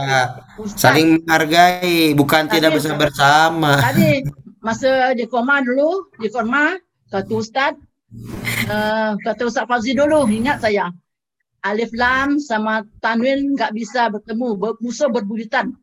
saling 0.75 1.23
menghargai, 1.23 2.15
bukan 2.15 2.45
Tadi 2.47 2.53
tidak 2.59 2.71
bisa 2.77 2.93
bersama. 2.95 3.79
tadi 3.79 4.21
masa 4.61 5.17
di 5.17 5.25
koma 5.25 5.63
dulu 5.65 6.13
di 6.21 6.29
koma 6.29 6.77
kata 7.09 7.33
Ustaz. 7.35 7.73
Uh, 8.67 9.15
kata 9.23 9.47
Ustaz 9.47 9.65
Fazli 9.65 9.95
dulu 9.95 10.27
ingat 10.27 10.59
saya 10.59 10.91
alif 11.61 11.91
lam 11.93 12.37
sama 12.37 12.73
tanwin 12.97 13.53
nggak 13.53 13.71
bisa 13.71 14.07
bertemu 14.07 14.47
ber, 14.53 14.73
musuh 14.77 15.07
berbuyutan 15.07 15.73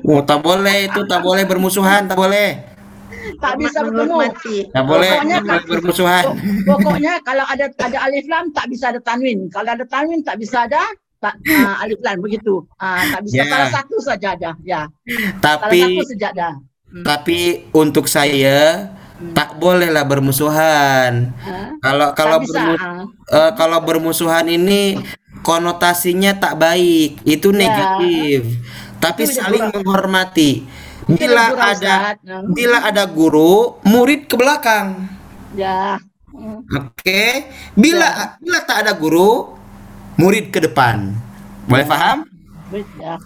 Oh, 0.00 0.22
tak 0.22 0.38
boleh 0.40 0.86
itu, 0.86 1.02
tak 1.04 1.18
boleh 1.18 1.42
bermusuhan, 1.42 2.06
tak 2.06 2.14
boleh. 2.14 2.62
tak 3.36 3.58
bisa 3.58 3.82
bertemu. 3.82 4.22
Tak 4.70 4.84
boleh, 4.86 5.10
Pokoknya 5.12 5.36
tak 5.36 5.60
boleh 5.60 5.66
bermusuhan. 5.66 6.24
Pok- 6.24 6.38
pokoknya 6.64 7.12
kalau 7.20 7.42
ada 7.44 7.66
ada 7.76 7.98
alif 8.00 8.22
lam 8.24 8.50
tak 8.50 8.70
bisa 8.70 8.84
ada 8.88 9.00
tanwin 9.00 9.50
kalau 9.50 9.66
ada 9.68 9.82
tanwin 9.84 10.22
tak 10.22 10.38
bisa 10.38 10.62
ada 10.62 10.78
tak, 11.18 11.34
uh, 11.42 11.82
alif 11.82 11.98
lam 12.00 12.16
begitu 12.16 12.62
uh, 12.76 13.02
tak 13.04 13.20
bisa 13.22 13.34
Ya. 13.36 13.44
salah 13.44 13.70
satu 13.72 13.96
saja 13.98 14.28
ada 14.32 14.50
ya 14.62 14.86
salah 15.36 15.58
Tapi 15.60 15.78
satu 15.80 16.04
saja 16.08 16.26
ada 16.30 16.48
tapi 17.02 17.38
untuk 17.70 18.06
saya 18.06 18.88
tak 19.30 19.54
bolehlah 19.54 20.02
bermusuhan. 20.02 21.28
Ha? 21.36 21.76
Kalau 21.78 22.08
kalau 22.14 22.38
bermu- 22.40 22.80
eh, 23.28 23.50
kalau 23.52 23.78
bermusuhan 23.80 24.48
ini 24.48 24.96
konotasinya 25.42 26.36
tak 26.36 26.60
baik, 26.60 27.20
itu 27.24 27.48
Ya. 27.52 27.58
negatif. 27.58 28.40
Tapi 29.00 29.22
Itu 29.24 29.32
saling 29.40 29.72
menghormati. 29.72 30.64
Bila 31.10 31.50
ada. 31.56 32.14
Hmm. 32.22 32.52
bila 32.54 32.78
ada 32.86 33.04
guru, 33.08 33.80
murid 33.82 34.28
ke 34.30 34.36
belakang. 34.38 35.08
ya. 35.56 35.98
Oke. 36.70 37.50
Bila 37.74 38.38
bila 38.38 38.58
tak 38.64 38.86
ada 38.86 38.92
guru, 38.94 39.56
murid 40.16 40.48
ke 40.54 40.62
depan. 40.62 41.12
Boleh 41.66 41.84
paham? 41.84 42.24
ya 42.96 43.18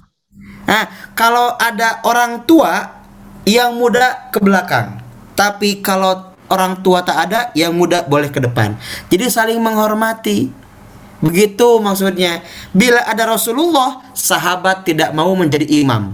Nah, 0.65 0.85
kalau 1.13 1.53
ada 1.61 2.01
orang 2.09 2.49
tua 2.49 3.05
yang 3.45 3.77
muda 3.77 4.33
ke 4.33 4.41
belakang, 4.41 4.97
tapi 5.37 5.85
kalau 5.85 6.33
orang 6.49 6.81
tua 6.81 7.05
tak 7.05 7.29
ada, 7.29 7.41
yang 7.53 7.77
muda 7.77 8.03
boleh 8.09 8.33
ke 8.33 8.41
depan. 8.41 8.73
Jadi 9.13 9.29
saling 9.29 9.61
menghormati. 9.61 10.64
Begitu 11.25 11.81
maksudnya. 11.81 12.45
Bila 12.77 13.01
ada 13.09 13.25
Rasulullah, 13.25 14.05
sahabat 14.13 14.85
tidak 14.85 15.17
mau 15.17 15.33
menjadi 15.33 15.65
imam. 15.81 16.13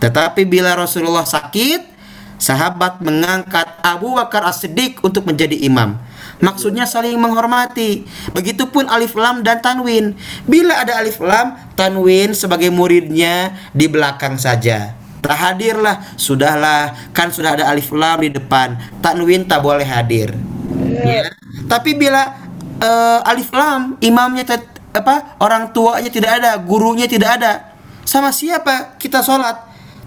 Tetapi 0.00 0.48
bila 0.48 0.72
Rasulullah 0.72 1.28
sakit, 1.28 1.92
sahabat 2.40 3.04
mengangkat 3.04 3.68
Abu 3.84 4.16
Bakar 4.16 4.48
As-Siddiq 4.48 5.04
untuk 5.04 5.28
menjadi 5.28 5.60
imam. 5.60 6.00
Maksudnya 6.40 6.88
saling 6.88 7.20
menghormati. 7.20 8.08
Begitupun 8.32 8.88
alif 8.88 9.12
lam 9.14 9.44
dan 9.44 9.60
tanwin. 9.60 10.16
Bila 10.48 10.82
ada 10.82 10.98
alif 11.00 11.20
lam, 11.20 11.56
tanwin 11.76 12.32
sebagai 12.32 12.72
muridnya 12.72 13.54
di 13.76 13.86
belakang 13.86 14.40
saja. 14.40 14.96
Tak 15.24 15.36
hadirlah, 15.36 16.04
sudahlah. 16.20 17.12
Kan 17.16 17.32
sudah 17.32 17.56
ada 17.56 17.64
alif 17.72 17.88
lam 17.92 18.20
di 18.20 18.32
depan. 18.32 18.76
Tanwin 19.00 19.48
tak 19.48 19.64
boleh 19.64 19.86
hadir. 19.88 20.36
Ya. 21.00 21.32
Tapi 21.64 21.96
bila 21.96 22.43
eh, 22.80 23.20
alif 23.30 23.50
lam 23.54 23.98
imamnya 24.00 24.46
apa 24.94 25.36
orang 25.42 25.74
tuanya 25.74 26.10
tidak 26.10 26.40
ada, 26.42 26.58
gurunya 26.62 27.10
tidak 27.10 27.40
ada. 27.40 27.52
Sama 28.04 28.30
siapa 28.30 28.94
kita 29.00 29.24
sholat? 29.24 29.58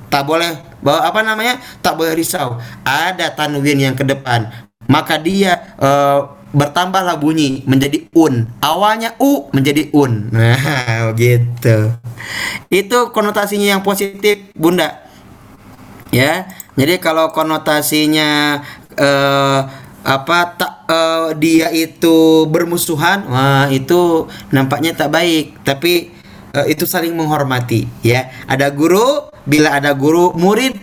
Tak 0.08 0.24
boleh 0.24 0.80
bawa 0.80 1.08
apa 1.12 1.20
namanya? 1.26 1.60
Tak 1.84 2.00
boleh 2.00 2.16
risau. 2.16 2.62
Ada 2.88 3.36
tanwin 3.36 3.92
yang 3.92 3.96
ke 3.98 4.08
depan. 4.08 4.48
Maka 4.88 5.20
dia 5.20 5.76
eh, 5.76 6.20
bertambahlah 6.56 7.20
bunyi 7.20 7.68
menjadi 7.68 8.08
un. 8.16 8.48
Awalnya 8.64 9.20
u 9.20 9.52
menjadi 9.52 9.92
un. 9.92 10.32
Nah, 10.32 11.12
begitu. 11.12 11.92
Itu 12.72 13.12
konotasinya 13.12 13.76
yang 13.76 13.84
positif, 13.84 14.48
Bunda 14.56 15.08
ya 16.12 16.48
jadi 16.78 17.02
kalau 17.02 17.34
konotasinya 17.34 18.62
eh, 18.96 19.60
apa 20.08 20.56
tak 20.56 20.72
eh, 20.88 21.30
dia 21.36 21.68
itu 21.76 22.48
bermusuhan 22.48 23.28
wah 23.28 23.68
itu 23.68 24.32
nampaknya 24.56 24.96
tak 24.96 25.12
baik 25.12 25.60
tapi 25.68 26.16
eh, 26.56 26.66
itu 26.72 26.88
saling 26.88 27.12
menghormati 27.12 27.84
ya 28.08 28.32
ada 28.48 28.72
guru 28.72 29.28
bila 29.44 29.76
ada 29.76 29.92
guru 29.92 30.32
murid 30.32 30.80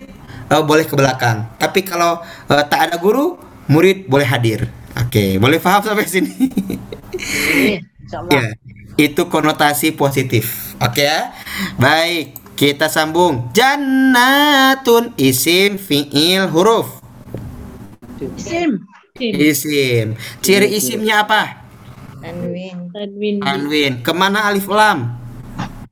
eh, 0.53 0.63
boleh 0.63 0.85
ke 0.85 0.93
belakang 0.93 1.49
tapi 1.57 1.81
kalau 1.81 2.21
eh, 2.53 2.65
tak 2.69 2.93
ada 2.93 3.01
guru 3.01 3.41
murid 3.65 4.05
boleh 4.13 4.29
hadir 4.29 4.69
oke 4.93 5.41
boleh 5.41 5.57
paham 5.57 5.81
sampai 5.81 6.05
sini 6.05 6.33
Ini, 7.17 7.81
insyaallah 8.05 8.33
Ya, 8.35 8.47
itu 9.11 9.27
konotasi 9.27 9.91
positif. 9.95 10.75
Oke 10.79 11.03
ya. 11.03 11.35
Baik, 11.83 12.39
kita 12.55 12.87
sambung. 12.87 13.51
Jannatun 13.51 15.15
isim 15.19 15.79
fiil 15.83 16.47
huruf. 16.51 17.03
isim 18.23 18.87
Isim. 19.15 20.19
Ciri 20.43 20.75
isimnya 20.75 21.23
apa? 21.23 21.63
Tanwin 22.19 22.91
Tanwin. 22.91 23.39
Tanwin. 23.39 23.93
Ke 24.03 24.11
mana 24.11 24.51
alif 24.51 24.67
lam? 24.67 25.23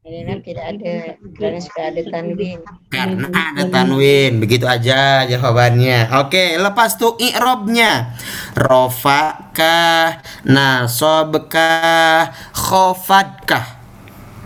karena 0.02 0.34
tidak 0.42 0.66
ada 0.74 0.94
karena 1.38 1.58
sudah 1.62 1.84
ada 1.88 2.02
tanwin 2.10 2.58
Karena 2.90 3.30
ada 3.30 3.62
tanwin. 3.70 4.42
Begitu 4.42 4.66
aja 4.66 5.22
jawabannya. 5.30 6.10
Oke, 6.18 6.58
lepas 6.58 6.98
tuh 6.98 7.14
i'robnya. 7.22 8.18
Rofakah, 8.58 10.18
nasobkah, 10.42 12.34
khofadkah. 12.50 13.66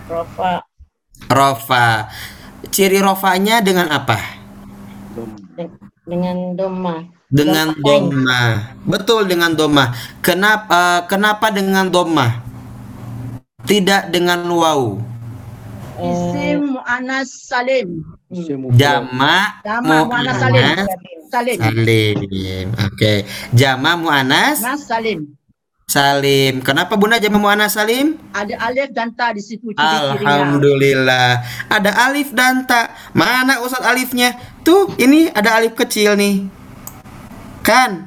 rofa 0.05 0.69
Rofa. 1.33 2.13
Ciri 2.69 3.01
rofanya 3.01 3.65
dengan 3.65 3.89
apa? 3.89 4.21
de- 5.57 5.73
dengan 6.05 6.53
doma 6.53 7.16
dengan 7.37 7.69
doma 7.85 8.43
betul 8.89 9.29
dengan 9.29 9.53
doma 9.53 9.85
kenapa 10.25 10.65
eh, 10.73 11.01
kenapa 11.11 11.47
dengan 11.53 11.87
doma 11.93 12.27
tidak 13.69 14.09
dengan 14.15 14.41
waw 14.49 14.97
Isim 15.97 16.77
mu'anas 16.77 17.29
salim. 17.49 18.05
Jama 18.77 19.65
Jama 19.65 20.05
mu'anas 20.05 20.37
salim. 20.37 20.69
muannas 20.69 20.89
Salim. 21.33 21.57
salim. 21.57 22.67
Oke. 22.87 23.25
Jama 23.57 23.97
muannas 23.97 24.61
Mu'anas 24.61 24.85
salim. 24.85 25.21
salim. 25.89 26.61
Kenapa 26.61 27.01
Bunda 27.01 27.17
jama 27.17 27.41
muannas 27.41 27.73
salim? 27.81 28.21
Ada 28.37 28.55
alif 28.69 28.93
dan 28.93 29.09
ta 29.17 29.33
di 29.33 29.41
situ 29.41 29.73
ciri-cirinya. 29.73 30.45
Alhamdulillah. 30.45 31.29
Ada 31.73 31.91
alif 32.11 32.29
dan 32.37 32.69
ta. 32.69 32.93
Mana 33.17 33.65
Ustaz 33.65 33.81
alifnya? 33.81 34.37
Tuh, 34.67 34.93
ini 35.01 35.33
ada 35.33 35.57
alif 35.57 35.73
kecil 35.73 36.13
nih. 36.19 36.45
Kan? 37.67 38.07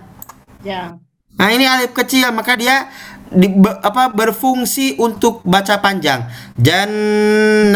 Ya. 0.64 0.96
Nah, 1.36 1.52
ini 1.52 1.68
alif 1.68 1.92
kecil, 1.92 2.32
maka 2.32 2.56
dia 2.56 2.88
di, 3.28 3.52
be- 3.52 3.76
apa 3.84 4.08
berfungsi 4.16 4.96
untuk 4.96 5.44
baca 5.44 5.84
panjang. 5.84 6.32
Jannatun. 6.56 7.76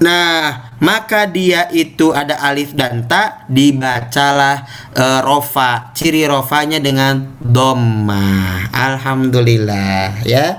Nah, 0.00 0.72
maka 0.80 1.28
dia 1.28 1.68
itu 1.76 2.08
ada 2.16 2.40
alif 2.40 2.72
dan 2.72 3.04
ta 3.04 3.44
dibacalah 3.52 4.64
eh, 4.96 5.20
rofa. 5.20 5.92
Ciri 5.92 6.24
rofanya 6.24 6.80
dengan 6.80 7.36
doma. 7.36 8.64
Alhamdulillah 8.72 10.24
ya. 10.24 10.56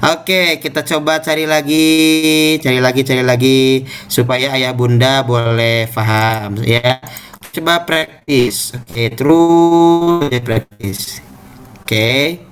Oke, 0.00 0.64
kita 0.64 0.80
coba 0.80 1.20
cari 1.20 1.44
lagi, 1.44 2.56
cari 2.64 2.80
lagi, 2.80 3.04
cari 3.04 3.20
lagi 3.20 3.84
supaya 4.08 4.56
ayah 4.56 4.72
bunda 4.72 5.28
boleh 5.28 5.84
paham 5.92 6.56
ya. 6.64 7.04
Coba 7.50 7.82
praktis. 7.82 8.78
Oke, 8.78 9.10
terus 9.10 10.30
praktis. 10.38 11.18
Oke. 11.82 12.46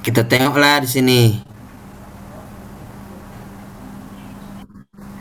Kita 0.00 0.24
tengoklah 0.24 0.80
di 0.80 0.88
sini. 0.88 1.36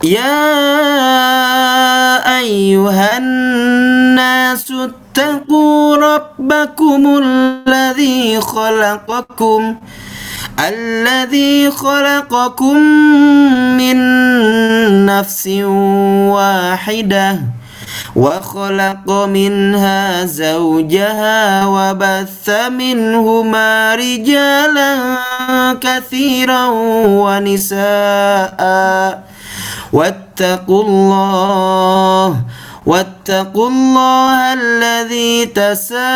Ya 0.04 0.36
ayyuhan 2.28 3.24
nasu 4.20 4.91
اتقوا 4.91 5.95
ربكم 5.95 7.01
الذي 7.24 8.41
خلقكم 8.41 9.76
الذي 10.60 11.72
خلقكم 11.72 12.78
من 13.80 13.97
نفس 15.06 15.47
واحدة 16.36 17.39
وخلق 18.16 19.08
منها 19.12 20.26
زوجها 20.26 21.66
وبث 21.66 22.49
منهما 22.70 23.95
رجالا 23.95 24.91
كثيرا 25.82 26.66
ونساء. 27.24 28.64
واتقوا 29.93 30.83
الله 30.85 32.43
واتقوا 32.87 33.69
الله 33.69 34.39
الذي 34.53 35.47
تساءلون 35.47 36.09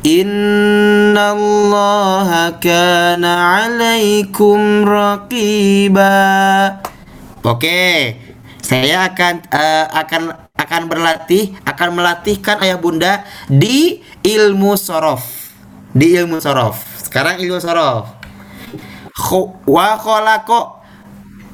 إن 0.07 1.17
الله 1.19 2.31
كان 2.63 3.25
عليكم 3.25 4.59
رقيبا 4.85 6.17
Oke, 7.47 8.19
saya 8.59 9.07
akan 9.07 9.35
eh, 9.55 9.87
akan 9.87 10.35
akan 10.59 10.83
berlatih, 10.91 11.55
akan 11.63 11.95
melatihkan 11.95 12.59
ayah 12.59 12.75
bunda 12.75 13.23
di 13.47 14.03
ilmu 14.27 14.75
sorof, 14.75 15.40
di 15.92 16.16
ilmu 16.16 16.40
sorof. 16.40 16.80
Sekarang 17.04 17.40
ilmu 17.40 17.60
sorof. 17.60 18.08
Wa 19.68 20.00
kholako 20.02 20.82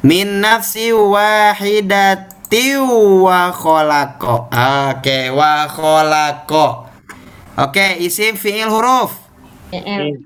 min 0.06 0.40
nafsi 0.42 0.94
wahidati 0.94 2.78
wa 2.78 3.52
kholako. 3.52 4.48
Oke, 4.50 5.30
wa 5.34 5.68
kholako. 5.68 6.88
Oke, 7.58 7.98
isim 8.06 8.38
fiil 8.38 8.70
huruf. 8.70 9.18
PN. 9.74 10.22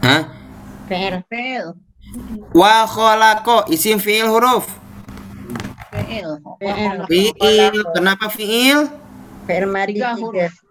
Hah? 0.00 0.22
PL, 0.88 1.22
Fail. 1.28 1.74
Wa 2.54 2.86
kholako 2.86 3.66
isim 3.68 3.98
fiil 3.98 4.30
huruf. 4.30 4.70
Fail. 5.90 6.38
PL, 6.62 6.98
Fiil, 7.10 7.74
kenapa 7.92 8.30
fiil? 8.30 8.86
PL 9.44 9.66
mari 9.66 9.98
tiga. 9.98 10.14
huruf. 10.14 10.69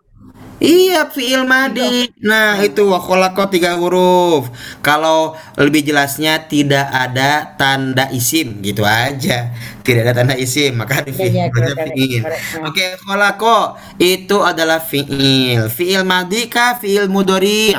Iya, 0.60 1.08
fiil 1.08 1.48
madi. 1.48 2.12
Nah, 2.20 2.60
itu 2.60 2.84
wa 2.92 3.00
kholako 3.00 3.48
tiga 3.48 3.80
huruf. 3.80 4.52
Kalau 4.84 5.32
lebih 5.56 5.88
jelasnya 5.88 6.44
tidak 6.52 6.92
ada 6.92 7.56
tanda 7.56 8.12
isim, 8.12 8.60
gitu 8.60 8.84
aja. 8.84 9.56
Tidak 9.80 10.04
ada 10.04 10.12
tanda 10.12 10.36
isim, 10.36 10.76
maka 10.76 11.08
Iya, 11.08 11.48
iya, 11.48 11.74
fiil. 11.96 12.24
Oke, 12.68 13.00
kholako 13.08 13.80
itu 14.04 14.44
adalah 14.44 14.84
fiil. 14.84 15.72
Fiil 15.72 16.04
madi 16.04 16.52
kah 16.52 16.76
fiil 16.76 17.08
mudori? 17.08 17.72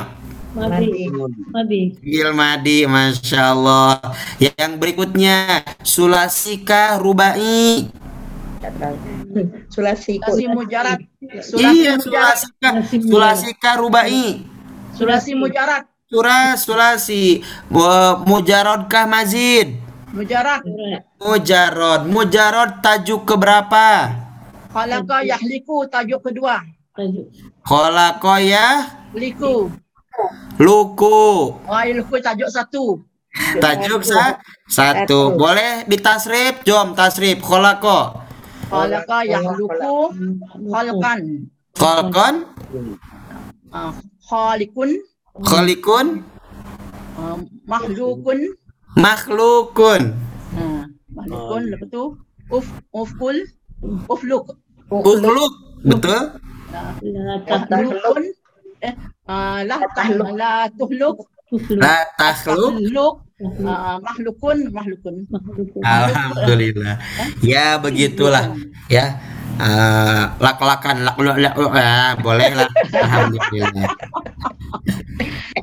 Madi. 0.57 1.07
Madi. 1.53 1.83
Fiil 2.01 2.33
madi, 2.33 2.89
masya 2.89 3.53
Allah. 3.53 4.01
Yang 4.41 4.73
berikutnya 4.81 5.69
sulasika 5.85 6.97
rubai. 6.97 7.93
Sulasi 9.73 10.21
kok. 10.21 10.37
Sulasi. 10.37 11.05
Iya, 11.57 11.97
Sulasi 11.97 12.05
sulasika, 12.05 12.69
sulasika 12.85 13.71
rubai. 13.81 14.45
Sulasi 14.93 15.33
mujarad. 15.33 15.89
Surah 16.11 16.59
sulasi. 16.59 17.41
Wa- 17.71 18.19
Mujarodkah 18.27 19.07
mazid? 19.07 19.79
Mujarad. 20.11 20.61
Surat. 20.67 21.03
Mujarod. 21.23 22.01
Mujarod 22.11 22.71
tajuk 22.83 23.23
keberapa? 23.25 24.11
Khalaqa 24.75 25.23
yahliku 25.23 25.87
tajuk 25.87 26.21
kedua. 26.21 26.59
Tajuk. 26.99 27.31
Kholakoyah 27.63 28.91
Liku. 29.15 29.71
luku. 30.59 31.55
Wailku 31.65 32.19
tajuk 32.19 32.51
satu. 32.51 33.07
Tajuk 33.63 34.03
sa 34.03 34.43
satu. 34.67 35.39
Boleh 35.39 35.87
ditasrif? 35.87 36.67
Jom 36.67 36.99
tasrif. 36.99 37.39
Kholako. 38.71 39.03
Khalaqa 39.03 39.19
yahluku. 39.27 39.95
Khalqan. 40.73 41.21
Kholkon. 41.81 42.35
Ah, 43.75 43.93
Khalikun. 44.31 44.91
Kholikun. 45.49 46.07
ah, 47.19 47.37
Makhlukun. 47.67 48.41
Makhlukun. 48.95 50.03
Ah, 50.55 50.83
Makhlukun. 51.17 51.63
Lepas 51.71 51.89
tu. 51.91 52.05
Uf, 52.51 52.67
ufkul. 52.95 53.37
Ufluk. 54.13 54.47
Ukhluk. 54.91 55.53
Betul? 55.87 56.23
Tahlukun. 57.71 58.25
Eh, 58.87 58.95
ah, 59.27 59.61
lah 59.67 59.81
tahluk. 59.99 61.19
Tufluk. 61.51 61.83
La 61.83 62.07
takhluk. 62.15 62.79
Tahluk. 62.79 63.15
ah, 63.67 63.99
Makhlukun. 63.99 64.59
Makhlukun. 64.71 65.15
Makhluk. 65.27 65.69
Alhamdulillah. 65.83 66.95
Ya 67.43 67.75
begitulah 67.83 68.55
ya. 68.87 69.19
Eh, 69.61 70.23
lak-lakan 70.41 71.05
lak 71.05 71.21
lak 71.21 71.37
lak 71.37 71.55
ya, 71.77 72.17
boleh 72.17 72.49
lah. 72.57 72.71
Alhamdulillah. 72.97 73.89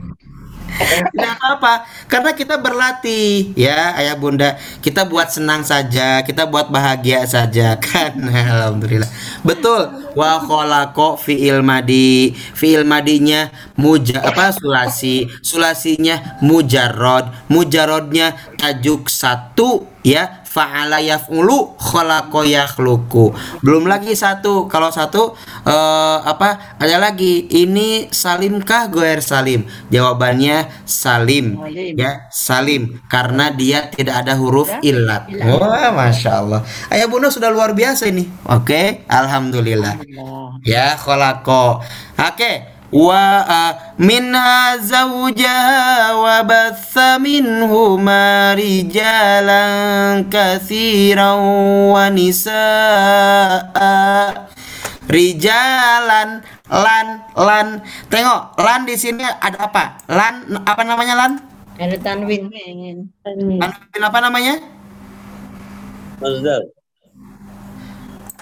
Tidak 0.78 1.32
apa-apa, 1.42 1.90
karena 2.06 2.32
kita 2.38 2.62
berlatih 2.62 3.58
ya 3.58 3.98
ayah 3.98 4.14
bunda. 4.14 4.56
Kita 4.78 5.10
buat 5.10 5.34
senang 5.34 5.66
saja, 5.66 6.22
kita 6.22 6.46
buat 6.46 6.70
bahagia 6.70 7.26
saja 7.26 7.74
kan. 7.86 8.14
Alhamdulillah. 8.22 9.10
Betul. 9.42 10.14
Wa 10.14 10.38
kholaqo 10.38 11.18
fiil 11.18 11.66
madi. 11.66 12.34
Fiil 12.34 12.86
madinya 12.86 13.50
muja 13.74 14.22
apa 14.22 14.54
sulasi. 14.54 15.26
Sulasinya 15.42 16.38
mujarrod. 16.46 17.50
Mujarrodnya 17.50 18.38
tajuk 18.62 19.10
satu 19.10 19.90
ya. 20.06 20.37
Fa'ala 20.58 20.98
yaf'ulu 20.98 21.78
khalaqa 21.78 22.42
yakhluqu. 22.42 23.38
Belum 23.62 23.86
lagi 23.86 24.18
satu. 24.18 24.66
Kalau 24.66 24.90
satu 24.90 25.38
eh, 25.70 26.18
apa? 26.26 26.82
Ada 26.82 26.98
lagi. 26.98 27.46
Ini 27.46 28.10
salimkah 28.10 28.90
goer 28.90 29.22
salim? 29.22 29.70
Jawabannya 29.94 30.66
salim. 30.90 31.62
Salim. 31.62 31.94
Ya, 31.94 32.26
salim 32.34 32.98
karena 33.06 33.54
dia 33.54 33.94
tidak 33.94 34.26
ada 34.26 34.34
huruf 34.34 34.74
illat. 34.82 35.30
Wah, 35.46 35.94
masya 35.94 36.42
Allah. 36.42 36.66
Ayah 36.90 37.06
bunda 37.06 37.30
sudah 37.30 37.54
luar 37.54 37.78
biasa 37.78 38.10
ini. 38.10 38.26
Oke, 38.50 39.06
alhamdulillah. 39.06 40.02
Ya, 40.66 40.98
khalaqa. 40.98 41.86
Oke. 42.18 42.52
Wa 42.58 42.77
wa 46.24 46.40
batha 46.48 47.20
minhuma 47.20 48.56
rijalan 48.56 50.24
katsiran 50.32 51.36
wa 51.92 52.08
nisaa. 52.08 53.52
Rijalan 55.08 56.44
lan 56.68 57.08
lan. 57.36 57.68
Tengok, 58.12 58.60
lan 58.60 58.84
di 58.84 58.96
sini 59.00 59.24
ada 59.24 59.68
apa? 59.72 60.04
Lan 60.08 60.64
apa 60.68 60.84
namanya 60.84 61.16
lan? 61.16 61.32
Ada 61.80 61.96
tanwin. 62.00 62.52
Tanwin 63.24 64.04
apa 64.04 64.20
namanya? 64.20 64.60
Mazdar. 66.20 66.62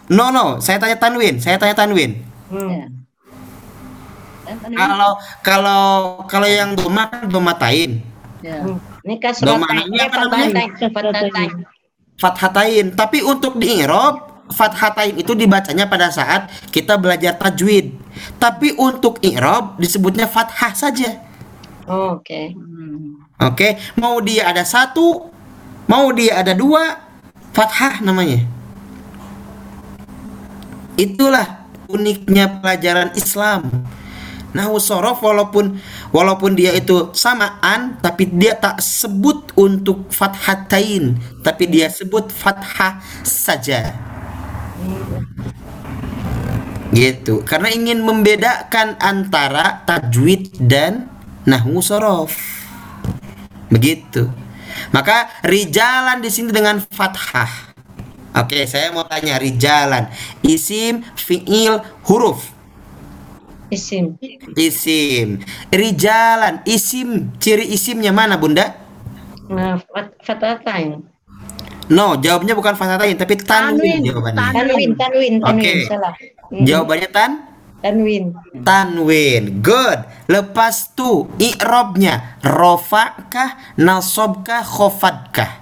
No 0.10 0.30
no, 0.30 0.62
saya 0.62 0.78
tanya 0.78 1.02
tanwin, 1.02 1.42
saya 1.42 1.58
tanya 1.58 1.74
tanwin. 1.74 2.22
Hmm. 2.50 3.05
Kalau 4.72 5.12
kalau 5.42 5.84
kalau 6.30 6.48
yang 6.48 6.78
doma 6.78 7.10
kan 7.10 7.26
domatain, 7.26 8.02
Ya. 8.46 8.62
Ini 9.02 9.18
kasrotain. 9.18 9.58
Domanya 9.58 9.82
Eh, 9.90 10.06
apa 10.06 10.18
namanya? 10.22 10.46
fathatain. 10.54 10.70
Fathatain. 10.94 11.52
fathatain. 12.22 12.86
Tapi 12.94 13.26
untuk 13.26 13.58
di 13.58 13.82
i'rab, 13.82 14.46
fathatain 14.54 15.18
itu 15.18 15.34
dibacanya 15.34 15.90
pada 15.90 16.14
saat 16.14 16.54
kita 16.70 17.02
belajar 17.02 17.34
tajwid. 17.42 17.98
Tapi 18.38 18.78
untuk 18.78 19.18
i'rab 19.26 19.82
disebutnya 19.82 20.30
fathah 20.30 20.78
saja. 20.78 21.26
Oh, 21.90 22.22
Oke. 22.22 22.54
Oke, 23.42 23.82
mau 23.98 24.22
dia 24.22 24.46
ada 24.50 24.62
satu, 24.62 25.34
mau 25.90 26.14
dia 26.14 26.38
ada 26.38 26.54
dua, 26.54 27.02
fathah 27.50 27.98
namanya. 28.06 28.46
Itulah 30.96 31.66
uniknya 31.90 32.62
pelajaran 32.62 33.12
Islam. 33.18 33.70
Nahu 34.56 34.80
sorof 34.80 35.20
walaupun 35.20 35.76
walaupun 36.16 36.56
dia 36.56 36.72
itu 36.72 37.12
samaan 37.12 38.00
tapi 38.00 38.32
dia 38.32 38.56
tak 38.56 38.80
sebut 38.80 39.52
untuk 39.60 40.08
fathatain 40.16 41.20
tapi 41.44 41.68
dia 41.68 41.92
sebut 41.92 42.32
fathah 42.32 43.04
saja. 43.28 43.92
Gitu. 46.96 47.44
Karena 47.44 47.68
ingin 47.68 48.00
membedakan 48.00 48.96
antara 49.04 49.84
tajwid 49.84 50.56
dan 50.64 51.12
nahwu 51.44 51.84
sorof. 51.84 52.32
Begitu. 53.68 54.32
Maka 54.96 55.28
rijalan 55.44 56.24
di 56.24 56.32
sini 56.32 56.56
dengan 56.56 56.80
fathah. 56.80 57.76
Oke, 58.36 58.64
saya 58.64 58.96
mau 58.96 59.04
tanya 59.04 59.36
rijalan. 59.36 60.08
Isim, 60.44 61.04
fiil, 61.20 61.84
huruf. 62.08 62.55
Isim. 63.74 64.16
Isim. 64.56 65.42
Rijalan, 65.74 66.62
isim. 66.70 67.34
Ciri 67.42 67.66
isimnya 67.70 68.14
mana, 68.14 68.38
Bunda? 68.38 68.78
Nah, 69.50 69.82
fathatain. 70.22 71.02
No, 71.86 72.18
jawabnya 72.18 72.58
bukan 72.58 72.74
fathatain, 72.74 73.14
tapi 73.14 73.38
tanwin 73.38 74.02
Tanwin. 74.02 74.10
jawabannya. 74.10 74.42
Tanwin, 74.42 74.90
tanwin, 74.98 75.34
tanwin. 75.42 75.62
Oke. 75.62 75.74
Salah. 75.86 76.14
Hmm. 76.50 76.66
Jawabannya 76.66 77.10
tan 77.14 77.32
Tanwin. 77.82 78.34
tanwin. 78.66 79.62
Good. 79.62 80.00
Lepas 80.26 80.98
tu 80.98 81.30
i'rabnya 81.38 82.42
rofa'kah, 82.42 83.78
nasobkah, 83.78 84.66
khofadkah? 84.66 85.62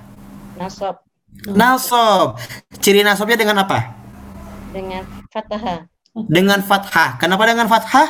Nasab. 0.55 1.03
Nasob. 1.43 2.39
Ciri 2.79 3.03
nasobnya 3.03 3.35
dengan 3.35 3.67
apa? 3.67 3.91
Dengan 4.71 5.03
fathah. 5.27 5.91
Dengan 6.35 6.61
fathah. 6.61 7.17
Kenapa 7.17 7.43
dengan 7.49 7.65
fathah? 7.65 8.07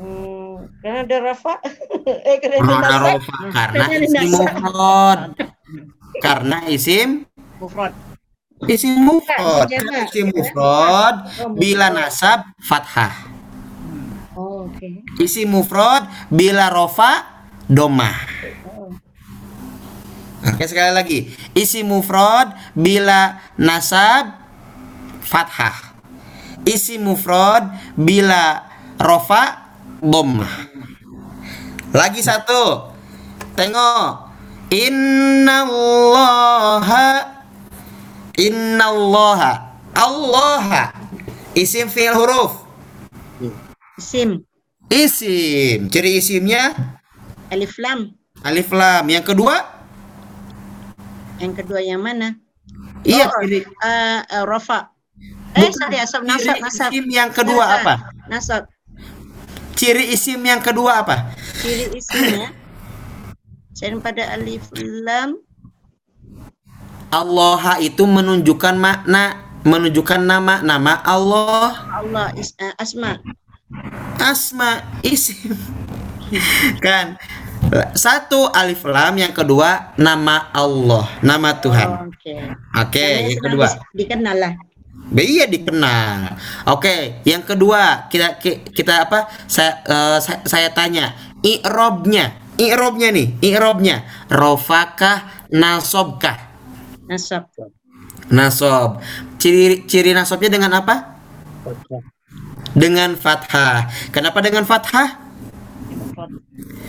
Hmm, 0.00 0.68
karena 0.80 0.98
ada 1.04 1.16
rafa. 1.20 1.54
eh, 2.28 2.36
karena 2.40 2.56
ada 2.80 2.96
rofa, 3.12 3.34
karena 3.52 3.84
isim 3.92 4.28
mufrad. 4.32 5.20
Karena 6.20 6.58
isim 6.68 7.08
Mufrad. 7.56 7.92
isim 8.68 8.96
mufrad. 9.04 9.64
Bukan, 9.64 9.68
Karena 9.68 9.96
isim 10.04 10.26
mufrad 10.32 11.16
bila 11.56 11.88
nasab 11.92 12.44
fathah. 12.60 13.12
Oh, 14.36 14.68
Oke. 14.68 15.00
Isim 15.20 15.48
mufrad 15.52 16.04
bila 16.28 16.68
rofa 16.68 17.24
domah. 17.68 18.16
Oke 20.46 20.64
sekali 20.68 20.92
lagi. 20.92 21.18
Isim 21.52 21.88
mufrad 21.88 22.52
bila 22.76 23.40
nasab 23.56 24.36
fathah. 25.24 25.85
Isim 26.66 27.06
mufrad 27.06 27.70
bila 27.94 28.66
rofa 28.98 29.70
domah. 30.02 30.50
Lagi 31.94 32.20
satu. 32.20 32.92
Tengok. 33.56 34.26
Innallaha 35.46 35.86
Innallaha 38.34 39.78
Allah 39.94 40.90
Isim 41.54 41.86
fi'il 41.86 42.10
huruf 42.10 42.66
Isim. 43.94 44.42
Isim 44.90 45.86
Ciri 45.86 46.18
isimnya 46.18 46.74
Alif 47.54 47.78
lam. 47.78 48.10
Alif 48.42 48.74
lam 48.74 49.06
Yang 49.06 49.30
kedua 49.30 49.54
Yang 51.38 51.62
kedua 51.62 51.78
yang 51.86 52.02
mana? 52.02 52.34
Iya 53.06 53.30
Oh, 53.30 53.38
ciri, 53.46 53.62
Uh, 53.86 54.18
uh, 54.26 54.42
Rafa. 54.50 54.90
Eh, 55.56 55.72
sorry, 55.72 55.96
nasab, 55.96 56.22
nasab. 56.60 56.88
isim 56.92 57.06
yang 57.08 57.30
kedua 57.32 57.64
Nasab. 57.64 57.80
apa? 57.80 57.94
Nasab. 58.28 58.62
Ciri 59.76 60.12
isim 60.12 60.40
yang 60.40 60.60
kedua 60.60 61.00
apa? 61.00 61.32
Ciri 61.60 61.96
isimnya. 61.96 62.52
Selain 63.72 64.00
pada 64.00 64.24
alif 64.32 64.68
lam. 64.76 65.36
Allah 67.06 67.78
itu 67.78 68.02
menunjukkan 68.02 68.74
makna 68.74 69.46
Menunjukkan 69.62 70.26
nama 70.26 70.58
Nama 70.58 71.06
Allah 71.06 71.70
Allah 71.94 72.34
is, 72.34 72.50
uh, 72.58 72.74
asma. 72.82 73.22
Asma 74.18 74.82
Isim 75.06 75.54
Kan 76.82 77.14
Satu 77.94 78.50
alif 78.50 78.82
lam 78.82 79.14
Yang 79.14 79.38
kedua 79.38 79.94
Nama 79.94 80.50
Allah 80.50 81.06
Nama 81.22 81.50
Tuhan 81.62 81.88
Oh, 81.88 82.10
Oke. 82.10 82.34
Oke 82.74 83.06
Karena 83.06 83.26
yang 83.30 83.42
kedua 83.42 83.66
Dikenal 83.94 84.36
lah. 84.36 84.52
Iya 85.16 85.48
dikenal. 85.48 86.36
Oke, 86.68 87.24
yang 87.24 87.40
kedua 87.40 88.10
kita 88.12 88.36
ki- 88.36 88.68
kita 88.76 89.08
apa? 89.08 89.30
Saya 89.48 89.80
eh, 89.88 90.18
saya, 90.20 90.40
saya 90.44 90.68
tanya, 90.76 91.16
i'robnya, 91.40 92.36
i'robnya 92.60 93.08
nih, 93.12 93.40
i'robnya, 93.40 94.04
rofakah, 94.28 95.48
nasobkah? 95.48 96.36
Nasab. 97.06 97.46
Nasob. 98.28 98.98
Ciri 99.38 99.86
ciri 99.86 100.10
nasobnya 100.10 100.50
dengan 100.50 100.74
apa? 100.82 101.16
Dengan 102.74 103.14
fathah. 103.14 103.86
Kenapa 104.10 104.42
dengan 104.42 104.66
fathah? 104.66 105.22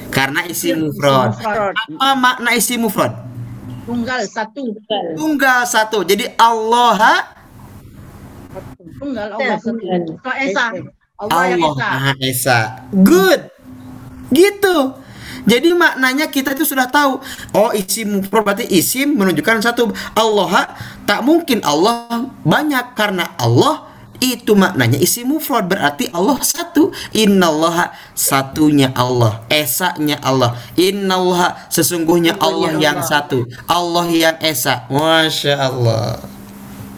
Karena 0.10 0.42
isim 0.50 0.90
mufrad. 0.90 1.38
Mufrad. 1.38 1.74
Apa 1.78 2.18
makna 2.18 2.58
isim 2.58 2.82
mufrad? 2.82 3.14
Tunggal 3.86 4.26
satu. 4.26 4.74
Tunggal 5.16 5.64
satu. 5.70 6.02
Jadi 6.02 6.34
Allah 6.36 7.37
Tunggal 8.96 9.28
Allah 9.36 9.60
Esa. 10.40 10.66
Allah 11.18 11.44
yang 11.50 11.62
Allah 11.66 11.76
Esa. 11.76 11.88
Maha 11.92 12.12
Esa. 12.24 12.60
Good. 12.96 13.42
Gitu. 14.32 14.78
Jadi 15.48 15.72
maknanya 15.72 16.28
kita 16.28 16.52
itu 16.52 16.68
sudah 16.68 16.92
tahu. 16.92 17.24
Oh, 17.56 17.72
isim 17.72 18.20
mufrad 18.20 18.44
berarti 18.44 18.68
isim 18.68 19.16
menunjukkan 19.16 19.64
satu. 19.64 19.96
Allah 20.12 20.76
tak 21.08 21.24
mungkin 21.24 21.64
Allah 21.64 22.28
banyak 22.44 22.92
karena 23.00 23.32
Allah 23.40 23.88
itu 24.20 24.58
maknanya 24.58 25.00
isim 25.00 25.32
mufrad 25.32 25.72
berarti 25.72 26.12
Allah 26.12 26.36
satu. 26.44 26.92
Innallaha 27.16 27.96
satunya 28.12 28.92
Allah, 28.92 29.48
esanya 29.48 30.20
Allah. 30.20 30.60
Innallaha 30.76 31.72
sesungguhnya 31.72 32.36
Allah 32.44 32.76
yang 32.76 33.00
satu. 33.00 33.48
Allah 33.72 34.06
yang 34.12 34.36
esa. 34.44 34.84
Masya 34.92 35.56
Allah. 35.56 36.37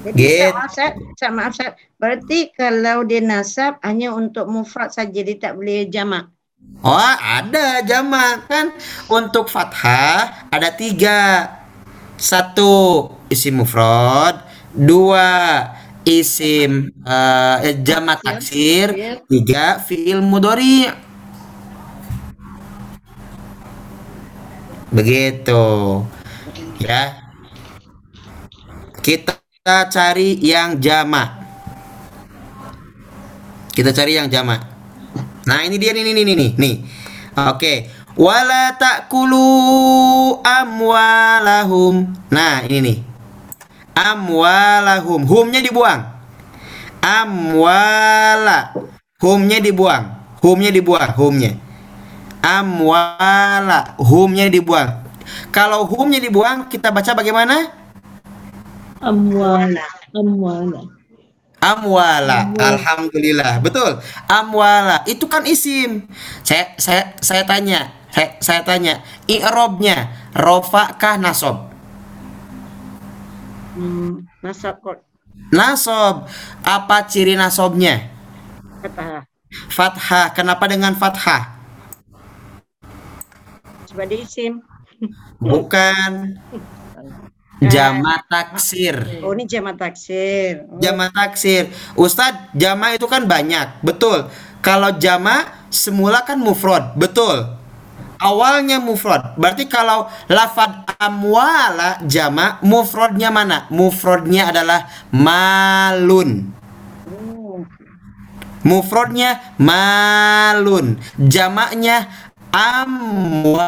Jadi 0.10 0.26
Gitu. 0.26 0.46
maaf 0.54 0.70
Ustaz, 0.74 0.92
Ustaz, 0.98 1.32
maaf 1.32 1.52
Ustaz. 1.54 1.72
Berarti 2.00 2.40
kalau 2.56 3.06
dia 3.06 3.22
nasab 3.22 3.78
hanya 3.86 4.10
untuk 4.16 4.50
mufrad 4.50 4.90
saja 4.90 5.20
dia 5.22 5.38
tak 5.38 5.54
boleh 5.54 5.86
jamak. 5.86 6.32
Oh 6.80 7.14
ada 7.20 7.84
jamak 7.84 8.48
kan 8.48 8.72
untuk 9.12 9.52
fathah 9.52 10.48
ada 10.48 10.70
tiga 10.72 11.50
satu 12.16 13.08
isim 13.28 13.64
mufrad, 13.64 14.44
dua 14.72 15.68
isim 16.08 16.92
eh, 17.04 17.76
jamak 17.84 18.24
taksir, 18.24 18.96
tiga 19.28 19.80
fiil 19.84 20.24
mudhari. 20.24 20.88
Begitu. 24.90 25.66
Ya. 26.82 27.30
Kita 29.04 29.38
cari 29.68 30.40
yang 30.40 30.80
jamak. 30.80 31.36
Kita 33.76 33.92
cari 33.92 34.16
yang 34.16 34.32
jamak. 34.32 34.64
Nah, 35.48 35.64
ini 35.68 35.76
dia 35.76 35.92
nih 35.92 36.04
nih 36.04 36.14
nih 36.16 36.36
nih. 36.36 36.52
nih. 36.56 36.76
Oke. 37.48 37.74
Wala 38.20 38.76
ta'kulu 38.76 39.44
amwalahum. 40.44 42.12
Nah, 42.32 42.64
ini 42.68 42.80
nih. 42.84 42.98
Amwalahum. 43.96 45.24
Humnya 45.24 45.64
dibuang. 45.64 46.02
Amwala. 47.00 48.76
Humnya 49.24 49.60
dibuang. 49.64 50.04
Humnya 50.44 50.72
dibuang. 50.72 51.12
Humnya. 51.16 51.52
Amwala. 52.44 53.96
Humnya 54.00 54.52
dibuang. 54.52 55.08
Kalau 55.54 55.86
humnya 55.88 56.20
dibuang, 56.20 56.68
kita 56.68 56.92
baca 56.92 57.16
bagaimana? 57.16 57.79
Amwala. 59.00 59.86
Amwala. 60.12 60.82
Amwala. 61.60 62.40
Alhamdulillah. 62.56 63.60
Betul. 63.64 64.00
Amwala. 64.28 65.04
Itu 65.08 65.28
kan 65.28 65.44
isim. 65.48 66.08
Saya 66.44 66.76
saya 66.80 67.16
saya 67.20 67.44
tanya. 67.48 67.92
Saya, 68.12 68.28
saya 68.42 68.62
tanya. 68.68 69.04
I'robnya 69.30 70.12
rofa 70.36 70.96
kah 71.00 71.16
nasob? 71.20 71.70
Hmm, 73.78 74.28
nasab 74.44 74.82
kok 74.84 75.00
Nasob. 75.56 76.28
Apa 76.68 77.08
ciri 77.08 77.40
nasobnya? 77.40 78.12
kata 78.84 79.24
Fathah. 79.72 80.36
Kenapa 80.36 80.68
dengan 80.70 80.94
fathah? 80.96 81.60
sebagai 83.90 84.22
isim. 84.22 84.62
Bukan. 85.42 86.40
Jama 87.60 88.24
taksir. 88.32 89.20
Oh 89.20 89.36
ini 89.36 89.44
jama 89.44 89.76
taksir. 89.76 90.64
Oh, 90.72 90.80
Jama 90.80 91.12
taksir. 91.12 91.68
Ustadz, 92.00 92.56
jama 92.56 92.96
itu 92.96 93.04
kan 93.04 93.28
banyak. 93.28 93.84
Betul. 93.84 94.32
Kalau 94.64 94.96
jama 94.96 95.44
semula 95.68 96.24
kan 96.24 96.40
mufrad. 96.40 96.96
Betul. 96.96 97.60
Awalnya 98.20 98.80
mufrad. 98.84 99.36
Berarti 99.40 99.68
kalau 99.68 100.08
lafad 100.28 100.88
amwala 101.00 102.00
jama 102.08 102.60
mufradnya 102.64 103.32
mana? 103.32 103.68
Mufradnya 103.72 104.52
adalah 104.52 104.88
malun. 105.12 106.52
oh, 107.08 107.64
Mufradnya 108.64 109.56
malun. 109.56 111.00
Jamaknya 111.16 112.08
amwalun. 112.52 113.60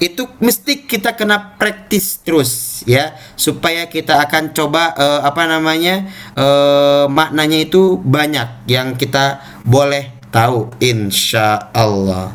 Itu 0.00 0.26
mesti 0.42 0.82
kita 0.88 1.14
kena 1.14 1.54
praktis 1.60 2.18
terus 2.24 2.82
ya 2.88 3.14
supaya 3.38 3.86
kita 3.86 4.18
akan 4.26 4.50
coba 4.50 4.94
eh, 4.98 5.20
apa 5.22 5.46
namanya 5.46 6.10
eh, 6.34 7.04
maknanya 7.06 7.58
itu 7.62 8.00
banyak 8.02 8.66
yang 8.66 8.98
kita 8.98 9.38
boleh 9.62 10.10
tahu 10.34 10.72
insya 10.82 11.70
Allah. 11.70 12.34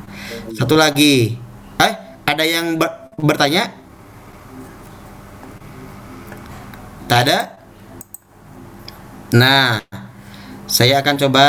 Satu 0.56 0.80
lagi, 0.80 1.36
eh 1.82 1.94
ada 2.24 2.44
yang 2.48 2.80
ber- 2.80 3.12
bertanya? 3.20 3.68
Tak 7.08 7.20
ada? 7.28 7.40
Nah, 9.36 9.84
saya 10.68 11.00
akan 11.04 11.16
coba 11.28 11.48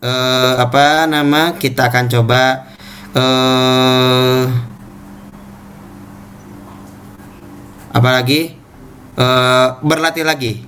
eh, 0.00 0.52
apa 0.58 1.04
nama? 1.08 1.56
Kita 1.56 1.88
akan 1.92 2.04
coba 2.08 2.42
eh 3.16 4.44
apa 7.92 8.08
lagi? 8.20 8.54
Eh, 9.18 9.68
berlatih 9.82 10.22
lagi. 10.22 10.62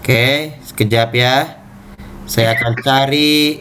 Oke, 0.00 0.56
sekejap 0.64 1.10
ya. 1.12 1.60
Saya 2.24 2.56
akan 2.56 2.72
cari. 2.80 3.60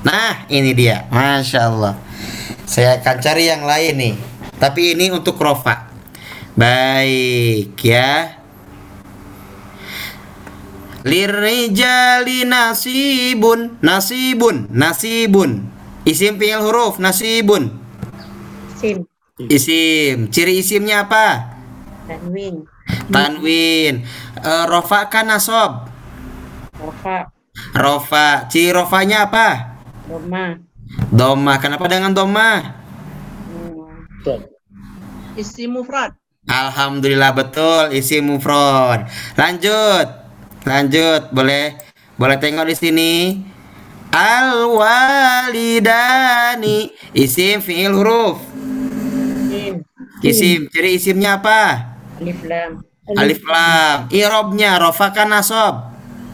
Nah, 0.00 0.48
ini 0.48 0.72
dia. 0.72 1.04
Masya 1.12 1.60
Allah. 1.68 1.94
Saya 2.64 2.96
akan 3.02 3.16
cari 3.20 3.52
yang 3.52 3.68
lain 3.68 3.94
nih. 4.00 4.14
Tapi 4.56 4.96
ini 4.96 5.12
untuk 5.12 5.36
Rofa. 5.36 5.92
Baik 6.56 7.76
ya. 7.84 8.38
Lirijali 11.06 12.42
nasibun 12.42 13.78
nasibun 13.78 14.66
nasibun 14.68 15.70
isim 16.02 16.36
fiil 16.36 16.58
huruf 16.58 16.98
nasibun 16.98 17.87
isim. 18.78 18.98
isim. 19.50 20.30
Ciri 20.30 20.62
isimnya 20.62 21.02
apa? 21.10 21.26
Tanwin. 22.06 22.62
tanwin. 23.10 23.94
Eh, 24.38 24.64
rofa 24.70 25.10
kan 25.10 25.26
nasob 25.26 25.90
Rofa. 26.78 27.34
rofa. 27.74 28.46
Ciri 28.46 28.70
rofanya 28.70 29.26
apa? 29.26 29.48
Doma. 30.06 30.62
doma. 31.10 31.58
Kenapa 31.58 31.90
dengan 31.90 32.14
doma? 32.14 32.78
Hmm, 33.44 33.98
Isim 35.34 35.74
mufrad. 35.74 36.14
alhamdulillah 36.48 37.34
betul. 37.34 37.90
Isim 37.92 38.30
mufrad. 38.30 39.10
Lanjut. 39.34 40.06
Lanjut. 40.64 41.22
Boleh 41.34 41.76
boleh 42.14 42.36
tengok 42.38 42.66
di 42.70 42.74
sini 42.78 43.10
al 44.12 44.68
walidani 44.72 45.68
isim 47.12 47.60
fiil 47.60 47.92
huruf. 47.92 48.38
Isim. 49.48 49.84
isim. 50.24 50.60
Ciri 50.72 50.90
isimnya 50.96 51.38
apa? 51.38 51.94
Alif 52.20 52.40
lam. 52.44 52.82
alif 53.16 53.40
lam. 53.44 54.08
Irobnya 54.12 54.76
rofa 54.80 55.12
kan 55.14 55.28
nasob 55.30 55.74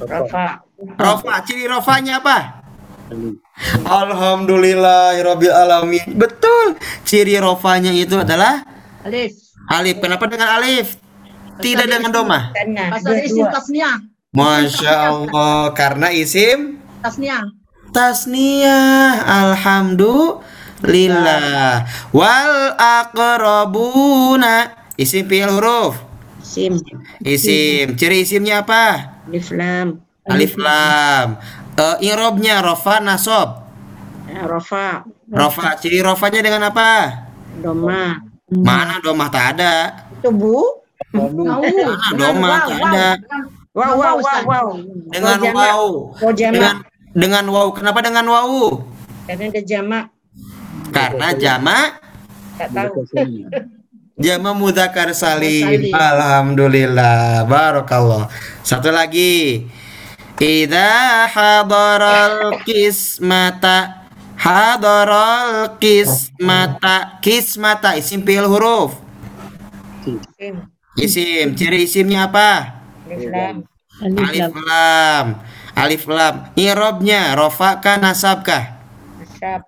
Rofa. 0.00 0.64
rofa. 0.98 1.34
Ciri 1.46 1.68
rofanya 1.68 2.18
apa? 2.22 2.64
Alhamdulillah 3.84 5.14
alamin 5.20 6.02
betul. 6.16 6.74
Ciri 7.04 7.38
rofanya 7.38 7.92
itu 7.92 8.18
adalah? 8.18 8.64
Alif. 9.04 9.36
alif. 9.70 10.00
Kenapa 10.00 10.24
dengan 10.26 10.48
alif? 10.58 10.96
Tidak 11.60 11.86
dengan 11.86 12.10
doma. 12.10 12.50
Pasal 12.90 13.22
isim 13.22 13.46
tasniah. 13.46 14.00
Masya 14.34 14.94
Allah. 15.14 15.70
Karena 15.76 16.10
isim. 16.10 16.82
Tasniyah. 17.94 19.22
Alhamdulillah. 19.22 21.86
Wal 22.10 22.74
aqrabuna. 22.74 24.74
Isim 24.98 25.30
fiil 25.30 25.54
huruf. 25.54 26.02
Isim. 26.42 26.82
isim. 27.22 27.94
Ciri 27.94 28.26
isimnya 28.26 28.66
apa? 28.66 29.14
Alif 29.30 29.54
lam. 29.54 30.02
alif 30.26 30.58
lam. 30.58 31.38
Eh, 31.74 32.06
irobnya 32.06 32.62
rofa 32.62 33.02
nasob. 33.02 33.66
Ya, 34.30 34.46
Rofa. 34.46 35.02
rofa. 35.30 35.74
Ciri 35.78 36.02
rofanya 36.02 36.42
dengan 36.42 36.62
apa? 36.70 37.10
Doma. 37.58 38.18
mana 38.50 38.98
domah? 39.02 39.28
Tak 39.30 39.58
ada. 39.58 39.74
Itu 40.18 40.30
bu. 40.30 40.62
Mana 41.14 42.10
domah? 42.14 42.58
Tak 42.66 42.80
ada. 42.90 43.08
Wow, 43.74 43.98
wow, 43.98 44.14
wow, 44.22 44.40
wow. 44.46 44.68
dengan 45.10 45.38
wow 45.50 46.14
dengan 46.30 46.86
dengan 47.14 47.46
wow 47.48 47.70
kenapa 47.70 48.02
dengan 48.02 48.26
wow 48.26 48.82
Karena 49.24 49.48
ada 49.48 49.62
jamak. 49.64 50.04
karena 50.92 51.28
jamak 51.34 51.90
Tak 52.54 52.68
tahu. 52.70 53.02
Jama 54.14 54.54
mudzakkar 54.54 55.10
salim. 55.10 55.66
Salim. 55.66 55.90
Alhamdulillah. 55.90 57.42
Barakallah. 57.50 58.30
Satu 58.62 58.94
lagi. 58.94 59.66
Idza 60.38 61.26
hadaral 61.34 62.62
kismata 62.62 64.06
hadaral 64.38 65.74
kismata 65.82 67.18
kismata 67.18 67.98
isim 67.98 68.22
fiil 68.22 68.46
huruf. 68.46 68.94
Isim. 70.94 71.58
Ciri 71.58 71.82
isimnya 71.82 72.30
apa? 72.30 72.70
Alif 73.10 73.30
lam. 73.34 73.56
Alif 73.98 74.54
lam. 74.62 75.26
Alif 75.74 76.06
lam. 76.06 76.54
Irobnya 76.54 77.34
rofa 77.34 77.82
kah 77.82 77.98
nasab 77.98 78.46
kah? 78.46 78.78
Nasab. 79.18 79.60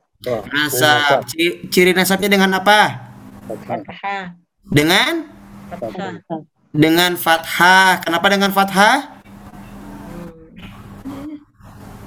Nasab. 0.55 1.27
Ciri, 1.27 1.67
ciri 1.71 1.91
nasabnya 1.93 2.31
dengan 2.31 2.55
apa? 2.63 3.11
Fathah. 3.47 4.35
Dengan 4.67 5.31
Fathah. 5.67 6.47
dengan 6.71 7.19
fathah. 7.19 8.03
Kenapa 8.07 8.27
dengan 8.31 8.51
fathah? 8.55 9.19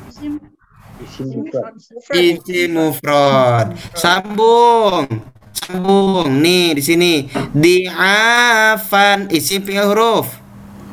Isim. 0.08 0.40
Isim 2.16 2.70
mufrad. 2.76 3.76
Ya? 3.76 3.96
Sambung. 3.96 5.08
Sambung. 5.52 6.28
Nih 6.40 6.76
di 6.76 6.84
sini. 6.84 7.14
Di'afan 7.52 9.28
isim 9.32 9.64
fi'il 9.64 9.84
huruf. 9.84 10.40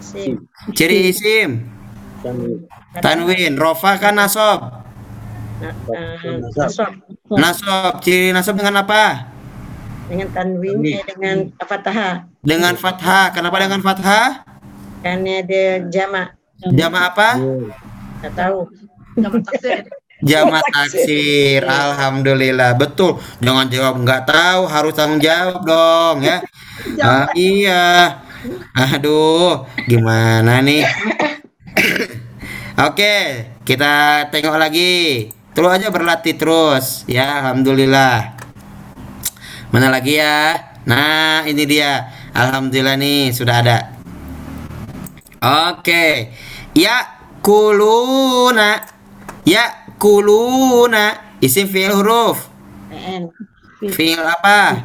Isim. 0.03 0.47
Ciri 0.75 1.11
isim. 1.15 1.71
Tanwin. 3.03 3.55
Rofa 3.57 3.97
kan 3.99 4.15
nasob. 4.17 4.61
Na- 5.57 5.77
Nasab. 6.53 6.93
Nasob. 7.33 7.93
Ciri 8.05 8.33
nasob 8.33 8.57
dengan 8.61 8.85
apa? 8.85 9.33
Dengan 10.07 10.29
tanwin, 10.31 10.79
eh, 10.87 11.03
dengan 11.03 11.51
fathah. 11.59 12.31
Dengan 12.39 12.75
fathah. 12.79 13.35
Kenapa 13.35 13.57
dengan 13.59 13.81
fathah? 13.83 14.47
Karena 15.03 15.43
ada 15.43 15.65
jamak. 15.91 16.29
Jama 16.73 17.11
apa? 17.11 17.37
Tak 18.23 18.33
tahu. 18.33 18.59
Jamak 19.17 19.43
taksir. 19.45 19.79
Jama 20.23 20.61
taksir. 20.63 21.61
Alhamdulillah. 21.65 22.77
Betul. 22.79 23.19
Jangan 23.43 23.67
jawab 23.69 23.95
nggak 24.01 24.23
tahu, 24.25 24.61
harus 24.69 24.93
tanggung 24.95 25.21
jawab 25.21 25.61
dong 25.67 26.17
ya. 26.23 26.39
Ah, 27.03 27.27
iya. 27.35 28.21
Aduh, 28.77 29.67
gimana 29.89 30.63
nih? 30.63 30.85
Oke, 32.77 33.49
kita 33.65 34.29
tengok 34.29 34.61
lagi. 34.61 35.33
Terus 35.57 35.73
aja 35.73 35.89
berlatih 35.89 36.37
terus 36.37 37.09
ya, 37.09 37.41
alhamdulillah. 37.41 38.37
Mana 39.73 39.89
lagi 39.89 40.21
ya? 40.21 40.61
Nah, 40.85 41.41
ini 41.49 41.65
dia. 41.65 42.05
Alhamdulillah 42.37 43.01
nih 43.01 43.33
sudah 43.33 43.65
ada. 43.65 43.97
Oke. 45.73 46.37
Ya 46.77 47.17
kuluna. 47.41 48.85
Ya 49.49 49.89
kuluna. 49.97 51.33
Isim 51.41 51.73
fi'il 51.73 51.97
huruf. 51.97 52.45
Fi'il 53.89 54.21
apa? 54.21 54.85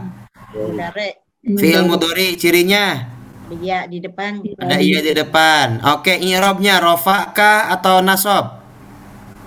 Fi'il 1.44 1.84
mudhari 1.84 2.40
cirinya 2.40 3.20
Ya 3.60 3.84
di 3.84 4.00
depan. 4.00 4.40
ada 4.56 4.80
iya 4.80 5.04
di 5.04 5.12
depan. 5.12 5.84
Oke, 5.84 6.16
i'rabnya 6.16 6.80
rofa 6.80 7.36
kah 7.36 7.68
atau 7.68 8.00
nasob? 8.00 8.62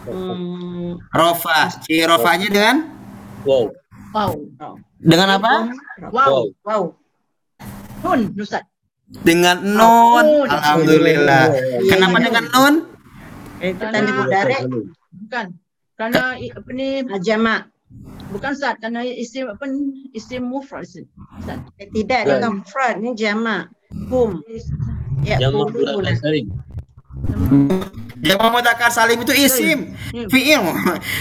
Hmm, 0.04 1.00
Rofa. 1.08 1.72
Ciri 1.80 2.04
rofanya 2.04 2.48
dengan 2.52 2.76
Wow. 3.48 3.72
Wow. 4.12 4.32
dengan 5.00 5.40
apa? 5.40 5.52
Wow. 6.12 6.52
wow. 6.60 6.82
Nun, 8.04 8.20
Ustaz. 8.36 8.68
Dengan 9.08 9.64
nun. 9.64 10.44
Alhamdulillah. 10.44 11.44
Kenapa 11.88 12.16
dengan 12.20 12.44
nun? 12.52 12.74
Itu 13.64 13.80
tanda 13.80 14.12
mudare. 14.12 14.58
Bukan. 15.14 15.46
Karena 15.94 16.36
i- 16.36 16.52
apa 16.52 16.70
ni 16.74 16.88
Jamak. 17.24 17.72
Bukan 18.30 18.50
Ustaz, 18.54 18.74
karena 18.82 19.00
isim 19.06 19.46
apa 19.46 19.64
ni 19.70 20.10
isim 20.12 20.42
mufrad 20.46 20.82
Ustaz. 20.84 21.06
Eh, 21.78 21.88
tidak, 21.94 22.26
ini 22.26 22.34
kan 22.42 22.52
mufrad. 22.60 22.94
Ini 22.98 23.10
jamak. 23.14 23.70
Kum. 24.10 24.42
Ya, 25.22 25.38
Jamak 25.38 25.70
mudzakkar 25.72 26.16
salim. 26.18 26.46
Jamak 28.24 28.48
mudzakkar 28.52 28.90
salim 28.90 29.18
itu 29.22 29.34
isim. 29.36 29.78
Fi'il. 30.28 30.60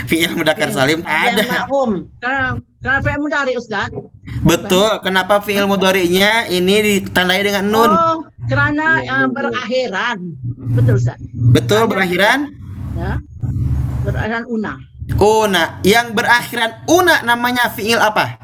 Fi'il 0.10 0.32
mudzakkar 0.34 0.70
salim 0.74 1.00
Jamak 1.06 1.38
ada. 1.38 1.70
hum. 1.70 2.10
Karena 2.18 2.58
karena 2.82 3.00
fi'il 3.06 3.20
mudhari 3.22 3.54
Ustaz. 3.56 3.94
Betul. 4.44 5.00
Kenapa 5.06 5.40
fi'il 5.40 5.70
mudhari'nya 5.70 6.50
ini 6.50 7.00
ditandai 7.06 7.46
dengan 7.46 7.66
nun? 7.70 7.92
Oh, 7.94 8.26
kerana 8.50 9.00
uh, 9.06 9.28
berakhiran. 9.30 10.18
Betul 10.74 10.98
Ustaz. 11.00 11.20
Betul 11.32 11.86
berakhiran 11.88 12.50
Ya. 12.94 13.18
Berakhiran 14.06 14.46
una. 14.50 14.78
Una. 15.12 15.80
Yang 15.84 16.08
berakhiran 16.16 16.72
una 16.88 17.24
namanya 17.24 17.70
fi'il 17.72 18.00
apa? 18.00 18.40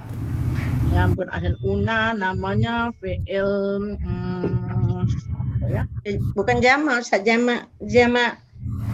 Yang 0.91 1.10
berakhiran 1.15 1.57
una 1.64 1.99
namanya 2.15 2.91
fi'il 2.99 3.52
hmm, 3.99 5.03
ya? 5.69 5.84
Bukan 6.36 6.57
jamak, 6.60 7.03
Ustaz. 7.06 7.23
Jamak. 7.23 7.72
Jamak. 7.84 8.44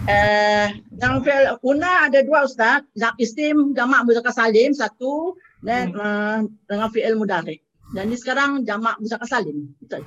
eh 0.06 0.70
Yang 0.94 1.14
fi'il 1.26 1.44
una 1.66 2.06
ada 2.06 2.22
dua 2.22 2.46
Ustaz. 2.46 2.86
Yang 2.94 3.14
isim 3.22 3.56
jamak 3.74 4.06
mudzakkar 4.06 4.34
salim 4.34 4.70
satu 4.74 5.34
dan 5.62 5.90
uh, 5.96 6.44
dengan 6.70 6.88
fi'il 6.90 7.18
mudhari. 7.18 7.58
Dan 7.94 8.10
ini 8.10 8.16
sekarang 8.18 8.66
jamak 8.66 8.98
mudzakkar 9.02 9.26
salim. 9.26 9.74
Betul. 9.82 10.02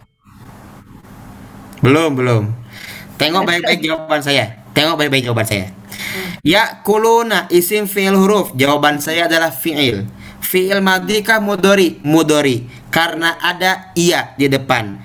Belum, 1.79 2.11
belum. 2.11 2.43
Tengok 3.15 3.43
baik-baik 3.47 3.79
jawaban 3.83 4.19
saya. 4.19 4.51
Tengok 4.75 4.99
baik-baik 4.99 5.27
jawaban 5.27 5.47
saya. 5.47 5.78
Ya 6.43 6.79
kuluna 6.87 7.51
isim 7.51 7.85
fi'il 7.85 8.15
huruf. 8.15 8.55
Jawaban 8.55 9.03
saya 9.03 9.27
adalah 9.27 9.51
fi'il. 9.51 10.07
Fi'il 10.39 10.79
madhi 10.79 11.19
kah 11.19 11.43
mudori? 11.43 11.99
Mudori. 12.03 12.63
Karena 12.89 13.37
ada 13.37 13.91
iya 13.93 14.33
di 14.39 14.47
depan. 14.47 14.97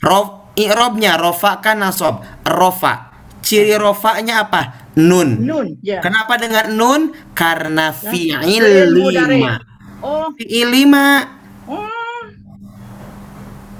Rof, 0.00 0.54
i'robnya 0.54 1.18
rofa 1.18 1.58
kan 1.58 1.82
nasob. 1.82 2.22
Rofa. 2.46 3.12
Ciri 3.42 3.74
rofanya 3.78 4.46
apa? 4.46 4.90
Nun. 4.96 5.44
Nun, 5.44 5.78
ya. 5.84 6.00
Kenapa 6.00 6.38
dengan 6.40 6.72
nun? 6.72 7.02
Karena 7.36 7.92
fi'il 7.92 8.90
lima. 8.90 9.58
Oh, 10.02 10.30
Fi'il 10.38 10.68
lima. 10.70 11.22
oh. 11.66 11.86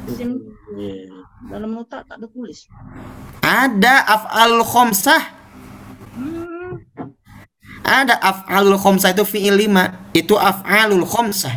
Isim 0.06 0.38
dalam 1.46 1.70
nota 1.78 2.02
tak 2.02 2.18
ada 2.18 2.26
tulis. 2.26 2.66
Ada 3.42 4.02
af'al 4.06 4.60
khomsah. 4.66 5.22
Hmm. 6.18 6.55
Ada 7.86 8.18
af'alul 8.18 8.74
khomsah 8.82 9.14
itu 9.14 9.22
fi'il 9.22 9.54
lima. 9.54 10.10
Itu 10.10 10.34
af'alul 10.34 11.06
khomsah. 11.06 11.54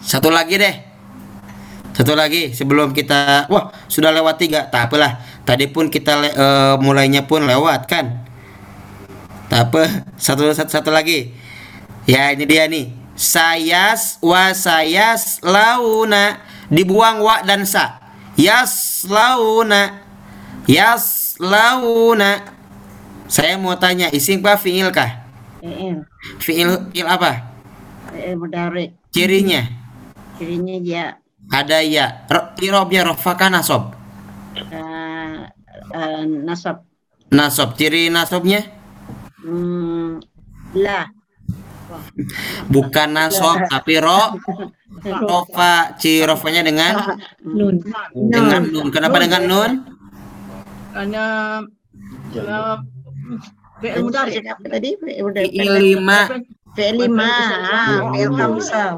Satu 0.00 0.32
lagi 0.32 0.56
deh. 0.56 0.76
Satu 1.92 2.16
lagi 2.16 2.56
sebelum 2.56 2.96
kita 2.96 3.52
wah 3.52 3.68
sudah 3.92 4.08
lewat 4.16 4.40
tiga. 4.40 4.64
Tak 4.72 4.88
apalah. 4.88 5.20
Tadi 5.44 5.68
pun 5.68 5.92
kita 5.92 6.24
eh, 6.24 6.74
mulainya 6.80 7.28
pun 7.28 7.44
lewat 7.44 7.84
kan? 7.84 8.24
Tak 9.52 9.60
apa. 9.68 9.82
Satu, 10.16 10.48
satu 10.56 10.72
satu 10.72 10.88
lagi. 10.88 11.36
Ya 12.08 12.32
ini 12.32 12.48
dia 12.48 12.64
nih. 12.64 12.96
Sayas 13.12 14.16
wa 14.24 14.56
sayas 14.56 15.44
launa. 15.44 16.40
Dibuang 16.72 17.20
wa 17.20 17.44
dan 17.44 17.68
sa. 17.68 18.00
Yas 18.40 19.04
launa. 19.04 20.00
Yas 20.64 21.36
launa 21.36 22.61
saya 23.32 23.56
mau 23.56 23.72
tanya 23.80 24.12
isim 24.12 24.44
kah 24.44 24.60
fiil 24.60 24.92
kah? 24.92 25.24
Fi'il. 25.64 26.04
fiil 26.36 26.68
fiil 26.92 27.08
apa? 27.08 27.48
Fi'il 28.12 28.36
mudare. 28.36 28.92
cirinya? 29.08 29.64
Cirinya 30.36 30.76
ya. 30.84 31.06
Ada 31.48 31.80
ya. 31.80 32.28
Ro- 32.28 32.52
irobnya 32.60 33.08
rofa 33.08 33.32
nasob 33.48 33.96
eh, 34.52 35.48
eh, 35.96 36.22
nasab. 36.44 36.84
nasob 37.32 37.72
ciri 37.80 38.12
nasobnya 38.12 38.68
Hmm, 39.42 40.20
lah. 40.76 41.08
bukan 42.68 43.08
nasob 43.10 43.58
tapi 43.66 43.96
ro 43.98 44.36
rofa 45.02 45.96
ciri 45.96 46.22
rofanya 46.28 46.62
dengan? 46.62 46.94
Nun. 47.42 47.80
dengan 48.12 48.62
nun. 48.68 48.88
Kenapa 48.92 49.16
dengan 49.18 49.42
nun? 49.48 49.72
Karena 50.92 51.24
fi'il 53.82 54.02
mudhari. 54.02 54.32
Apa? 54.46 54.66
tadi? 54.78 54.90
Fi'il 54.98 55.72
lima. 55.78 56.20
Fi'il 56.74 56.94
lima. 56.96 57.30
Ah, 57.62 57.88
fi'il 58.14 58.30
khamsah. 58.30 58.90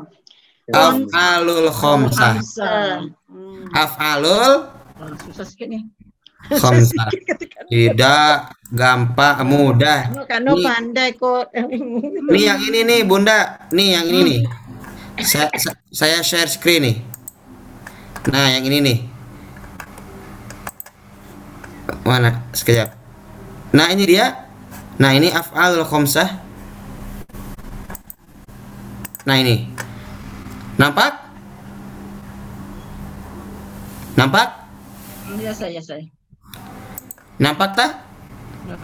af'alul 0.72 1.68
khomsah. 1.68 2.34
Eh, 2.40 2.96
af'alul? 3.76 4.52
Ah, 4.96 5.12
susah 5.28 5.44
sikit 5.44 5.68
ni. 5.68 5.84
khomsah. 6.48 7.08
Tidak 7.72 8.34
gampang 8.72 9.38
mudah. 9.48 10.12
Kano 10.28 10.60
pandai 10.60 11.16
kok. 11.16 11.48
nih 12.32 12.42
yang 12.44 12.60
ini 12.60 12.80
nih 12.84 13.00
bunda. 13.04 13.68
Nih 13.72 13.96
yang 13.96 14.06
ini 14.08 14.20
nih. 14.24 14.40
Saya, 15.24 15.48
sa- 15.56 15.80
saya 15.94 16.18
share 16.20 16.50
screen 16.50 16.82
nih. 16.84 16.96
Nah 18.28 18.46
yang 18.56 18.64
ini 18.68 18.78
nih. 18.80 18.98
Mana? 22.04 22.44
Sekejap 22.52 23.03
nah 23.74 23.90
ini 23.90 24.04
dia 24.06 24.46
nah 24.96 25.10
ini 25.10 25.28
af'alul 25.28 25.82
khomsah 25.84 26.30
nah 29.24 29.36
ini 29.36 29.66
nampak 30.76 31.12
nampak 34.14 34.62
Ya 35.34 35.50
saya, 35.50 35.74
ya 35.74 35.82
saya. 35.82 36.04
nampak 37.36 37.74
tak 37.74 37.92
Ya. 38.64 38.76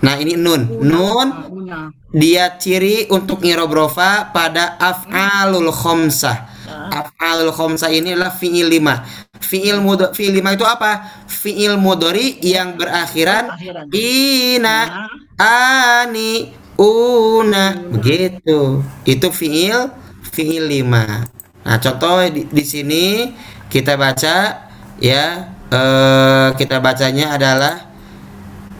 nah 0.00 0.16
ini 0.16 0.40
nun 0.40 0.72
nun 0.80 1.28
Ah, 1.28 1.44
Una. 1.52 1.80
dia 2.08 2.56
ciri 2.56 3.10
untuk 3.12 3.44
irobrofa 3.44 4.32
pada 4.32 4.80
af'alul 4.80 5.68
khomsah. 5.68 6.48
Af'alul 6.92 7.52
khomsah 7.52 7.92
ini 7.92 8.16
adalah 8.16 8.32
fi'il 8.32 8.68
lima. 8.68 9.04
Fiil 9.42 9.80
mudho 9.80 10.12
fiil 10.12 10.36
lima 10.36 10.54
itu 10.54 10.64
apa? 10.64 11.24
Fiil 11.28 11.76
mudhari 11.76 12.40
yang 12.40 12.76
berakhiran. 12.76 13.52
Akhiran. 13.52 13.86
ina 13.92 15.08
ani 15.36 16.52
una. 16.76 17.76
Begitu. 17.92 18.80
Itu 19.04 19.28
fiil 19.32 19.92
fiil 20.32 20.68
lima. 20.68 21.28
Nah 21.62 21.78
contoh 21.78 22.26
di, 22.26 22.42
di 22.50 22.64
sini 22.66 23.30
kita 23.70 23.94
baca 23.94 24.66
ya 24.98 25.24
eh, 25.70 26.48
kita 26.58 26.82
bacanya 26.82 27.38
adalah 27.38 27.86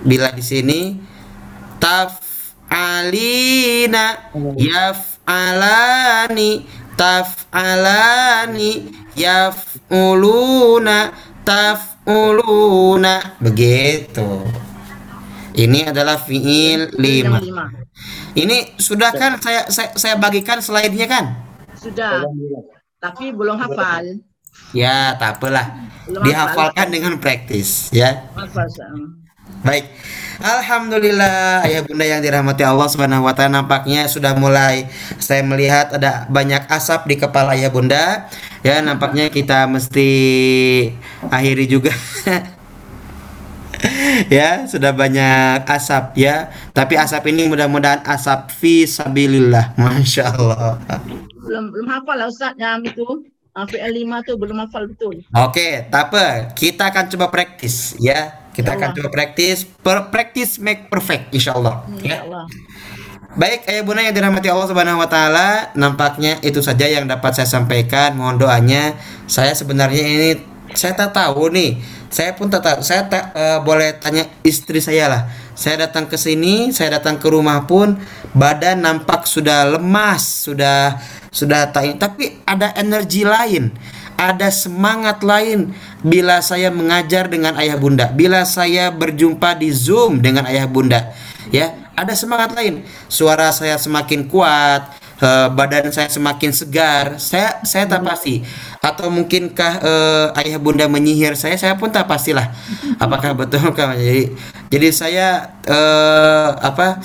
bila 0.02 0.34
di 0.34 0.42
sini 0.42 0.98
taf 1.78 2.18
alina 2.72 4.32
yaf'alani 4.58 6.66
taf'alani 6.96 8.92
yaf'uluna 9.16 11.12
taf'uluna 11.44 13.36
begitu 13.42 14.44
ini 15.52 15.84
adalah 15.84 16.16
fiil 16.16 16.96
lima 16.96 17.36
lima. 17.40 17.68
ini 18.32 18.72
sudah 18.80 19.12
kan 19.12 19.36
saya 19.40 19.68
saya, 19.68 19.92
saya 19.92 20.14
bagikan 20.16 20.64
slide-nya 20.64 21.04
kan? 21.04 21.24
Sudah, 21.76 22.24
tapi 22.96 23.34
belum 23.34 23.60
hafal. 23.60 24.22
Ya, 24.72 25.12
tak 25.20 25.40
apalah. 25.40 25.90
Belum 26.08 26.24
Dihafalkan 26.24 26.88
dengan 26.88 27.20
praktis 27.20 27.92
ya. 27.92 28.32
Hafal. 28.32 28.68
Baik. 29.60 29.84
Alhamdulillah 30.42 31.62
ayah 31.62 31.86
bunda 31.86 32.02
yang 32.02 32.18
dirahmati 32.18 32.66
Allah 32.66 32.90
Subhanahu 32.90 33.22
wa 33.22 33.30
taala 33.30 33.62
nampaknya 33.62 34.10
sudah 34.10 34.34
mulai 34.34 34.90
saya 35.22 35.38
melihat 35.46 35.94
ada 35.94 36.26
banyak 36.26 36.66
asap 36.66 37.06
di 37.06 37.14
kepala 37.14 37.54
ayah 37.54 37.70
bunda. 37.70 38.26
Ya, 38.66 38.82
nampaknya 38.82 39.30
kita 39.30 39.70
mesti 39.70 40.10
akhiri 41.30 41.70
juga. 41.70 41.94
ya, 44.34 44.66
sudah 44.66 44.90
banyak 44.90 45.62
asap 45.62 46.18
ya. 46.18 46.50
Tapi 46.74 46.98
asap 46.98 47.30
ini 47.30 47.46
mudah-mudahan 47.46 48.02
asap 48.02 48.50
fi 48.50 48.82
sabilillah. 48.82 49.78
Masya 49.78 50.26
Allah. 50.26 50.74
Belum 51.38 51.70
belum 51.70 51.86
hafal 51.86 52.18
lah 52.18 52.26
Ustaz 52.26 52.58
yang 52.58 52.82
itu. 52.82 53.30
Ah, 53.54 53.68
PL 53.68 53.94
5 53.94 54.26
tu 54.26 54.32
belum 54.34 54.58
hafal 54.64 54.90
betul. 54.90 55.22
Oke, 55.38 55.86
tak 55.86 56.10
apa. 56.10 56.50
Kita 56.50 56.90
akan 56.90 57.04
coba 57.14 57.30
praktis 57.30 57.94
ya. 58.02 58.41
Kita 58.52 58.76
akan 58.76 58.92
coba 58.92 59.08
praktis. 59.08 59.64
Per 59.64 60.12
practice 60.12 60.60
make 60.60 60.92
perfect 60.92 61.32
insyaallah. 61.32 61.88
Ya. 62.04 62.20
InsyaAllah. 62.22 62.44
Baik, 63.32 63.64
ayah 63.64 63.80
bunda 63.80 64.04
yang 64.04 64.12
dirahmati 64.12 64.52
Allah 64.52 64.68
Subhanahu 64.68 65.00
wa 65.00 65.08
taala, 65.08 65.72
nampaknya 65.72 66.36
itu 66.44 66.60
saja 66.60 66.84
yang 66.84 67.08
dapat 67.08 67.32
saya 67.32 67.48
sampaikan. 67.48 68.12
Mohon 68.12 68.44
doanya. 68.44 68.92
Saya 69.24 69.56
sebenarnya 69.56 70.04
ini 70.04 70.30
saya 70.76 70.92
tak 70.92 71.16
tahu 71.16 71.48
nih. 71.48 71.80
Saya 72.12 72.36
pun 72.36 72.52
tak 72.52 72.60
tahu. 72.60 72.84
Saya 72.84 73.08
tak 73.08 73.32
eh, 73.32 73.58
boleh 73.64 73.96
tanya 73.96 74.28
istri 74.44 74.84
saya 74.84 75.08
lah. 75.08 75.22
Saya 75.56 75.88
datang 75.88 76.12
ke 76.12 76.20
sini, 76.20 76.76
saya 76.76 77.00
datang 77.00 77.16
ke 77.16 77.24
rumah 77.28 77.64
pun 77.64 77.96
badan 78.36 78.84
nampak 78.84 79.24
sudah 79.28 79.68
lemas, 79.68 80.48
sudah 80.48 81.00
sudah 81.32 81.72
tak 81.72 81.88
tapi 81.96 82.44
ada 82.44 82.76
energi 82.76 83.24
lain. 83.24 83.72
Ada 84.22 84.54
semangat 84.54 85.26
lain 85.26 85.74
bila 86.06 86.38
saya 86.38 86.70
mengajar 86.70 87.26
dengan 87.26 87.58
ayah 87.58 87.74
bunda, 87.74 88.06
bila 88.06 88.46
saya 88.46 88.94
berjumpa 88.94 89.58
di 89.58 89.74
Zoom 89.74 90.22
dengan 90.22 90.46
ayah 90.46 90.70
bunda. 90.70 91.10
Ya, 91.50 91.74
ada 91.98 92.14
semangat 92.14 92.54
lain. 92.54 92.86
Suara 93.10 93.50
saya 93.50 93.74
semakin 93.82 94.30
kuat, 94.30 94.94
eh, 95.18 95.48
badan 95.50 95.90
saya 95.90 96.06
semakin 96.06 96.54
segar. 96.54 97.18
Saya 97.18 97.66
saya 97.66 97.90
tak 97.90 98.06
pasti. 98.06 98.46
Atau 98.78 99.10
mungkinkah 99.10 99.72
eh, 99.82 100.26
ayah 100.46 100.62
bunda 100.62 100.86
menyihir 100.86 101.34
saya? 101.34 101.58
Saya 101.58 101.74
pun 101.74 101.90
tak 101.90 102.06
pastilah. 102.06 102.46
Apakah 103.02 103.34
betul 103.34 103.74
kan? 103.74 103.98
Jadi 103.98 104.38
jadi 104.70 104.88
saya 104.94 105.26
eh, 105.66 106.48
apa 106.62 107.02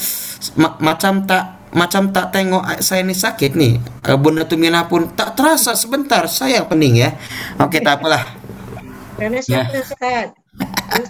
ma- 0.53 0.77
macam 0.77 1.25
tak 1.25 1.56
macam 1.75 2.11
tak 2.15 2.31
tengok 2.31 2.79
saya 2.79 3.03
ini 3.03 3.15
sakit 3.15 3.51
nih. 3.57 3.73
Eh, 4.07 4.17
bunda 4.19 4.47
Tumina 4.47 4.87
pun 4.87 5.11
tak 5.11 5.35
terasa 5.35 5.75
sebentar. 5.75 6.23
Saya 6.31 6.63
pening 6.63 6.95
ya. 6.95 7.09
Oke, 7.59 7.83
tak 7.83 7.99
apalah. 8.01 8.23
Ya. 9.49 10.46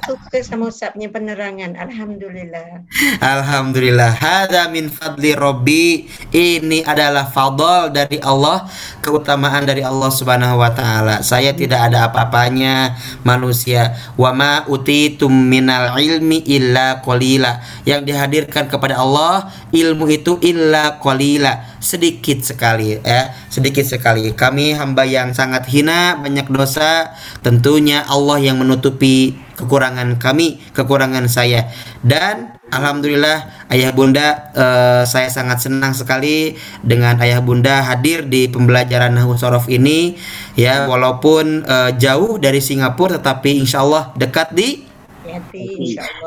Suka 0.07 0.43
sama 0.43 0.67
Ustaznya 0.67 1.07
penerangan. 1.07 1.79
Alhamdulillah. 1.79 2.83
Alhamdulillah. 3.23 4.11
Hada 4.19 4.67
min 4.67 4.91
fadli 4.91 5.31
Robbi 5.31 6.07
Ini 6.31 6.83
adalah 6.83 7.31
fadl 7.31 7.91
dari 7.95 8.19
Allah 8.19 8.67
Keutamaan 8.99 9.63
dari 9.63 9.87
Allah 9.87 10.11
subhanahu 10.11 10.59
wa 10.59 10.71
ta'ala. 10.75 11.23
Saya 11.23 11.55
tidak 11.55 11.91
ada 11.91 12.11
apa-apanya 12.11 12.99
Manusia. 13.23 13.95
Wa 14.19 14.35
ma 14.35 14.67
utitum 14.67 15.31
minal 15.31 15.95
ilmi 15.95 16.43
illa 16.43 16.99
qalila. 16.99 17.63
Yang 17.87 18.11
dihadirkan 18.11 18.67
kepada 18.67 18.99
Allah 18.99 19.47
Ilmu 19.71 20.07
itu 20.11 20.35
illa 20.43 20.99
qalila. 20.99 21.79
Sedikit 21.79 22.43
sekali 22.43 22.99
ya. 22.99 23.31
Sedikit 23.47 23.87
sekali. 23.87 24.35
Kami 24.35 24.75
hamba 24.75 25.07
yang 25.07 25.31
sangat 25.31 25.63
hina 25.71 26.19
Banyak 26.19 26.51
dosa. 26.51 27.15
Tentunya 27.39 28.03
Allah 28.03 28.41
yang 28.43 28.59
menutupi 28.59 29.36
kekurangan 29.57 30.21
kami, 30.21 30.61
kekurangan 30.71 31.25
saya. 31.25 31.65
Dan 32.05 32.53
alhamdulillah 32.69 33.67
ayah 33.73 33.91
bunda 33.91 34.53
eh, 34.53 35.03
saya 35.09 35.27
sangat 35.33 35.65
senang 35.65 35.97
sekali 35.97 36.53
dengan 36.85 37.17
ayah 37.25 37.41
bunda 37.41 37.81
hadir 37.81 38.29
di 38.29 38.45
pembelajaran 38.47 39.17
Nahwu 39.17 39.33
Sorof 39.33 39.65
ini 39.67 40.13
ya 40.53 40.85
walaupun 40.85 41.65
eh, 41.65 41.91
jauh 41.97 42.37
dari 42.37 42.61
Singapura 42.61 43.17
tetapi 43.17 43.57
insya 43.57 43.81
Allah 43.81 44.13
dekat 44.13 44.53
di 44.53 44.85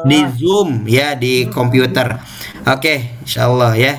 di 0.04 0.18
Zoom 0.36 0.84
ya 0.84 1.14
di 1.16 1.48
komputer. 1.48 2.20
Oke, 2.68 3.16
insya 3.24 3.48
Allah 3.48 3.72
ya. 3.78 3.94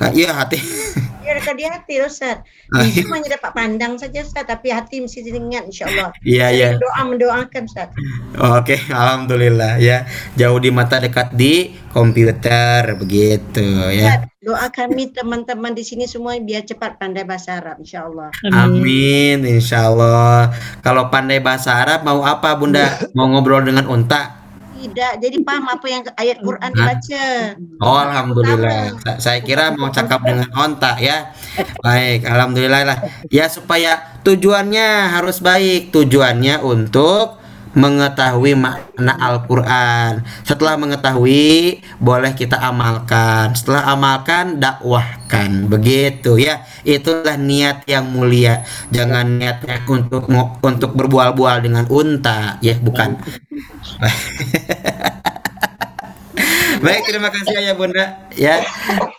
Iya 0.00 0.32
hati. 0.32 0.60
Dekat 1.36 1.54
di 1.54 1.64
hati 1.68 1.94
Ustaz. 2.02 2.42
Ah, 2.74 2.86
Zoom 2.88 3.12
hanya 3.14 3.38
dapat 3.38 3.50
pandang 3.54 3.94
saja 4.00 4.18
Ustaz. 4.24 4.48
Tapi 4.48 4.74
hati 4.74 5.04
mesti 5.04 5.22
ingat 5.22 5.68
insyaAllah. 5.70 6.10
Iya 6.26 6.46
iya. 6.50 6.68
Doa 6.80 7.02
mendoakan 7.06 7.62
Ustaz. 7.68 7.94
Oke, 8.38 8.80
alhamdulillah 8.90 9.78
ya. 9.78 10.08
Jauh 10.34 10.58
di 10.58 10.74
mata 10.74 10.98
dekat 10.98 11.36
di 11.36 11.76
komputer 11.94 12.96
begitu 12.98 13.66
ya. 13.92 14.18
Ustaz, 14.18 14.22
doa 14.40 14.66
kami 14.72 15.12
teman-teman 15.12 15.76
di 15.76 15.84
sini 15.84 16.08
semua 16.08 16.34
biar 16.40 16.64
cepat 16.64 16.96
pandai 16.96 17.28
bahasa 17.28 17.60
Arab 17.60 17.78
insyaAllah. 17.84 18.32
Amin, 18.50 19.44
insya 19.44 19.92
Allah. 19.92 20.50
Kalau 20.80 21.12
pandai 21.12 21.38
bahasa 21.38 21.76
Arab 21.76 22.02
mau 22.02 22.24
apa 22.24 22.56
bunda? 22.56 22.88
Mau 23.16 23.28
ngobrol 23.28 23.66
dengan 23.66 23.84
unta? 23.90 24.39
Tidak, 24.80 25.12
jadi 25.20 25.36
paham 25.44 25.68
apa 25.68 25.86
yang 25.86 26.02
ayat 26.16 26.40
Quran 26.40 26.70
dibaca. 26.72 27.24
Oh, 27.80 27.96
alhamdulillah. 27.96 28.96
Sa- 28.96 29.18
Saya 29.20 29.40
kira 29.40 29.76
mau 29.76 29.92
cakap 29.92 30.24
dengan 30.24 30.48
onta 30.56 30.96
ya. 30.96 31.36
Baik, 31.78 32.24
alhamdulillah 32.24 32.82
lah. 32.84 32.98
Ya 33.28 33.44
supaya 33.46 34.20
tujuannya 34.24 35.12
harus 35.12 35.38
baik. 35.38 35.92
Tujuannya 35.92 36.64
untuk 36.64 37.39
mengetahui 37.74 38.58
makna 38.58 39.14
Al-Qur'an. 39.14 40.26
Setelah 40.42 40.74
mengetahui, 40.78 41.80
boleh 42.02 42.32
kita 42.34 42.58
amalkan. 42.58 43.54
Setelah 43.54 43.94
amalkan, 43.94 44.58
dakwahkan. 44.58 45.70
Begitu 45.70 46.38
ya. 46.40 46.66
Itulah 46.82 47.38
niat 47.38 47.86
yang 47.86 48.10
mulia. 48.10 48.66
Jangan 48.90 49.38
niatnya 49.38 49.82
untuk 49.86 50.26
untuk 50.62 50.90
berbual-bual 50.98 51.62
dengan 51.62 51.86
unta, 51.86 52.58
ya, 52.64 52.74
bukan. 52.78 53.18
Baik, 56.80 57.12
terima 57.12 57.28
kasih 57.28 57.60
Ayah 57.60 57.76
Bunda 57.76 58.29
ya. 58.40 58.64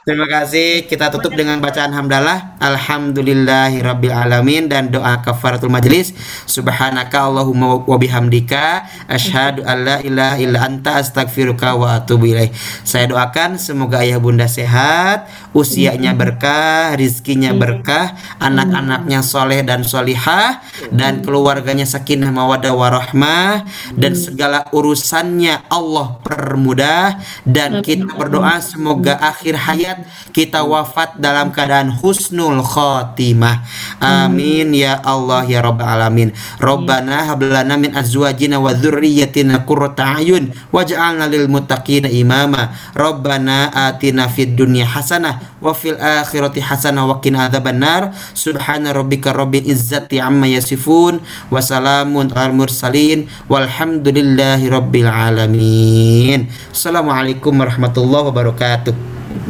Terima 0.01 0.25
kasih. 0.25 0.89
Kita 0.89 1.13
tutup 1.13 1.37
dengan 1.37 1.61
bacaan 1.61 1.93
hamdalah. 1.93 2.57
Alhamdulillahirabbil 2.57 4.09
alamin 4.09 4.65
dan 4.65 4.89
doa 4.89 5.21
kafaratul 5.21 5.69
majlis. 5.69 6.17
Subhanaka 6.49 7.29
Allahumma 7.29 7.85
wa 7.85 7.97
bihamdika 8.01 8.89
asyhadu 9.05 9.61
an 9.61 9.85
la 9.85 9.97
ilaha 10.01 10.41
illa 10.41 10.65
anta 10.65 10.97
astaghfiruka 10.97 11.77
wa 11.77 12.01
atubu 12.01 12.33
ilaih. 12.33 12.49
Saya 12.81 13.13
doakan 13.13 13.61
semoga 13.61 14.01
Ayah 14.01 14.17
Bunda 14.17 14.49
sehat, 14.49 15.29
usianya 15.53 16.17
berkah, 16.17 16.97
rizkinya 16.97 17.53
berkah, 17.53 18.17
anak-anaknya 18.41 19.21
soleh 19.21 19.61
dan 19.61 19.85
solihah 19.85 20.65
dan 20.89 21.21
keluarganya 21.21 21.85
sakinah 21.85 22.33
mawadah 22.33 22.73
warahmah 22.73 23.69
dan 23.93 24.17
segala 24.17 24.65
urusannya 24.73 25.69
Allah 25.69 26.17
permudah 26.25 27.21
dan 27.45 27.85
kita 27.85 28.09
berdoa 28.17 28.57
semoga 28.63 29.10
akhir 29.17 29.57
hayat 29.57 30.05
kita 30.31 30.63
wafat 30.63 31.19
dalam 31.19 31.51
keadaan 31.51 31.91
husnul 31.91 32.63
khotimah. 32.63 33.65
Amin 33.99 34.71
ya 34.71 35.01
Allah 35.01 35.43
ya 35.43 35.59
rabbal 35.59 35.87
alamin. 35.87 36.31
Rabbana 36.61 37.27
hab 37.27 37.41
lana 37.43 37.75
min 37.75 37.91
azwajina 37.91 38.61
wa 38.61 38.71
dzurriyyatina 38.71 39.67
qurrata 39.67 40.21
a'yun 40.21 40.53
waj'alna 40.69 41.27
lil 41.27 41.51
muttaqina 41.51 42.07
imama. 42.07 42.71
Rabbana 42.93 43.73
atina 43.91 44.29
fid 44.29 44.53
dunya 44.55 44.85
hasanah 44.85 45.59
wa 45.59 45.73
fil 45.73 45.97
akhirati 45.97 46.61
hasanah 46.61 47.09
wa 47.09 47.17
qina 47.19 47.49
adzabannar. 47.49 48.13
Subhana 48.37 48.93
rabbika 48.93 49.33
rabbil 49.33 49.67
izzati 49.67 50.21
amma 50.21 50.45
yasifun 50.45 51.19
wa 51.49 51.57
salamun 51.59 52.29
alal 52.37 52.53
mursalin 52.53 53.25
walhamdulillahi 53.49 54.69
rabbil 54.69 55.09
alamin. 55.09 56.51
Assalamualaikum 56.69 57.57
warahmatullahi 57.57 58.27
wabarakatuh. 58.29 59.00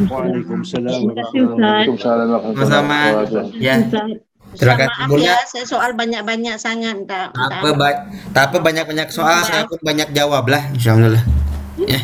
Waalaikumsalam 0.08 0.90
Terima 0.90 1.12
kasih, 1.16 1.40
Ustaz. 1.46 1.84
Sama-sama. 2.56 2.98
Ya. 3.56 3.74
Terima 4.52 4.76
kasih 4.76 5.00
maaf 5.00 5.08
Bunda. 5.08 5.24
ya, 5.24 5.36
saya 5.48 5.64
soal 5.64 5.90
banyak-banyak 5.96 6.56
sangat. 6.60 6.96
Tak, 7.08 7.32
Apa 7.32 7.72
ba- 7.72 8.04
tapi 8.36 8.60
banyak-banyak 8.60 9.08
soal 9.08 9.40
saya 9.40 9.64
pun 9.64 9.80
banyak 9.80 10.12
jawab 10.12 10.44
lah 10.44 10.60
insyaallah. 10.76 11.24
Ya. 11.80 12.00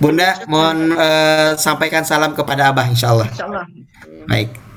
Bunda 0.00 0.32
mohon 0.48 0.96
eh, 0.96 1.52
sampaikan 1.60 2.08
salam 2.08 2.32
kepada 2.32 2.72
Abah 2.72 2.88
insyaallah. 2.88 3.28
Insya 3.28 3.44
Allah. 3.52 3.64
Baik. 4.24 4.67